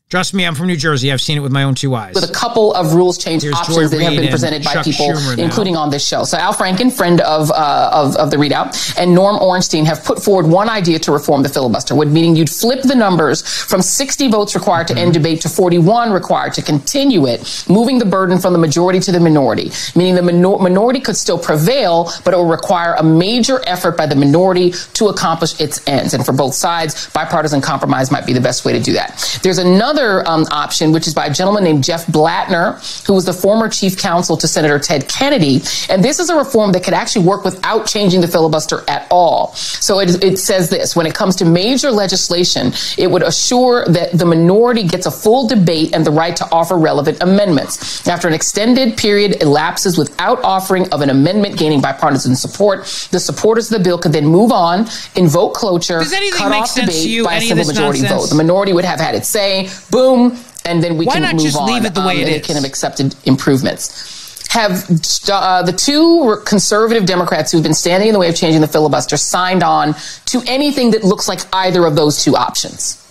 Trust 0.09 0.35
me, 0.35 0.47
I'm 0.47 0.55
from 0.55 0.69
New 0.69 0.77
Jersey. 0.77 1.11
I've 1.11 1.21
seen 1.21 1.37
it 1.37 1.41
with 1.41 1.51
my 1.51 1.65
own 1.65 1.75
two 1.75 1.93
eyes. 1.97 2.15
With 2.15 2.31
a 2.31 2.33
couple 2.33 2.73
of 2.75 2.95
rules 2.95 3.19
change 3.19 3.43
Here's 3.43 3.57
options 3.57 3.91
that 3.91 4.01
have 4.03 4.13
been 4.13 4.31
presented 4.31 4.63
by 4.63 4.75
Chuck 4.75 4.85
people, 4.85 5.11
including 5.37 5.75
on 5.75 5.91
this 5.91 6.07
show. 6.07 6.23
So 6.23 6.39
Al 6.39 6.55
Franken, 6.55 6.97
friend 6.97 7.21
of, 7.23 7.51
uh, 7.51 7.91
of, 7.93 8.15
of 8.15 8.31
the 8.31 8.37
readout, 8.37 8.97
and 8.97 9.13
Norm 9.13 9.35
Ornstein 9.43 9.85
have 9.85 10.05
put 10.05 10.23
forward 10.23 10.47
one 10.47 10.71
idea 10.71 11.01
to 11.01 11.11
reform 11.11 11.43
the 11.43 11.49
filibuster, 11.49 11.97
would 11.97 12.13
meaning 12.13 12.37
you'd 12.37 12.49
flip 12.49 12.83
the 12.83 12.95
numbers 12.95 13.43
from 13.43 13.83
60 13.83 14.29
votes 14.29 14.55
required 14.55 14.87
to 14.87 14.95
mm-hmm. 14.95 15.07
end 15.07 15.15
debate 15.15 15.41
to 15.41 15.49
41 15.49 16.13
required 16.13 16.53
to 16.53 16.63
continue 16.63 17.27
it, 17.27 17.65
moving 17.69 17.99
the 17.99 18.05
burden 18.05 18.39
from 18.39 18.53
the 18.53 18.61
majority 18.61 19.01
to 19.01 19.11
the 19.11 19.19
minority, 19.19 19.73
meaning 19.97 20.15
the 20.15 20.23
minor- 20.23 20.59
minority 20.59 21.01
could 21.01 21.17
still 21.17 21.37
prevail, 21.39 22.13
but 22.25 22.33
it 22.33 22.37
will 22.37 22.47
require 22.47 22.95
a 22.95 23.03
major 23.03 23.61
effort 23.67 23.97
by 23.97 24.07
the 24.07 24.15
minority 24.15 24.71
to 24.71 25.09
accomplish 25.09 25.61
its 25.61 25.85
ends. 25.89 26.15
And 26.15 26.25
for 26.25 26.33
both 26.33 26.55
sides, 26.55 27.11
bipartisan 27.11 27.61
compromise 27.61 28.13
might 28.13 28.25
be 28.25 28.33
the 28.33 28.41
best 28.41 28.65
way 28.65 28.73
to 28.73 28.81
do 28.81 28.93
that. 28.93 29.41
There's 29.43 29.59
another 29.59 29.96
another 29.97 30.29
um, 30.29 30.47
option, 30.51 30.93
which 30.93 31.07
is 31.07 31.15
by 31.15 31.27
a 31.27 31.33
gentleman 31.33 31.65
named 31.65 31.83
Jeff 31.83 32.07
Blattner, 32.07 33.07
who 33.07 33.15
was 33.15 33.25
the 33.25 33.33
former 33.33 33.69
chief 33.69 33.97
counsel 33.97 34.37
to 34.37 34.49
Senator 34.49 34.79
Ted 34.79 35.09
Kennedy. 35.09 35.61
And 35.89 36.05
this 36.05 36.19
is 36.19 36.31
a 36.31 36.37
reform 36.37 36.73
that 36.73 36.85
could 36.85 36.95
actually 36.95 37.25
work 37.25 37.45
without 37.45 37.87
changing 37.87 38.21
the 38.21 38.29
filibuster 38.29 38.85
at 38.89 39.07
all. 39.11 39.55
So 39.55 40.01
it, 40.01 40.23
it 40.23 40.39
says 40.39 40.69
this 40.71 40.95
when 40.95 41.07
it 41.07 41.15
comes 41.15 41.37
to 41.37 41.45
major 41.45 41.91
legislation, 41.91 42.73
it 42.99 43.11
would 43.11 43.23
assure 43.23 43.85
that 43.87 44.13
the 44.13 44.27
minority 44.27 44.85
gets 44.85 45.07
a 45.07 45.11
full 45.11 45.47
debate 45.47 45.95
and 45.95 46.05
the 46.05 46.11
right 46.11 46.37
to 46.37 46.49
offer 46.53 46.77
relevant 46.77 47.23
amendments. 47.23 48.07
After 48.07 48.29
an 48.29 48.35
extended 48.35 48.97
period 48.97 49.43
elapses 49.43 49.97
without 49.97 50.43
offering 50.43 50.89
of 50.93 51.01
an 51.01 51.11
amendment 51.11 51.59
gaining 51.59 51.81
bipartisan 51.81 52.37
support, 52.37 52.81
the 53.11 53.21
supporters 53.21 53.71
of 53.71 53.79
the 53.79 53.85
bill 53.85 53.99
could 53.99 54.13
then 54.13 54.27
move 54.27 54.53
on, 54.53 54.87
invoke 55.15 55.55
cloture, 55.55 56.03
cut 56.33 56.53
off 56.53 56.75
debate 56.75 57.25
by 57.25 57.37
a 57.37 57.41
simple 57.41 57.67
majority 57.67 58.03
nonsense? 58.03 58.23
vote. 58.23 58.29
The 58.31 58.43
minority 58.43 58.73
would 58.73 58.85
have 58.85 59.01
had 59.01 59.15
its 59.15 59.29
say 59.29 59.69
boom, 59.91 60.39
and 60.65 60.83
then 60.83 60.97
we 60.97 61.07
Why 61.07 61.15
can 61.15 61.37
move 61.37 61.57
on. 61.57 61.67
Leave 61.67 61.85
it 61.85 61.95
the 61.95 62.01
way 62.01 62.23
um, 62.23 62.29
it 62.29 62.41
is? 62.41 62.47
Can 62.47 62.57
have 62.57 62.65
accepted 62.65 63.15
improvements. 63.25 64.49
Have 64.51 64.89
uh, 65.29 65.63
the 65.63 65.73
two 65.73 66.41
conservative 66.45 67.05
Democrats 67.05 67.53
who've 67.53 67.63
been 67.63 67.75
standing 67.75 68.09
in 68.09 68.13
the 68.13 68.19
way 68.19 68.29
of 68.29 68.37
changing 68.37 68.61
the 68.61 68.69
filibuster 68.69 69.17
signed 69.17 69.63
on 69.63 69.95
to 70.27 70.43
anything 70.47 70.93
that 70.93 71.05
looks 71.05 71.29
like 71.29 71.41
either 71.53 71.85
of 71.85 71.97
those 71.97 72.23
two 72.23 72.37
options? 72.37 73.03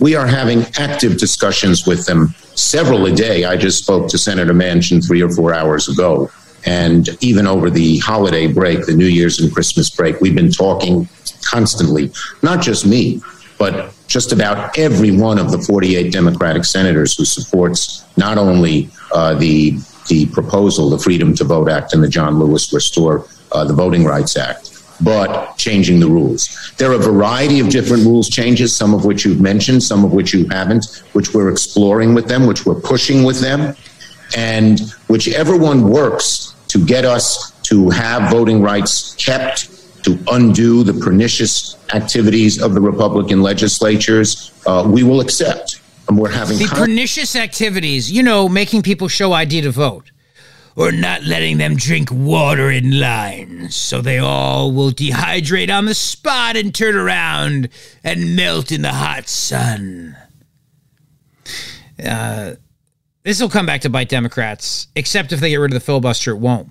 We 0.00 0.14
are 0.14 0.26
having 0.26 0.64
active 0.78 1.18
discussions 1.18 1.86
with 1.86 2.06
them, 2.06 2.34
several 2.54 3.06
a 3.06 3.12
day. 3.12 3.44
I 3.44 3.56
just 3.56 3.78
spoke 3.82 4.08
to 4.10 4.18
Senator 4.18 4.54
Manchin 4.54 5.06
three 5.06 5.22
or 5.22 5.30
four 5.30 5.52
hours 5.52 5.88
ago. 5.88 6.30
And 6.64 7.08
even 7.20 7.46
over 7.46 7.70
the 7.70 7.98
holiday 7.98 8.46
break, 8.46 8.86
the 8.86 8.94
New 8.94 9.06
Year's 9.06 9.40
and 9.40 9.52
Christmas 9.52 9.90
break, 9.90 10.20
we've 10.20 10.34
been 10.34 10.50
talking 10.50 11.08
constantly, 11.42 12.12
not 12.42 12.62
just 12.62 12.86
me, 12.86 13.20
but 13.58 13.94
just 14.08 14.32
about 14.32 14.76
every 14.76 15.12
one 15.12 15.38
of 15.38 15.52
the 15.52 15.58
48 15.58 16.12
Democratic 16.12 16.64
senators 16.64 17.16
who 17.16 17.24
supports 17.24 18.04
not 18.16 18.38
only 18.38 18.90
uh, 19.14 19.34
the 19.34 19.78
the 20.08 20.24
proposal, 20.26 20.88
the 20.88 20.98
Freedom 20.98 21.34
to 21.34 21.44
Vote 21.44 21.68
Act, 21.68 21.92
and 21.92 22.02
the 22.02 22.08
John 22.08 22.38
Lewis 22.38 22.72
Restore 22.72 23.26
uh, 23.52 23.64
the 23.64 23.74
Voting 23.74 24.04
Rights 24.04 24.36
Act, 24.36 24.82
but 25.02 25.56
changing 25.56 26.00
the 26.00 26.08
rules. 26.08 26.72
There 26.78 26.90
are 26.90 26.94
a 26.94 26.98
variety 26.98 27.60
of 27.60 27.68
different 27.68 28.04
rules 28.04 28.28
changes, 28.28 28.74
some 28.74 28.94
of 28.94 29.04
which 29.04 29.24
you've 29.24 29.40
mentioned, 29.40 29.82
some 29.82 30.04
of 30.04 30.12
which 30.12 30.32
you 30.32 30.48
haven't, 30.48 31.04
which 31.12 31.34
we're 31.34 31.50
exploring 31.50 32.14
with 32.14 32.26
them, 32.26 32.46
which 32.46 32.64
we're 32.64 32.80
pushing 32.80 33.22
with 33.22 33.40
them, 33.40 33.76
and 34.34 34.80
whichever 35.08 35.56
one 35.56 35.88
works 35.88 36.54
to 36.68 36.84
get 36.84 37.04
us 37.04 37.52
to 37.62 37.90
have 37.90 38.30
voting 38.30 38.62
rights 38.62 39.14
kept 39.16 39.77
to 40.08 40.24
undo 40.32 40.82
the 40.82 40.94
pernicious 40.94 41.76
activities 41.94 42.62
of 42.62 42.74
the 42.74 42.80
Republican 42.80 43.42
legislatures, 43.42 44.52
uh, 44.66 44.84
we 44.86 45.02
will 45.02 45.20
accept. 45.20 45.80
And 46.08 46.18
we're 46.18 46.30
having 46.30 46.58
the 46.58 46.64
con- 46.64 46.78
pernicious 46.78 47.36
activities, 47.36 48.10
you 48.10 48.22
know, 48.22 48.48
making 48.48 48.82
people 48.82 49.08
show 49.08 49.34
ID 49.34 49.60
to 49.62 49.70
vote 49.70 50.10
or 50.74 50.90
not 50.90 51.24
letting 51.24 51.58
them 51.58 51.76
drink 51.76 52.10
water 52.10 52.70
in 52.70 52.98
lines 52.98 53.76
so 53.76 54.00
they 54.00 54.18
all 54.18 54.72
will 54.72 54.90
dehydrate 54.90 55.76
on 55.76 55.84
the 55.84 55.94
spot 55.94 56.56
and 56.56 56.74
turn 56.74 56.96
around 56.96 57.68
and 58.02 58.34
melt 58.34 58.72
in 58.72 58.80
the 58.82 58.92
hot 58.92 59.28
sun. 59.28 60.16
Uh, 62.02 62.54
this 63.24 63.42
will 63.42 63.50
come 63.50 63.66
back 63.66 63.82
to 63.82 63.90
bite 63.90 64.08
Democrats, 64.08 64.86
except 64.94 65.32
if 65.32 65.40
they 65.40 65.50
get 65.50 65.56
rid 65.56 65.72
of 65.72 65.74
the 65.74 65.84
filibuster, 65.84 66.30
it 66.30 66.38
won't 66.38 66.70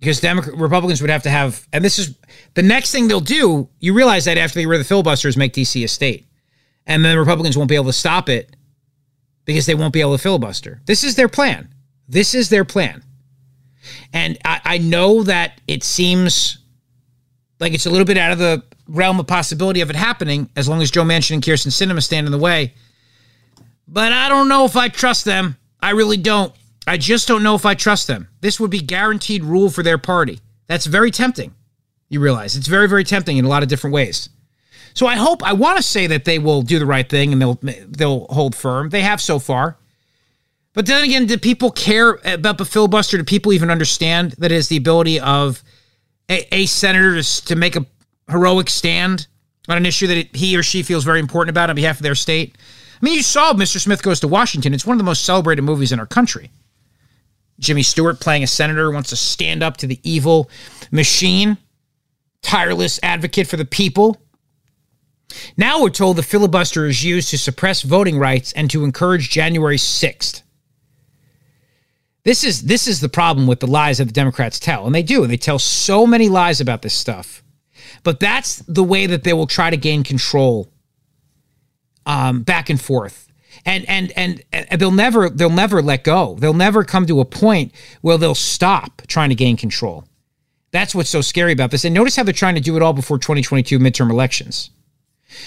because 0.00 0.18
Democrat 0.20 0.56
Republicans 0.56 1.00
would 1.02 1.10
have 1.10 1.22
to 1.22 1.30
have, 1.30 1.66
and 1.72 1.84
this 1.84 1.98
is 1.98 2.16
the 2.54 2.62
next 2.62 2.90
thing 2.90 3.06
they'll 3.06 3.20
do. 3.20 3.68
You 3.78 3.92
realize 3.92 4.24
that 4.24 4.38
after 4.38 4.58
they 4.58 4.66
rid 4.66 4.80
the 4.80 4.84
filibusters, 4.84 5.36
make 5.36 5.52
DC 5.52 5.84
a 5.84 5.88
state, 5.88 6.26
and 6.86 7.04
then 7.04 7.18
Republicans 7.18 7.56
won't 7.56 7.68
be 7.68 7.74
able 7.74 7.86
to 7.86 7.92
stop 7.92 8.28
it 8.28 8.56
because 9.44 9.66
they 9.66 9.74
won't 9.74 9.92
be 9.92 10.00
able 10.00 10.16
to 10.16 10.22
filibuster. 10.22 10.80
This 10.86 11.04
is 11.04 11.14
their 11.14 11.28
plan. 11.28 11.68
This 12.08 12.34
is 12.34 12.48
their 12.48 12.64
plan, 12.64 13.04
and 14.12 14.38
I, 14.44 14.60
I 14.64 14.78
know 14.78 15.22
that 15.24 15.60
it 15.68 15.84
seems 15.84 16.58
like 17.60 17.74
it's 17.74 17.86
a 17.86 17.90
little 17.90 18.06
bit 18.06 18.16
out 18.16 18.32
of 18.32 18.38
the 18.38 18.64
realm 18.88 19.20
of 19.20 19.26
possibility 19.26 19.82
of 19.82 19.90
it 19.90 19.96
happening 19.96 20.48
as 20.56 20.68
long 20.68 20.82
as 20.82 20.90
Joe 20.90 21.04
Manchin 21.04 21.34
and 21.34 21.42
Kyrsten 21.42 21.68
Sinema 21.68 22.02
stand 22.02 22.26
in 22.26 22.32
the 22.32 22.38
way. 22.38 22.74
But 23.86 24.12
I 24.12 24.28
don't 24.28 24.48
know 24.48 24.64
if 24.64 24.76
I 24.76 24.88
trust 24.88 25.24
them. 25.24 25.56
I 25.80 25.90
really 25.90 26.16
don't. 26.16 26.52
I 26.86 26.96
just 26.96 27.28
don't 27.28 27.42
know 27.42 27.54
if 27.54 27.66
I 27.66 27.74
trust 27.74 28.06
them. 28.06 28.28
This 28.40 28.58
would 28.58 28.70
be 28.70 28.80
guaranteed 28.80 29.44
rule 29.44 29.70
for 29.70 29.82
their 29.82 29.98
party. 29.98 30.40
That's 30.66 30.86
very 30.86 31.10
tempting. 31.10 31.54
You 32.08 32.20
realize 32.20 32.56
it's 32.56 32.66
very, 32.66 32.88
very 32.88 33.04
tempting 33.04 33.36
in 33.36 33.44
a 33.44 33.48
lot 33.48 33.62
of 33.62 33.68
different 33.68 33.94
ways. 33.94 34.28
So 34.94 35.06
I 35.06 35.16
hope 35.16 35.42
I 35.44 35.52
want 35.52 35.76
to 35.76 35.82
say 35.82 36.06
that 36.08 36.24
they 36.24 36.38
will 36.38 36.62
do 36.62 36.78
the 36.78 36.86
right 36.86 37.08
thing 37.08 37.32
and 37.32 37.40
they'll 37.40 37.58
they'll 37.62 38.26
hold 38.26 38.54
firm. 38.54 38.90
They 38.90 39.02
have 39.02 39.20
so 39.20 39.38
far. 39.38 39.76
But 40.72 40.86
then 40.86 41.04
again, 41.04 41.26
do 41.26 41.36
people 41.36 41.70
care 41.70 42.18
about 42.24 42.58
the 42.58 42.64
filibuster? 42.64 43.16
Do 43.16 43.24
people 43.24 43.52
even 43.52 43.70
understand 43.70 44.32
that 44.38 44.52
it 44.52 44.56
is 44.56 44.68
the 44.68 44.76
ability 44.76 45.18
of 45.20 45.62
a, 46.28 46.54
a 46.54 46.66
senator 46.66 47.20
to, 47.22 47.56
make 47.56 47.74
a 47.74 47.84
heroic 48.28 48.70
stand 48.70 49.26
on 49.68 49.76
an 49.76 49.84
issue 49.84 50.06
that 50.06 50.16
it, 50.16 50.36
he 50.36 50.56
or 50.56 50.62
she 50.62 50.84
feels 50.84 51.02
very 51.02 51.18
important 51.18 51.50
about 51.50 51.70
on 51.70 51.76
behalf 51.76 51.96
of 51.96 52.02
their 52.02 52.14
state? 52.14 52.56
I 53.00 53.04
mean, 53.04 53.14
you 53.14 53.22
saw 53.22 53.52
Mr. 53.52 53.80
Smith 53.80 54.02
Goes 54.02 54.20
to 54.20 54.28
Washington. 54.28 54.72
It's 54.72 54.86
one 54.86 54.94
of 54.94 54.98
the 54.98 55.04
most 55.04 55.24
celebrated 55.24 55.62
movies 55.62 55.90
in 55.90 55.98
our 55.98 56.06
country. 56.06 56.50
Jimmy 57.60 57.82
Stewart 57.82 58.18
playing 58.18 58.42
a 58.42 58.48
senator 58.48 58.90
wants 58.90 59.10
to 59.10 59.16
stand 59.16 59.62
up 59.62 59.76
to 59.76 59.86
the 59.86 60.00
evil 60.02 60.50
machine, 60.90 61.58
tireless 62.42 62.98
advocate 63.02 63.46
for 63.46 63.56
the 63.56 63.64
people. 63.64 64.20
Now 65.56 65.82
we're 65.82 65.90
told 65.90 66.16
the 66.16 66.22
filibuster 66.22 66.86
is 66.86 67.04
used 67.04 67.30
to 67.30 67.38
suppress 67.38 67.82
voting 67.82 68.18
rights 68.18 68.52
and 68.52 68.68
to 68.70 68.82
encourage 68.82 69.30
January 69.30 69.76
6th. 69.76 70.42
This 72.24 72.44
is 72.44 72.62
this 72.62 72.86
is 72.86 73.00
the 73.00 73.08
problem 73.08 73.46
with 73.46 73.60
the 73.60 73.66
lies 73.66 73.98
that 73.98 74.06
the 74.06 74.12
Democrats 74.12 74.58
tell, 74.58 74.84
and 74.84 74.94
they 74.94 75.02
do. 75.02 75.26
They 75.26 75.38
tell 75.38 75.58
so 75.58 76.06
many 76.06 76.28
lies 76.28 76.60
about 76.60 76.82
this 76.82 76.92
stuff. 76.92 77.42
But 78.02 78.20
that's 78.20 78.56
the 78.56 78.84
way 78.84 79.06
that 79.06 79.24
they 79.24 79.32
will 79.32 79.46
try 79.46 79.70
to 79.70 79.76
gain 79.76 80.04
control 80.04 80.70
um, 82.04 82.42
back 82.42 82.68
and 82.68 82.80
forth 82.80 83.29
and 83.64 83.88
and 83.88 84.12
and, 84.16 84.42
and 84.52 84.80
they'll 84.80 84.90
never 84.90 85.28
they'll 85.30 85.50
never 85.50 85.82
let 85.82 86.04
go. 86.04 86.36
They'll 86.38 86.54
never 86.54 86.84
come 86.84 87.06
to 87.06 87.20
a 87.20 87.24
point 87.24 87.72
where 88.00 88.18
they'll 88.18 88.34
stop 88.34 89.02
trying 89.06 89.28
to 89.30 89.34
gain 89.34 89.56
control. 89.56 90.04
That's 90.72 90.94
what's 90.94 91.10
so 91.10 91.20
scary 91.20 91.52
about 91.52 91.70
this. 91.70 91.84
And 91.84 91.94
notice 91.94 92.16
how 92.16 92.22
they're 92.22 92.32
trying 92.32 92.54
to 92.54 92.60
do 92.60 92.76
it 92.76 92.82
all 92.82 92.92
before 92.92 93.18
2022 93.18 93.78
midterm 93.78 94.10
elections. 94.10 94.70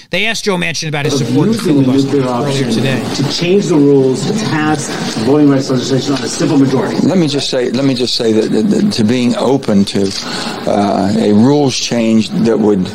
They 0.10 0.26
asked 0.26 0.46
Joe 0.46 0.58
Manchin 0.58 0.88
about 0.90 1.06
his 1.06 1.18
support 1.18 1.56
for 1.56 1.64
filibuster 1.64 2.22
earlier 2.22 2.72
today 2.72 3.04
to 3.16 3.32
change 3.32 3.66
the 3.66 3.76
rules 3.76 4.26
to 4.26 4.34
pass 4.46 4.90
voting 5.26 5.50
rights 5.50 5.70
legislation 5.70 6.14
on 6.14 6.24
a 6.24 6.28
simple 6.28 6.58
majority. 6.58 6.98
Let 7.08 7.18
me 7.18 7.28
just 7.28 7.50
say, 7.50 7.72
let 7.72 7.86
me 7.86 7.96
just 7.96 8.16
say 8.16 8.32
that, 8.34 8.52
that, 8.52 8.64
that 8.64 8.94
to 8.94 9.04
being 9.04 9.36
open 9.36 9.86
to 9.86 10.10
uh, 10.68 11.14
a 11.18 11.34
rules 11.34 11.76
change 11.76 12.30
that 12.30 12.58
would 12.58 12.88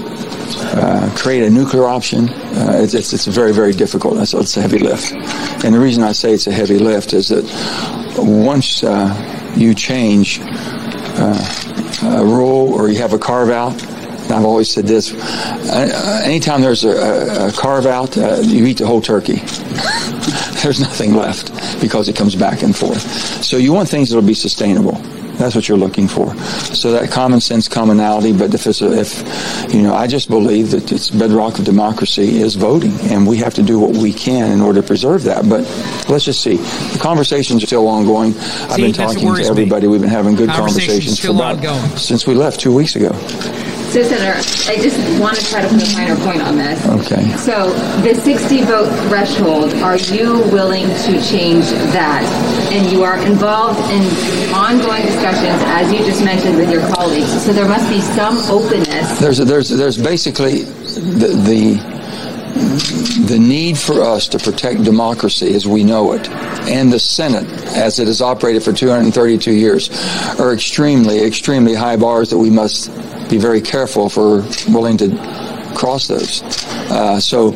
uh, 0.61 1.13
create 1.17 1.45
a 1.45 1.51
nuclear 1.51 1.85
option, 1.85 2.29
uh, 2.29 2.79
it's, 2.83 2.95
it's, 2.95 3.13
it's, 3.13 3.27
very, 3.27 3.53
very 3.53 3.73
difficult. 3.73 4.15
That's, 4.15 4.35
it's 4.35 4.57
a 4.57 4.63
heavy 4.63 4.79
lift. 4.79 5.13
And 5.65 5.75
the 5.75 5.81
reason 5.81 6.03
I 6.03 6.13
say 6.13 6.33
it's 6.33 6.47
a 6.47 6.53
heavy 6.53 6.79
lift 6.79 7.13
is 7.13 7.29
that 7.29 7.45
once 8.17 8.83
uh, 8.83 9.55
you 9.57 9.75
change 9.75 10.41
uh, 10.41 12.19
a 12.19 12.25
rule 12.25 12.73
or 12.73 12.89
you 12.89 12.99
have 12.99 13.13
a 13.13 13.19
carve 13.19 13.51
out, 13.51 13.75
I've 14.31 14.45
always 14.45 14.71
said 14.71 14.87
this: 14.87 15.13
uh, 15.15 16.23
anytime 16.25 16.61
there's 16.61 16.85
a, 16.85 17.49
a 17.49 17.53
carve 17.53 17.87
out, 17.87 18.17
uh, 18.17 18.37
you 18.43 18.67
eat 18.67 18.79
the 18.79 18.87
whole 18.87 19.01
turkey. 19.01 19.37
there's 20.63 20.81
nothing 20.81 21.15
left 21.15 21.53
because 21.81 22.09
it 22.09 22.17
comes 22.17 22.35
back 22.35 22.63
and 22.63 22.77
forth. 22.77 23.01
So 23.45 23.57
you 23.57 23.73
want 23.73 23.89
things 23.89 24.11
that'll 24.11 24.27
be 24.27 24.35
sustainable. 24.35 25.01
That's 25.39 25.55
what 25.55 25.69
you're 25.69 25.79
looking 25.79 26.09
for. 26.09 26.35
So 26.75 26.91
that 26.93 27.13
common 27.13 27.41
sense 27.41 27.69
commonality, 27.69 28.33
but 28.33 28.53
if 28.53 28.67
it's 28.67 28.83
a, 28.83 28.93
if, 28.93 29.73
you 29.73 29.83
know, 29.83 29.95
I 29.95 30.09
just 30.09 30.29
believe 30.29 30.73
that 30.73 30.91
it's 30.91 31.11
bedrock 31.11 31.61
of 31.61 31.65
democracy 31.65 32.41
is 32.41 32.57
voting, 32.57 32.93
and 33.03 33.25
we 33.25 33.37
have 33.37 33.55
to 33.55 33.63
do 33.63 33.79
what 33.79 33.97
we 33.97 34.13
can 34.13 34.51
in 34.51 34.61
order 34.61 34.81
to 34.81 34.87
preserve 34.87 35.23
that. 35.25 35.49
But 35.49 35.61
let's 36.09 36.25
just 36.25 36.43
see. 36.43 36.57
The 36.57 36.99
conversations 37.01 37.63
are 37.63 37.67
still 37.67 37.87
ongoing. 37.87 38.33
See, 38.33 38.67
I've 38.69 38.77
been 38.79 38.93
talking 38.93 39.33
to 39.33 39.45
everybody. 39.45 39.87
Me. 39.87 39.93
We've 39.93 40.01
been 40.01 40.11
having 40.11 40.35
good 40.35 40.51
conversations 40.51 41.21
for 41.21 41.31
about, 41.31 41.63
since 41.99 42.27
we 42.27 42.35
left 42.35 42.59
two 42.59 42.75
weeks 42.75 42.97
ago. 42.97 43.11
So, 43.89 44.03
Senator, 44.03 44.37
I 44.71 44.77
just 44.77 44.99
want 45.19 45.39
to 45.39 45.47
try 45.47 45.63
to 45.63 45.69
put 45.69 45.83
a 45.83 45.87
finer 45.87 46.15
point 46.17 46.43
on 46.43 46.59
this. 46.59 46.87
Okay. 46.87 47.35
So, 47.39 47.73
the 48.03 48.15
60 48.15 48.63
vote 48.65 48.91
threshold, 49.09 49.73
are 49.77 49.97
you 49.97 50.35
willing 50.53 50.85
to 50.85 51.23
change 51.23 51.65
that? 51.97 52.23
And 52.71 52.93
you 52.93 53.03
are 53.03 53.17
involved 53.25 53.81
in 53.91 54.05
ongoing 54.53 55.07
discussions, 55.07 55.63
as 55.73 55.91
you 55.91 56.01
just 56.01 56.23
mentioned, 56.23 56.59
with 56.59 56.71
your 56.71 56.83
colleagues. 56.95 57.31
So, 57.43 57.55
there 57.55 57.67
must 57.67 57.89
be 57.89 58.03
some 58.03 58.37
openness. 58.51 59.19
There's, 59.21 59.39
there's, 59.39 59.71
there's 59.71 59.97
basically 59.97 60.65
the, 60.65 61.29
the 61.47 61.99
the 63.29 63.39
need 63.39 63.79
for 63.79 64.03
us 64.03 64.27
to 64.27 64.39
protect 64.39 64.83
democracy 64.83 65.55
as 65.55 65.67
we 65.67 65.85
know 65.85 66.13
it 66.13 66.29
and 66.69 66.93
the 66.93 66.99
Senate 66.99 67.47
as 67.77 67.99
it 67.99 68.07
has 68.07 68.21
operated 68.21 68.63
for 68.63 68.73
232 68.73 69.53
years 69.53 69.91
are 70.41 70.53
extremely, 70.53 71.21
extremely 71.25 71.75
high 71.75 71.97
bars 71.97 72.31
that 72.31 72.39
we 72.39 72.51
must 72.51 72.91
be 73.29 73.39
very 73.39 73.61
careful 73.61 74.07
if 74.07 74.17
we're 74.17 74.41
willing 74.69 74.97
to 74.97 75.48
cross 75.79 76.09
those. 76.09 76.43
Uh, 76.91 77.21
so 77.21 77.55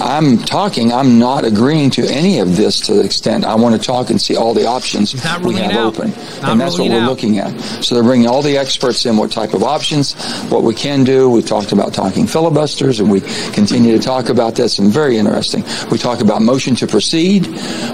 I'm 0.00 0.38
talking. 0.38 0.92
I'm 0.92 1.18
not 1.18 1.44
agreeing 1.44 1.90
to 1.90 2.06
any 2.06 2.38
of 2.38 2.56
this 2.56 2.80
to 2.86 2.94
the 2.94 3.04
extent 3.04 3.44
I 3.44 3.54
want 3.54 3.74
to 3.74 3.84
talk 3.84 4.10
and 4.10 4.20
see 4.20 4.36
all 4.36 4.54
the 4.54 4.66
options 4.66 5.14
we 5.14 5.54
have 5.56 5.76
open, 5.76 6.10
not 6.10 6.52
and 6.52 6.60
that's 6.60 6.78
what 6.78 6.88
we're 6.88 7.00
out. 7.00 7.08
looking 7.08 7.38
at. 7.38 7.58
So 7.82 7.94
they're 7.94 8.04
bringing 8.04 8.28
all 8.28 8.42
the 8.42 8.56
experts 8.56 9.04
in, 9.06 9.16
what 9.16 9.30
type 9.32 9.54
of 9.54 9.62
options, 9.62 10.14
what 10.50 10.62
we 10.62 10.74
can 10.74 11.04
do. 11.04 11.28
We 11.28 11.42
talked 11.42 11.72
about 11.72 11.92
talking 11.92 12.26
filibusters, 12.26 13.00
and 13.00 13.10
we 13.10 13.20
continue 13.52 13.96
to 13.96 14.02
talk 14.02 14.28
about 14.28 14.54
this. 14.54 14.78
And 14.78 14.92
very 14.92 15.16
interesting. 15.16 15.64
We 15.90 15.98
talk 15.98 16.20
about 16.20 16.42
motion 16.42 16.76
to 16.76 16.86
proceed. 16.86 17.46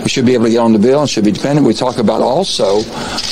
We 0.02 0.08
should 0.08 0.26
be 0.26 0.34
able 0.34 0.44
to 0.44 0.50
get 0.50 0.58
on 0.58 0.72
the 0.72 0.78
bill 0.78 1.00
and 1.00 1.08
should 1.08 1.24
be 1.24 1.32
dependent. 1.32 1.66
We 1.66 1.74
talk 1.74 1.98
about 1.98 2.20
also 2.20 2.82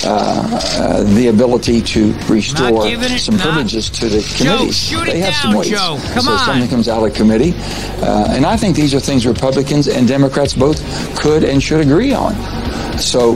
uh, 0.04 0.60
uh, 0.78 1.02
the 1.14 1.28
ability 1.28 1.82
to 1.82 2.12
restore 2.28 2.86
it, 2.86 3.20
some 3.20 3.36
privileges 3.38 3.90
to 3.90 4.08
the 4.08 4.22
committees. 4.36 4.88
Joe, 4.88 5.04
they 5.04 5.20
have 5.20 5.32
down, 5.32 5.42
some 5.42 5.54
ways. 5.54 5.70
Joe. 5.70 5.98
Come 6.14 6.22
so 6.22 6.32
on. 6.32 6.37
Something 6.44 6.68
comes 6.68 6.88
out 6.88 7.06
of 7.06 7.14
committee. 7.14 7.54
Uh, 8.02 8.28
and 8.30 8.46
I 8.46 8.56
think 8.56 8.76
these 8.76 8.94
are 8.94 9.00
things 9.00 9.26
Republicans 9.26 9.88
and 9.88 10.06
Democrats 10.06 10.54
both 10.54 10.78
could 11.18 11.44
and 11.44 11.62
should 11.62 11.80
agree 11.80 12.12
on. 12.12 12.34
So 12.98 13.32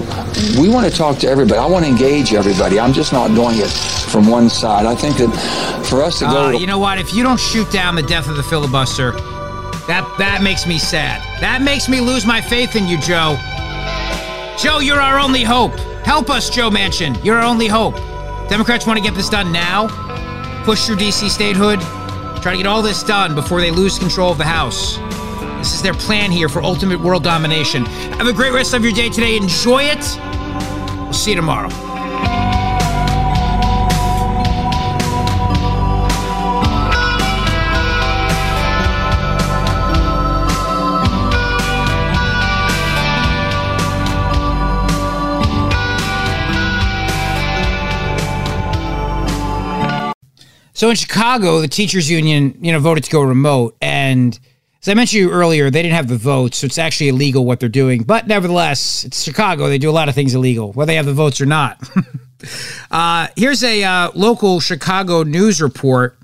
we 0.59 0.69
want 0.69 0.91
to 0.91 0.97
talk 0.97 1.19
to 1.19 1.29
everybody. 1.29 1.59
I 1.59 1.67
want 1.67 1.85
to 1.85 1.91
engage 1.91 2.35
everybody. 2.35 2.81
I'm 2.81 2.93
just 2.93 3.13
not 3.13 3.29
doing 3.29 3.59
it 3.59 3.71
from 4.11 4.29
one 4.29 4.49
side. 4.51 4.87
I 4.87 4.95
think 4.95 5.17
that 5.19 5.87
for 5.89 6.03
us 6.03 6.19
to 6.19 6.25
go. 6.27 6.47
Uh, 6.47 6.51
you 6.51 6.67
know 6.67 6.79
what? 6.79 6.99
If 6.99 7.15
you 7.15 7.23
don't 7.23 7.39
shoot 7.39 7.71
down 7.71 7.95
the 7.95 8.03
death 8.03 8.29
of 8.29 8.37
the 8.37 8.43
filibuster, 8.43 9.13
that 9.87 10.15
that 10.19 10.43
makes 10.43 10.67
me 10.67 10.79
sad. 10.79 11.21
That 11.41 11.63
makes 11.63 11.89
me 11.89 12.01
lose 12.01 12.27
my 12.27 12.41
faith 12.41 12.77
in 12.77 12.87
you, 12.87 12.99
Joe. 12.99 13.37
Joe, 14.59 14.79
you're 14.81 15.01
our 15.01 15.19
only 15.19 15.43
hope. 15.43 15.75
Help 16.05 16.31
us, 16.31 16.51
Joe 16.51 16.71
Manchin. 16.71 17.23
You're 17.25 17.37
our 17.37 17.45
only 17.45 17.69
hope. 17.69 17.97
Democrats 18.49 18.87
want 18.87 18.99
to 18.99 19.03
get 19.03 19.15
this 19.15 19.29
done 19.29 19.53
now. 19.53 19.89
Push 20.65 20.87
through 20.87 20.97
DC 20.97 21.29
statehood. 21.31 21.81
Try 22.43 22.51
to 22.51 22.59
get 22.59 22.67
all 22.67 22.83
this 22.83 23.05
done 23.05 23.37
before 23.37 23.61
they 23.61 23.71
lose 23.71 24.01
control 24.01 24.33
of 24.33 24.39
the 24.39 24.45
House. 24.45 24.97
This 25.59 25.75
is 25.75 25.83
their 25.83 25.95
plan 25.95 26.33
here 26.33 26.49
for 26.49 26.61
ultimate 26.61 26.99
world 26.99 27.23
domination. 27.23 27.85
Have 27.85 28.27
a 28.27 28.33
great 28.33 28.53
rest 28.53 28.75
of 28.75 28.83
your 28.83 28.93
day 28.93 29.09
today. 29.09 29.37
Enjoy 29.37 29.85
it. 29.85 30.19
We'll 31.05 31.13
see 31.13 31.31
you 31.31 31.37
tomorrow. 31.37 31.92
So 50.83 50.91
in 50.91 50.97
Chicago, 50.97 51.61
the 51.61 51.69
teachers 51.69 52.11
union, 52.11 52.59
you 52.61 52.73
know, 52.73 52.81
voted 52.81 53.05
to 53.05 53.11
go 53.13 53.23
remote, 53.23 53.77
and 53.81 54.37
as 54.81 54.89
I 54.89 54.95
mentioned 54.95 55.19
to 55.19 55.21
you 55.21 55.31
earlier, 55.31 55.71
they 55.71 55.81
didn't 55.81 55.95
have 55.95 56.09
the 56.09 56.17
votes, 56.17 56.59
so 56.59 56.65
it's 56.65 56.77
actually 56.77 57.11
illegal 57.11 57.45
what 57.45 57.61
they're 57.61 57.69
doing. 57.69 58.03
But 58.03 58.27
nevertheless, 58.27 59.05
it's 59.05 59.23
Chicago; 59.23 59.69
they 59.69 59.79
do 59.79 59.89
a 59.89 59.93
lot 59.93 60.09
of 60.09 60.17
things 60.17 60.35
illegal, 60.35 60.73
whether 60.73 60.89
they 60.89 60.97
have 60.97 61.07
the 61.07 61.13
votes 61.13 61.41
or 61.41 61.47
not. 61.47 61.79
uh, 62.91 63.29
here's 63.37 63.63
a 63.63 63.85
uh, 63.85 64.11
local 64.17 64.59
Chicago 64.59 65.23
news 65.23 65.63
report. 65.63 66.19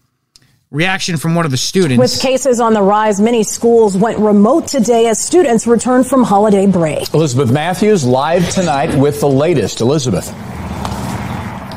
Reaction 0.73 1.19
from 1.19 1.37
one 1.37 1.45
of 1.45 1.53
the 1.53 1.57
students. 1.57 2.01
With 2.01 2.21
cases 2.21 2.59
on 2.59 2.75
the 2.75 2.83
rise, 2.83 3.21
many 3.21 3.45
schools 3.45 3.97
went 3.97 4.19
remote 4.19 4.67
today 4.67 5.07
as 5.07 5.21
students 5.21 5.69
returned 5.69 6.09
from 6.09 6.25
holiday 6.25 6.67
break. 6.67 7.15
Elizabeth 7.15 7.53
Matthews 7.53 8.05
live 8.05 8.51
tonight 8.51 8.93
with 8.99 9.21
the 9.21 9.29
latest. 9.29 9.81
Elizabeth. 9.81 10.35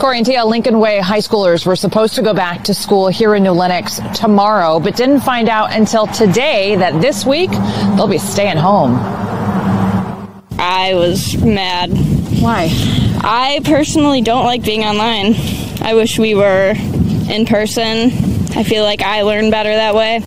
Corey 0.02 0.18
and 0.18 0.26
Tia, 0.26 0.44
Lincoln 0.44 0.80
Way 0.80 0.98
high 0.98 1.20
schoolers 1.20 1.64
were 1.64 1.76
supposed 1.76 2.16
to 2.16 2.24
go 2.24 2.34
back 2.34 2.64
to 2.64 2.74
school 2.74 3.08
here 3.08 3.36
in 3.36 3.44
New 3.44 3.52
Lenox 3.52 4.00
tomorrow, 4.16 4.80
but 4.80 4.96
didn't 4.96 5.20
find 5.20 5.48
out 5.48 5.72
until 5.74 6.08
today 6.08 6.76
that 6.76 7.00
this 7.00 7.24
week 7.24 7.52
they'll 7.52 8.08
be 8.08 8.18
staying 8.18 8.58
home. 8.58 8.96
I 10.58 10.96
was 10.96 11.38
mad. 11.44 11.92
Why? 12.42 12.70
I 13.22 13.62
personally 13.64 14.22
don't 14.22 14.44
like 14.44 14.64
being 14.64 14.84
online. 14.84 15.36
I 15.84 15.94
wish 15.94 16.18
we 16.18 16.34
were 16.34 16.74
in 17.30 17.46
person. 17.46 18.10
I 18.58 18.64
feel 18.64 18.84
like 18.84 19.04
I 19.04 19.22
learn 19.22 19.52
better 19.52 19.70
that 19.70 19.94
way. 19.94 20.26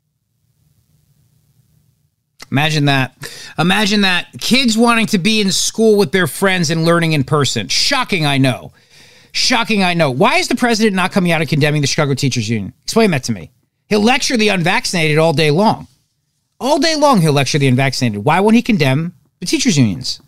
Imagine 2.52 2.84
that. 2.84 3.28
Imagine 3.58 4.02
that. 4.02 4.28
Kids 4.38 4.78
wanting 4.78 5.06
to 5.06 5.18
be 5.18 5.40
in 5.40 5.50
school 5.50 5.98
with 5.98 6.12
their 6.12 6.28
friends 6.28 6.70
and 6.70 6.84
learning 6.84 7.12
in 7.12 7.24
person. 7.24 7.66
Shocking, 7.66 8.24
I 8.24 8.38
know. 8.38 8.72
Shocking, 9.34 9.82
I 9.82 9.94
know. 9.94 10.12
Why 10.12 10.36
is 10.36 10.46
the 10.46 10.54
president 10.54 10.94
not 10.94 11.10
coming 11.10 11.32
out 11.32 11.40
and 11.40 11.50
condemning 11.50 11.80
the 11.80 11.88
Chicago 11.88 12.14
Teachers 12.14 12.48
Union? 12.48 12.72
Explain 12.84 13.10
that 13.10 13.24
to 13.24 13.32
me. 13.32 13.50
He'll 13.88 14.00
lecture 14.00 14.36
the 14.36 14.48
unvaccinated 14.48 15.18
all 15.18 15.32
day 15.32 15.50
long. 15.50 15.88
All 16.60 16.78
day 16.78 16.94
long, 16.94 17.20
he'll 17.20 17.32
lecture 17.32 17.58
the 17.58 17.66
unvaccinated. 17.66 18.24
Why 18.24 18.38
won't 18.38 18.54
he 18.54 18.62
condemn 18.62 19.12
the 19.40 19.46
teachers' 19.46 19.76
unions? 19.76 20.20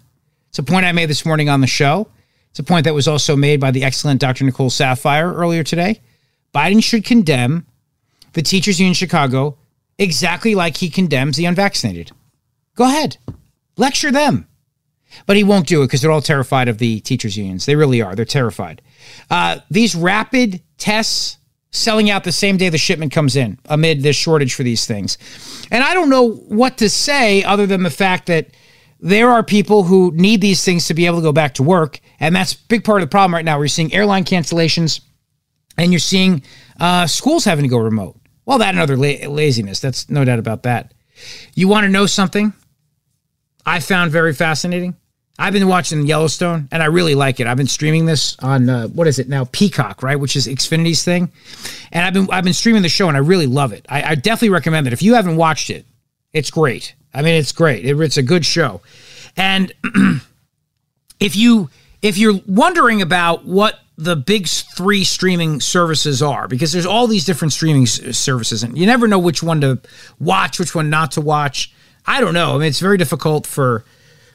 It's 0.48 0.58
a 0.58 0.64
point 0.64 0.86
I 0.86 0.90
made 0.90 1.08
this 1.08 1.24
morning 1.24 1.48
on 1.48 1.60
the 1.60 1.68
show. 1.68 2.08
It's 2.50 2.58
a 2.58 2.64
point 2.64 2.82
that 2.82 2.94
was 2.94 3.06
also 3.06 3.36
made 3.36 3.60
by 3.60 3.70
the 3.70 3.84
excellent 3.84 4.20
Dr. 4.20 4.44
Nicole 4.44 4.70
Saphier 4.70 5.32
earlier 5.32 5.62
today. 5.62 6.00
Biden 6.52 6.82
should 6.82 7.04
condemn 7.04 7.64
the 8.32 8.42
teachers' 8.42 8.80
union 8.80 8.94
Chicago 8.94 9.56
exactly 9.98 10.56
like 10.56 10.78
he 10.78 10.90
condemns 10.90 11.36
the 11.36 11.44
unvaccinated. 11.44 12.10
Go 12.74 12.84
ahead, 12.84 13.18
lecture 13.76 14.10
them. 14.10 14.48
But 15.26 15.36
he 15.36 15.44
won't 15.44 15.68
do 15.68 15.82
it 15.82 15.86
because 15.86 16.02
they're 16.02 16.10
all 16.10 16.20
terrified 16.20 16.68
of 16.68 16.78
the 16.78 17.00
teachers' 17.00 17.36
unions. 17.36 17.66
They 17.66 17.76
really 17.76 18.02
are. 18.02 18.16
They're 18.16 18.24
terrified. 18.24 18.82
Uh, 19.30 19.58
these 19.70 19.94
rapid 19.94 20.62
tests 20.78 21.38
selling 21.70 22.10
out 22.10 22.24
the 22.24 22.32
same 22.32 22.56
day 22.56 22.68
the 22.68 22.78
shipment 22.78 23.12
comes 23.12 23.36
in 23.36 23.58
amid 23.66 24.02
this 24.02 24.16
shortage 24.16 24.54
for 24.54 24.62
these 24.62 24.86
things. 24.86 25.18
And 25.70 25.84
I 25.84 25.94
don't 25.94 26.08
know 26.08 26.30
what 26.30 26.78
to 26.78 26.88
say 26.88 27.44
other 27.44 27.66
than 27.66 27.82
the 27.82 27.90
fact 27.90 28.26
that 28.26 28.48
there 28.98 29.28
are 29.28 29.42
people 29.42 29.82
who 29.82 30.10
need 30.14 30.40
these 30.40 30.64
things 30.64 30.86
to 30.86 30.94
be 30.94 31.06
able 31.06 31.18
to 31.18 31.22
go 31.22 31.32
back 31.32 31.54
to 31.54 31.62
work. 31.62 32.00
And 32.18 32.34
that's 32.34 32.54
a 32.54 32.58
big 32.68 32.82
part 32.82 33.02
of 33.02 33.08
the 33.08 33.12
problem 33.12 33.34
right 33.34 33.44
now. 33.44 33.58
We're 33.58 33.68
seeing 33.68 33.92
airline 33.92 34.24
cancellations 34.24 35.00
and 35.76 35.92
you're 35.92 35.98
seeing 35.98 36.42
uh, 36.80 37.06
schools 37.06 37.44
having 37.44 37.64
to 37.64 37.68
go 37.68 37.78
remote. 37.78 38.18
Well, 38.46 38.58
that 38.58 38.70
and 38.70 38.78
other 38.78 38.96
la- 38.96 39.28
laziness. 39.28 39.80
That's 39.80 40.08
no 40.08 40.24
doubt 40.24 40.38
about 40.38 40.62
that. 40.62 40.94
You 41.54 41.68
want 41.68 41.84
to 41.84 41.90
know 41.90 42.06
something 42.06 42.52
I 43.64 43.80
found 43.80 44.12
very 44.12 44.32
fascinating? 44.32 44.96
I've 45.38 45.52
been 45.52 45.68
watching 45.68 46.06
Yellowstone 46.06 46.68
and 46.72 46.82
I 46.82 46.86
really 46.86 47.14
like 47.14 47.40
it. 47.40 47.46
I've 47.46 47.56
been 47.56 47.66
streaming 47.66 48.06
this 48.06 48.36
on 48.38 48.68
uh, 48.70 48.88
what 48.88 49.06
is 49.06 49.18
it 49.18 49.28
now? 49.28 49.44
Peacock, 49.52 50.02
right? 50.02 50.18
Which 50.18 50.34
is 50.34 50.46
Xfinity's 50.46 51.04
thing. 51.04 51.30
And 51.92 52.04
I've 52.04 52.14
been 52.14 52.28
I've 52.30 52.44
been 52.44 52.54
streaming 52.54 52.82
the 52.82 52.88
show 52.88 53.08
and 53.08 53.16
I 53.16 53.20
really 53.20 53.46
love 53.46 53.72
it. 53.72 53.84
I, 53.88 54.02
I 54.02 54.14
definitely 54.14 54.50
recommend 54.50 54.86
it. 54.86 54.92
If 54.92 55.02
you 55.02 55.14
haven't 55.14 55.36
watched 55.36 55.68
it, 55.70 55.84
it's 56.32 56.50
great. 56.50 56.94
I 57.12 57.22
mean, 57.22 57.34
it's 57.34 57.52
great. 57.52 57.84
It, 57.84 57.98
it's 58.00 58.16
a 58.16 58.22
good 58.22 58.46
show. 58.46 58.80
And 59.36 59.72
if 61.20 61.36
you 61.36 61.70
if 62.02 62.16
you're 62.16 62.40
wondering 62.46 63.02
about 63.02 63.44
what 63.44 63.80
the 63.98 64.16
big 64.16 64.46
three 64.46 65.04
streaming 65.04 65.60
services 65.60 66.22
are, 66.22 66.48
because 66.48 66.72
there's 66.72 66.86
all 66.86 67.06
these 67.06 67.24
different 67.24 67.52
streaming 67.52 67.86
services, 67.86 68.62
and 68.62 68.76
you 68.76 68.86
never 68.86 69.08
know 69.08 69.18
which 69.18 69.42
one 69.42 69.60
to 69.62 69.80
watch, 70.18 70.58
which 70.58 70.74
one 70.74 70.90
not 70.90 71.12
to 71.12 71.20
watch. 71.20 71.72
I 72.06 72.20
don't 72.20 72.34
know. 72.34 72.54
I 72.54 72.58
mean, 72.58 72.68
it's 72.68 72.80
very 72.80 72.98
difficult 72.98 73.46
for 73.46 73.84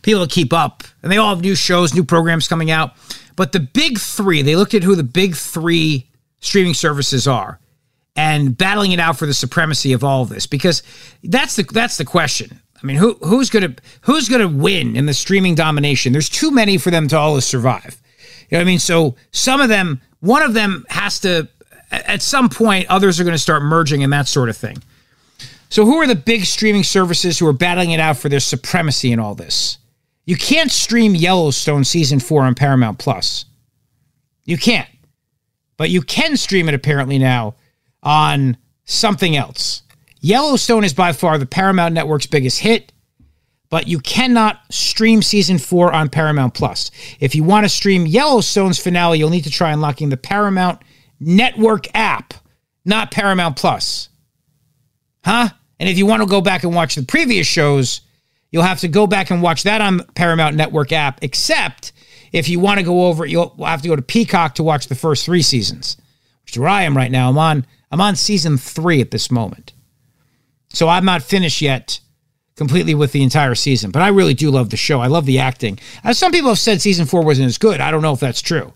people 0.02 0.26
to 0.26 0.34
keep 0.34 0.54
up. 0.54 0.84
And 1.04 1.12
they 1.12 1.18
all 1.18 1.30
have 1.30 1.42
new 1.42 1.56
shows, 1.56 1.94
new 1.94 2.04
programs 2.04 2.48
coming 2.48 2.72
out. 2.72 2.94
But 3.36 3.52
the 3.52 3.60
big 3.60 3.98
three, 4.00 4.42
they 4.42 4.56
looked 4.56 4.74
at 4.74 4.84
who 4.84 4.96
the 4.96 5.04
big 5.04 5.36
three 5.36 6.08
streaming 6.40 6.74
services 6.74 7.28
are 7.28 7.60
and 8.16 8.58
battling 8.58 8.92
it 8.92 9.00
out 9.00 9.18
for 9.18 9.26
the 9.26 9.34
supremacy 9.34 9.94
of 9.94 10.04
all 10.04 10.24
of 10.24 10.30
this 10.30 10.46
because 10.46 10.84
that's 11.24 11.56
the 11.56 11.64
that's 11.64 11.98
the 11.98 12.06
question. 12.06 12.60
I 12.82 12.86
mean, 12.86 12.98
who 12.98 13.14
who's 13.24 13.50
gonna 13.50 13.76
who's 14.02 14.28
gonna 14.28 14.48
win 14.48 14.96
in 14.96 15.06
the 15.06 15.14
streaming 15.14 15.56
domination? 15.56 16.12
There's 16.12 16.30
too 16.30 16.52
many 16.52 16.78
for 16.78 16.92
them 16.92 17.08
to 17.10 17.18
all 17.18 17.40
survive. 17.42 18.02
You 18.52 18.58
know 18.58 18.60
what 18.60 18.68
I 18.68 18.72
mean? 18.72 18.80
So 18.80 19.16
some 19.32 19.62
of 19.62 19.70
them, 19.70 20.02
one 20.20 20.42
of 20.42 20.54
them 20.54 20.86
has 20.90 21.20
to, 21.22 21.48
at 21.90 22.22
some 22.22 22.50
point, 22.50 22.86
others 22.90 23.18
are 23.20 23.24
going 23.24 23.34
to 23.34 23.40
start 23.40 23.64
merging 23.64 24.04
and 24.04 24.12
that 24.12 24.28
sort 24.28 24.50
of 24.50 24.58
thing. 24.58 24.84
So 25.70 25.86
who 25.86 25.96
are 26.02 26.08
the 26.08 26.16
big 26.16 26.44
streaming 26.44 26.84
services 26.84 27.40
who 27.40 27.48
are 27.48 27.54
battling 27.54 27.92
it 27.92 28.02
out 28.02 28.18
for 28.18 28.28
their 28.28 28.42
supremacy 28.42 29.14
in 29.14 29.20
all 29.20 29.36
this? 29.36 29.78
You 30.26 30.36
can't 30.36 30.72
stream 30.72 31.16
Yellowstone 31.16 31.84
season 31.84 32.20
four 32.20 32.44
on 32.44 32.56
Paramount 32.56 33.00
Plus. 33.00 33.46
You 34.46 34.58
can't. 34.58 34.90
But 35.78 35.90
you 35.90 36.02
can 36.02 36.38
stream 36.38 36.70
it 36.70 36.76
apparently 36.76 37.18
now 37.18 37.56
on 38.04 38.58
something 38.86 39.36
else. 39.36 39.84
Yellowstone 40.20 40.84
is 40.84 40.94
by 40.94 41.14
far 41.14 41.38
the 41.38 41.46
Paramount 41.46 41.96
Network's 41.96 42.28
biggest 42.28 42.60
hit, 42.60 42.94
but 43.72 43.88
you 43.88 44.00
cannot 44.00 44.60
stream 44.70 45.24
season 45.24 45.58
four 45.58 45.92
on 45.92 46.10
Paramount 46.10 46.54
Plus. 46.54 46.92
If 47.20 47.34
you 47.34 47.44
want 47.44 47.66
to 47.66 47.70
stream 47.70 48.06
Yellowstone's 48.06 48.78
finale, 48.78 49.18
you'll 49.18 49.30
need 49.32 49.46
to 49.46 49.50
try 49.50 49.72
unlocking 49.72 50.10
the 50.10 50.18
Paramount 50.18 50.84
Network 51.20 51.88
app, 51.96 52.36
not 52.86 53.10
Paramount 53.12 53.56
Plus. 53.56 54.10
Huh? 55.26 55.50
And 55.80 55.90
if 55.90 55.98
you 55.98 56.06
want 56.06 56.22
to 56.22 56.28
go 56.28 56.42
back 56.42 56.64
and 56.64 56.76
watch 56.76 56.94
the 56.94 57.04
previous 57.04 57.48
shows, 57.48 58.02
you'll 58.52 58.64
have 58.64 58.82
to 58.82 58.88
go 58.88 59.08
back 59.08 59.32
and 59.32 59.42
watch 59.42 59.64
that 59.64 59.82
on 59.82 60.04
Paramount 60.16 60.56
Network 60.56 60.92
app, 60.92 61.20
except 61.24 61.94
if 62.32 62.48
you 62.48 62.60
want 62.60 62.80
to 62.80 62.86
go 62.86 63.06
over, 63.06 63.26
you'll 63.26 63.56
have 63.66 63.82
to 63.82 63.88
go 63.88 63.96
to 63.96 64.02
Peacock 64.02 64.56
to 64.56 64.64
watch 64.64 64.88
the 64.88 64.96
first 64.96 65.26
three 65.26 65.42
seasons, 65.42 65.98
which 66.44 66.54
is 66.54 66.60
where 66.60 66.70
I 66.70 66.84
am 66.84 66.96
right 66.96 67.12
now. 67.12 67.30
I'm 67.30 67.38
on 67.38 67.66
I'm 67.92 68.02
on 68.02 68.16
season 68.16 68.58
three 68.58 69.02
at 69.02 69.12
this 69.12 69.32
moment. 69.32 69.74
So 70.70 70.88
I'm 70.88 71.04
not 71.04 71.24
finished 71.24 71.62
yet 71.62 72.00
completely 72.56 72.96
with 72.96 73.12
the 73.12 73.24
entire 73.24 73.56
season, 73.56 73.92
but 73.92 74.02
I 74.02 74.10
really 74.10 74.34
do 74.34 74.50
love 74.52 74.70
the 74.70 74.78
show. 74.78 75.02
I 75.02 75.08
love 75.08 75.26
the 75.26 75.40
acting. 75.40 75.80
As 76.04 76.18
some 76.18 76.32
people 76.32 76.50
have 76.50 76.60
said 76.60 76.80
season 76.80 77.06
four 77.06 77.24
wasn't 77.24 77.48
as 77.48 77.58
good. 77.58 77.82
I 77.82 77.92
don't 77.92 78.02
know 78.02 78.14
if 78.14 78.20
that's 78.20 78.42
true. 78.42 78.74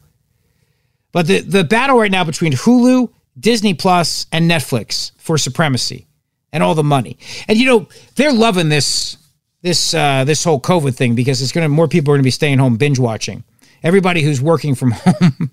But 1.13 1.27
the, 1.27 1.39
the 1.39 1.63
battle 1.63 1.97
right 1.97 2.11
now 2.11 2.25
between 2.25 2.51
Hulu, 2.51 3.09
Disney 3.39 3.73
Plus, 3.73 4.25
and 4.33 4.51
Netflix 4.51 5.11
for 5.17 5.37
supremacy 5.37 6.07
and 6.51 6.61
all 6.61 6.75
the 6.75 6.83
money. 6.83 7.17
And 7.47 7.57
you 7.57 7.65
know, 7.65 7.87
they're 8.15 8.33
loving 8.33 8.67
this 8.67 9.17
this 9.65 9.95
uh, 9.95 10.23
this 10.25 10.43
whole 10.43 10.61
COVID 10.61 10.95
thing 10.95 11.15
because 11.15 11.41
it's 11.41 11.51
gonna 11.51 11.67
more 11.67 11.87
people 11.87 12.13
are 12.13 12.17
gonna 12.17 12.23
be 12.23 12.31
staying 12.31 12.59
home 12.59 12.77
binge 12.77 12.99
watching. 12.99 13.43
Everybody 13.81 14.21
who's 14.21 14.39
working 14.39 14.75
from 14.75 14.91
home 14.91 15.49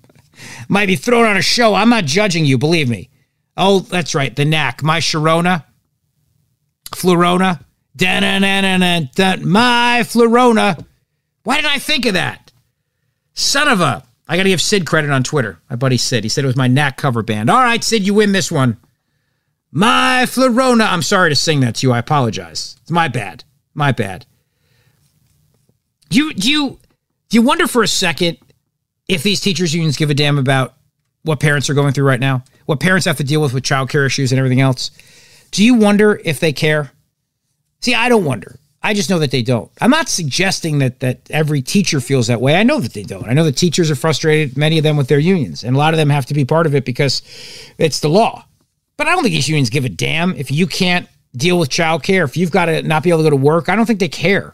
might 0.69 0.85
be 0.85 0.95
thrown 0.95 1.25
on 1.25 1.35
a 1.35 1.41
show. 1.41 1.73
I'm 1.73 1.89
not 1.89 2.05
judging 2.05 2.45
you, 2.45 2.59
believe 2.59 2.87
me. 2.87 3.09
Oh, 3.57 3.79
that's 3.79 4.13
right, 4.13 4.35
the 4.35 4.45
Knack. 4.45 4.83
My 4.83 4.99
Sharona, 4.99 5.65
Florona, 6.91 7.59
my 7.99 10.03
Florona. 10.03 10.85
Why 11.43 11.55
didn't 11.55 11.71
I 11.71 11.79
think 11.79 12.05
of 12.05 12.13
that? 12.13 12.51
Son 13.33 13.67
of 13.67 13.81
a. 13.81 14.03
I 14.27 14.37
got 14.37 14.43
to 14.43 14.49
give 14.49 14.61
Sid 14.61 14.85
credit 14.85 15.09
on 15.09 15.23
Twitter. 15.23 15.59
My 15.69 15.75
buddy 15.75 15.97
Sid. 15.97 16.23
He 16.23 16.29
said 16.29 16.43
it 16.43 16.47
was 16.47 16.55
my 16.55 16.67
Knack 16.67 16.97
cover 16.97 17.23
band. 17.23 17.49
All 17.49 17.59
right, 17.59 17.83
Sid, 17.83 18.05
you 18.05 18.13
win 18.13 18.31
this 18.31 18.51
one. 18.51 18.77
My 19.71 20.25
Florona. 20.27 20.87
I'm 20.87 21.01
sorry 21.01 21.29
to 21.29 21.35
sing 21.35 21.61
that 21.61 21.75
to 21.75 21.87
you. 21.87 21.93
I 21.93 21.99
apologize. 21.99 22.77
It's 22.81 22.91
my 22.91 23.07
bad. 23.07 23.43
My 23.73 23.91
bad. 23.91 24.25
You 26.09 26.33
do 26.33 26.49
you 26.49 26.79
you 27.31 27.41
wonder 27.41 27.67
for 27.67 27.83
a 27.83 27.87
second 27.87 28.37
if 29.07 29.23
these 29.23 29.41
teachers 29.41 29.73
unions 29.73 29.97
give 29.97 30.09
a 30.09 30.13
damn 30.13 30.37
about 30.37 30.75
what 31.23 31.39
parents 31.39 31.69
are 31.69 31.73
going 31.73 31.93
through 31.93 32.05
right 32.05 32.19
now? 32.19 32.43
What 32.65 32.79
parents 32.79 33.05
have 33.05 33.17
to 33.17 33.23
deal 33.23 33.41
with 33.41 33.53
with 33.53 33.63
childcare 33.63 34.05
issues 34.05 34.31
and 34.31 34.39
everything 34.39 34.61
else? 34.61 34.91
Do 35.51 35.63
you 35.63 35.75
wonder 35.75 36.21
if 36.23 36.39
they 36.39 36.53
care? 36.53 36.91
See, 37.81 37.95
I 37.95 38.09
don't 38.09 38.25
wonder. 38.25 38.59
I 38.81 38.93
just 38.93 39.09
know 39.09 39.19
that 39.19 39.31
they 39.31 39.41
don't. 39.41 39.71
I'm 39.79 39.89
not 39.89 40.09
suggesting 40.09 40.79
that 40.79 40.99
that 40.99 41.21
every 41.29 41.61
teacher 41.61 41.99
feels 42.01 42.27
that 42.27 42.41
way. 42.41 42.55
I 42.55 42.63
know 42.63 42.79
that 42.79 42.93
they 42.93 43.03
don't. 43.03 43.27
I 43.27 43.33
know 43.33 43.45
that 43.45 43.55
teachers 43.55 43.89
are 43.89 43.95
frustrated, 43.95 44.57
many 44.57 44.77
of 44.77 44.83
them 44.83 44.97
with 44.97 45.07
their 45.07 45.19
unions, 45.19 45.63
and 45.63 45.75
a 45.75 45.79
lot 45.79 45.93
of 45.93 45.97
them 45.97 46.09
have 46.09 46.25
to 46.27 46.33
be 46.33 46.43
part 46.43 46.65
of 46.65 46.75
it 46.75 46.83
because 46.83 47.21
it's 47.77 48.01
the 48.01 48.09
law. 48.09 48.45
But 48.97 49.07
I 49.07 49.13
don't 49.13 49.23
think 49.23 49.33
these 49.33 49.49
unions 49.49 49.69
give 49.69 49.85
a 49.85 49.89
damn 49.89 50.35
if 50.35 50.51
you 50.51 50.67
can't 50.67 51.07
deal 51.35 51.57
with 51.59 51.69
childcare, 51.69 52.23
if 52.23 52.37
you've 52.37 52.51
got 52.51 52.65
to 52.65 52.83
not 52.83 53.03
be 53.03 53.09
able 53.09 53.19
to 53.19 53.23
go 53.23 53.29
to 53.31 53.35
work, 53.35 53.69
I 53.69 53.75
don't 53.75 53.85
think 53.85 53.99
they 53.99 54.09
care. 54.09 54.53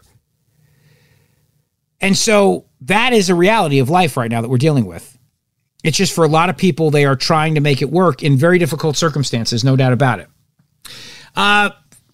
And 2.00 2.16
so 2.16 2.66
that 2.82 3.12
is 3.12 3.28
a 3.28 3.34
reality 3.34 3.78
of 3.78 3.90
life 3.90 4.16
right 4.16 4.30
now 4.30 4.40
that 4.40 4.48
we're 4.48 4.58
dealing 4.58 4.86
with. 4.86 5.18
It's 5.84 5.96
just 5.96 6.14
for 6.14 6.24
a 6.24 6.28
lot 6.28 6.50
of 6.50 6.56
people, 6.56 6.90
they 6.90 7.04
are 7.04 7.16
trying 7.16 7.54
to 7.54 7.60
make 7.60 7.82
it 7.82 7.90
work 7.90 8.22
in 8.22 8.36
very 8.36 8.58
difficult 8.58 8.96
circumstances, 8.96 9.64
no 9.64 9.76
doubt 9.76 9.92
about 9.92 10.20
it. 10.20 10.28
Uh, 11.36 11.70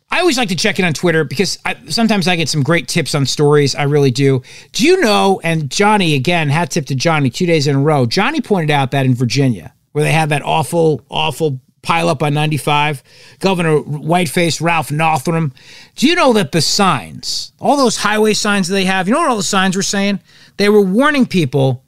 I 0.08 0.20
always 0.20 0.38
like 0.38 0.48
to 0.50 0.56
check 0.56 0.78
in 0.78 0.84
on 0.84 0.92
Twitter 0.92 1.24
because 1.24 1.58
I, 1.64 1.76
sometimes 1.88 2.28
I 2.28 2.36
get 2.36 2.48
some 2.48 2.62
great 2.62 2.86
tips 2.86 3.14
on 3.14 3.26
stories. 3.26 3.74
I 3.74 3.84
really 3.84 4.12
do. 4.12 4.42
Do 4.72 4.86
you 4.86 5.00
know? 5.00 5.40
And 5.42 5.68
Johnny, 5.70 6.14
again, 6.14 6.48
hat 6.48 6.70
tip 6.70 6.86
to 6.86 6.94
Johnny 6.94 7.28
two 7.28 7.46
days 7.46 7.66
in 7.66 7.74
a 7.74 7.80
row. 7.80 8.06
Johnny 8.06 8.40
pointed 8.40 8.70
out 8.70 8.92
that 8.92 9.04
in 9.04 9.14
Virginia, 9.14 9.74
where 9.92 10.04
they 10.04 10.12
had 10.12 10.28
that 10.28 10.42
awful, 10.42 11.04
awful 11.10 11.60
pile 11.86 12.08
up 12.08 12.22
on 12.22 12.34
95. 12.34 13.02
Governor 13.38 13.78
Whiteface, 13.78 14.60
Ralph 14.60 14.90
Northam. 14.90 15.54
Do 15.94 16.08
you 16.08 16.16
know 16.16 16.32
that 16.32 16.50
the 16.50 16.60
signs, 16.60 17.52
all 17.60 17.76
those 17.76 17.98
highway 17.98 18.34
signs 18.34 18.66
they 18.66 18.84
have, 18.84 19.06
you 19.06 19.14
know 19.14 19.20
what 19.20 19.30
all 19.30 19.36
the 19.36 19.42
signs 19.44 19.76
were 19.76 19.82
saying? 19.82 20.20
They 20.56 20.68
were 20.68 20.82
warning 20.82 21.26
people 21.26 21.84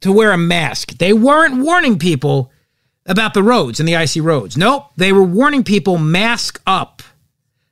to 0.00 0.12
wear 0.12 0.32
a 0.32 0.38
mask. 0.38 0.98
They 0.98 1.14
weren't 1.14 1.64
warning 1.64 1.98
people 1.98 2.52
about 3.06 3.32
the 3.32 3.42
roads 3.42 3.80
and 3.80 3.88
the 3.88 3.96
icy 3.96 4.20
roads. 4.20 4.56
Nope, 4.56 4.90
they 4.96 5.12
were 5.12 5.24
warning 5.24 5.64
people 5.64 5.96
mask 5.96 6.60
up. 6.66 7.02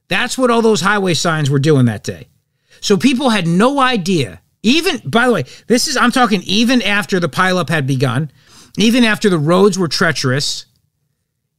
That's 0.08 0.38
what 0.38 0.50
all 0.50 0.62
those 0.62 0.80
highway 0.80 1.12
signs 1.12 1.50
were 1.50 1.58
doing 1.58 1.84
that 1.86 2.04
day. 2.04 2.28
So 2.80 2.96
people 2.96 3.30
had 3.30 3.46
no 3.46 3.80
idea. 3.80 4.40
Even, 4.62 5.02
by 5.04 5.26
the 5.26 5.32
way, 5.32 5.44
this 5.66 5.88
is, 5.88 5.96
I'm 5.96 6.10
talking 6.10 6.42
even 6.44 6.80
after 6.80 7.20
the 7.20 7.28
pileup 7.28 7.68
had 7.68 7.86
begun, 7.86 8.30
even 8.78 9.04
after 9.04 9.28
the 9.28 9.38
roads 9.38 9.78
were 9.78 9.88
treacherous, 9.88 10.66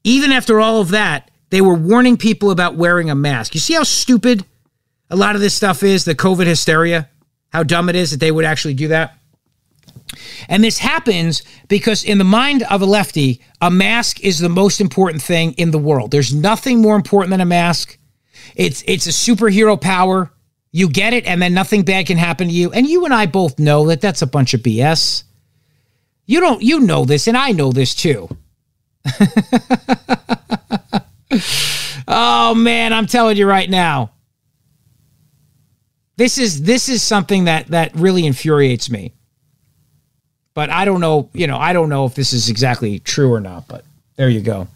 even 0.08 0.32
after 0.32 0.62
all 0.62 0.80
of 0.80 0.90
that, 0.90 1.30
they 1.50 1.60
were 1.60 1.74
warning 1.74 2.16
people 2.16 2.50
about 2.50 2.76
wearing 2.76 3.10
a 3.10 3.16
mask. 3.16 3.54
You 3.54 3.60
see 3.60 3.74
how 3.74 3.84
stupid 3.84 4.46
a 5.10 5.18
lot 5.18 5.36
of 5.36 5.42
this 5.42 5.54
stuff 5.54 5.84
is, 5.84 6.06
the 6.06 6.16
COVID 6.16 6.46
hysteria? 6.46 7.10
How 7.50 7.64
dumb 7.64 7.90
it 7.90 7.96
is 7.96 8.12
that 8.12 8.22
they 8.22 8.32
would 8.32 8.46
actually 8.46 8.74
do 8.74 8.88
that? 8.88 9.18
And 10.48 10.64
this 10.64 10.78
happens 10.78 11.44
because, 11.68 12.06
in 12.06 12.20
the 12.20 12.24
mind 12.24 12.64
of 12.64 12.82
a 12.82 12.86
lefty, 12.86 13.42
a 13.60 13.70
mask 13.70 14.22
is 14.22 14.40
the 14.40 14.48
most 14.48 14.80
important 14.80 15.22
thing 15.22 15.52
in 15.54 15.72
the 15.72 15.78
world. 15.78 16.12
There's 16.12 16.34
nothing 16.34 16.82
more 16.82 16.96
important 16.96 17.32
than 17.32 17.42
a 17.42 17.46
mask. 17.46 17.98
It's 18.56 18.86
it's 18.88 19.08
a 19.08 19.10
superhero 19.10 19.80
power. 19.80 20.32
You 20.72 20.88
get 20.88 21.14
it, 21.14 21.26
and 21.26 21.42
then 21.42 21.54
nothing 21.54 21.84
bad 21.84 22.08
can 22.08 22.18
happen 22.18 22.48
to 22.48 22.54
you. 22.54 22.72
And 22.72 22.88
you 22.88 23.04
and 23.04 23.14
I 23.14 23.26
both 23.26 23.60
know 23.60 23.88
that 23.88 24.00
that's 24.00 24.22
a 24.22 24.28
bunch 24.28 24.54
of 24.54 24.62
BS. 24.62 25.24
You 26.26 26.40
don't. 26.40 26.62
You 26.62 26.80
know 26.80 27.04
this, 27.04 27.28
and 27.28 27.36
I 27.36 27.52
know 27.52 27.74
this 27.74 27.94
too. 27.94 28.30
oh 32.08 32.56
man, 32.56 32.94
I'm 32.94 33.06
telling 33.06 33.38
you 33.38 33.48
right 33.48 33.70
now. 33.70 34.12
This 36.18 36.38
is 36.38 36.64
this 36.64 36.90
is 36.90 37.04
something 37.04 37.46
that 37.46 37.68
that 37.68 37.96
really 37.96 38.26
infuriates 38.26 38.90
me. 38.90 39.14
But 40.54 40.72
I 40.72 40.86
don't 40.86 41.02
know, 41.02 41.30
you 41.34 41.46
know, 41.46 41.58
I 41.58 41.74
don't 41.74 41.90
know 41.90 42.06
if 42.06 42.16
this 42.16 42.34
is 42.34 42.50
exactly 42.50 42.98
true 42.98 43.32
or 43.32 43.40
not, 43.40 43.68
but 43.68 43.86
there 44.16 44.30
you 44.30 44.42
go. 44.42 44.68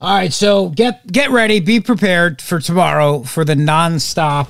All 0.00 0.14
right, 0.14 0.32
so 0.32 0.70
get 0.70 1.10
get 1.10 1.30
ready, 1.30 1.60
be 1.60 1.80
prepared 1.80 2.42
for 2.42 2.60
tomorrow 2.60 3.22
for 3.22 3.44
the 3.44 3.54
nonstop 3.54 4.48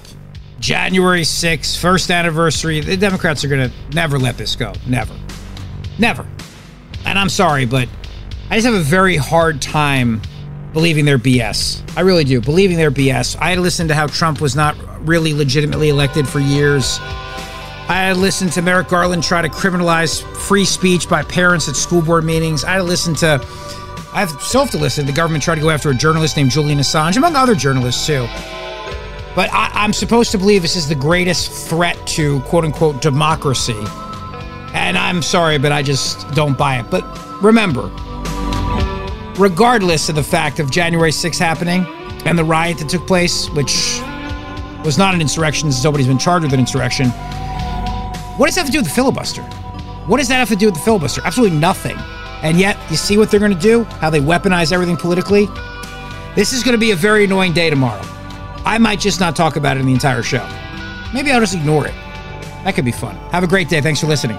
January 0.60 1.22
6th, 1.22 1.78
first 1.78 2.10
anniversary. 2.10 2.80
The 2.80 2.96
Democrats 2.96 3.44
are 3.44 3.48
going 3.48 3.70
to 3.70 3.76
never 3.94 4.18
let 4.18 4.36
this 4.36 4.56
go. 4.56 4.72
Never. 4.86 5.14
Never. 5.98 6.26
And 7.04 7.18
I'm 7.18 7.28
sorry, 7.28 7.64
but 7.64 7.88
I 8.50 8.54
just 8.56 8.66
have 8.66 8.74
a 8.74 8.80
very 8.80 9.16
hard 9.16 9.60
time 9.60 10.22
believing 10.72 11.04
their 11.04 11.18
BS. 11.18 11.82
I 11.96 12.00
really 12.00 12.24
do. 12.24 12.40
Believing 12.40 12.78
their 12.78 12.90
BS. 12.90 13.36
I 13.40 13.50
had 13.50 13.58
listened 13.58 13.90
to 13.90 13.94
how 13.94 14.06
Trump 14.06 14.40
was 14.40 14.56
not 14.56 14.74
really 15.06 15.34
legitimately 15.34 15.90
elected 15.90 16.26
for 16.26 16.40
years. 16.40 16.98
I 17.90 18.04
had 18.06 18.16
listened 18.16 18.52
to 18.52 18.62
Merrick 18.62 18.88
Garland 18.88 19.22
try 19.22 19.42
to 19.42 19.48
criminalize 19.48 20.22
free 20.36 20.64
speech 20.64 21.08
by 21.08 21.22
parents 21.22 21.68
at 21.68 21.76
school 21.76 22.00
board 22.00 22.24
meetings. 22.24 22.64
I 22.64 22.72
had 22.72 22.84
listened 22.84 23.18
to, 23.18 23.40
I 24.12 24.20
have 24.20 24.30
self 24.42 24.70
to 24.70 24.78
listen, 24.78 25.04
the 25.04 25.12
government 25.12 25.44
tried 25.44 25.56
to 25.56 25.60
go 25.60 25.70
after 25.70 25.90
a 25.90 25.94
journalist 25.94 26.36
named 26.36 26.50
Julian 26.50 26.78
Assange, 26.78 27.16
among 27.18 27.36
other 27.36 27.54
journalists 27.54 28.06
too. 28.06 28.26
But 29.34 29.52
I, 29.52 29.70
I'm 29.74 29.92
supposed 29.92 30.30
to 30.32 30.38
believe 30.38 30.62
this 30.62 30.76
is 30.76 30.88
the 30.88 30.94
greatest 30.94 31.50
threat 31.68 31.98
to 32.08 32.40
quote 32.40 32.64
unquote 32.64 33.02
democracy. 33.02 33.78
And 34.74 34.96
I'm 34.96 35.22
sorry, 35.22 35.58
but 35.58 35.70
I 35.70 35.82
just 35.82 36.30
don't 36.32 36.56
buy 36.56 36.78
it. 36.78 36.90
But 36.90 37.04
remember, 37.42 37.90
regardless 39.38 40.08
of 40.08 40.14
the 40.16 40.22
fact 40.22 40.58
of 40.58 40.70
January 40.70 41.10
6th 41.10 41.38
happening 41.38 41.86
and 42.24 42.36
the 42.38 42.44
riot 42.44 42.78
that 42.78 42.88
took 42.88 43.06
place, 43.06 43.48
which 43.50 44.00
was 44.84 44.98
not 44.98 45.14
an 45.14 45.20
insurrection, 45.20 45.70
since 45.70 45.84
nobody's 45.84 46.06
been 46.08 46.18
charged 46.18 46.44
with 46.44 46.52
an 46.52 46.60
insurrection. 46.60 47.10
What 48.36 48.46
does 48.46 48.56
that 48.56 48.62
have 48.62 48.66
to 48.66 48.72
do 48.72 48.78
with 48.78 48.88
the 48.88 48.94
filibuster? 48.94 49.42
What 50.06 50.18
does 50.18 50.28
that 50.28 50.36
have 50.36 50.48
to 50.48 50.56
do 50.56 50.66
with 50.66 50.74
the 50.74 50.80
filibuster? 50.80 51.20
Absolutely 51.24 51.58
nothing. 51.58 51.96
And 52.42 52.58
yet, 52.58 52.76
you 52.90 52.96
see 52.96 53.18
what 53.18 53.30
they're 53.30 53.40
going 53.40 53.54
to 53.54 53.58
do? 53.58 53.84
How 53.84 54.10
they 54.10 54.20
weaponize 54.20 54.72
everything 54.72 54.96
politically? 54.96 55.46
This 56.34 56.52
is 56.52 56.62
going 56.62 56.74
to 56.74 56.78
be 56.78 56.92
a 56.92 56.96
very 56.96 57.24
annoying 57.24 57.52
day 57.52 57.68
tomorrow. 57.70 58.02
I 58.64 58.78
might 58.78 59.00
just 59.00 59.20
not 59.20 59.34
talk 59.34 59.56
about 59.56 59.76
it 59.76 59.80
in 59.80 59.86
the 59.86 59.92
entire 59.92 60.22
show. 60.22 60.46
Maybe 61.12 61.30
I'll 61.32 61.40
just 61.40 61.54
ignore 61.54 61.86
it. 61.86 61.94
That 62.64 62.74
could 62.74 62.84
be 62.84 62.92
fun. 62.92 63.16
Have 63.30 63.42
a 63.42 63.48
great 63.48 63.68
day. 63.68 63.80
Thanks 63.80 64.00
for 64.00 64.06
listening. 64.06 64.36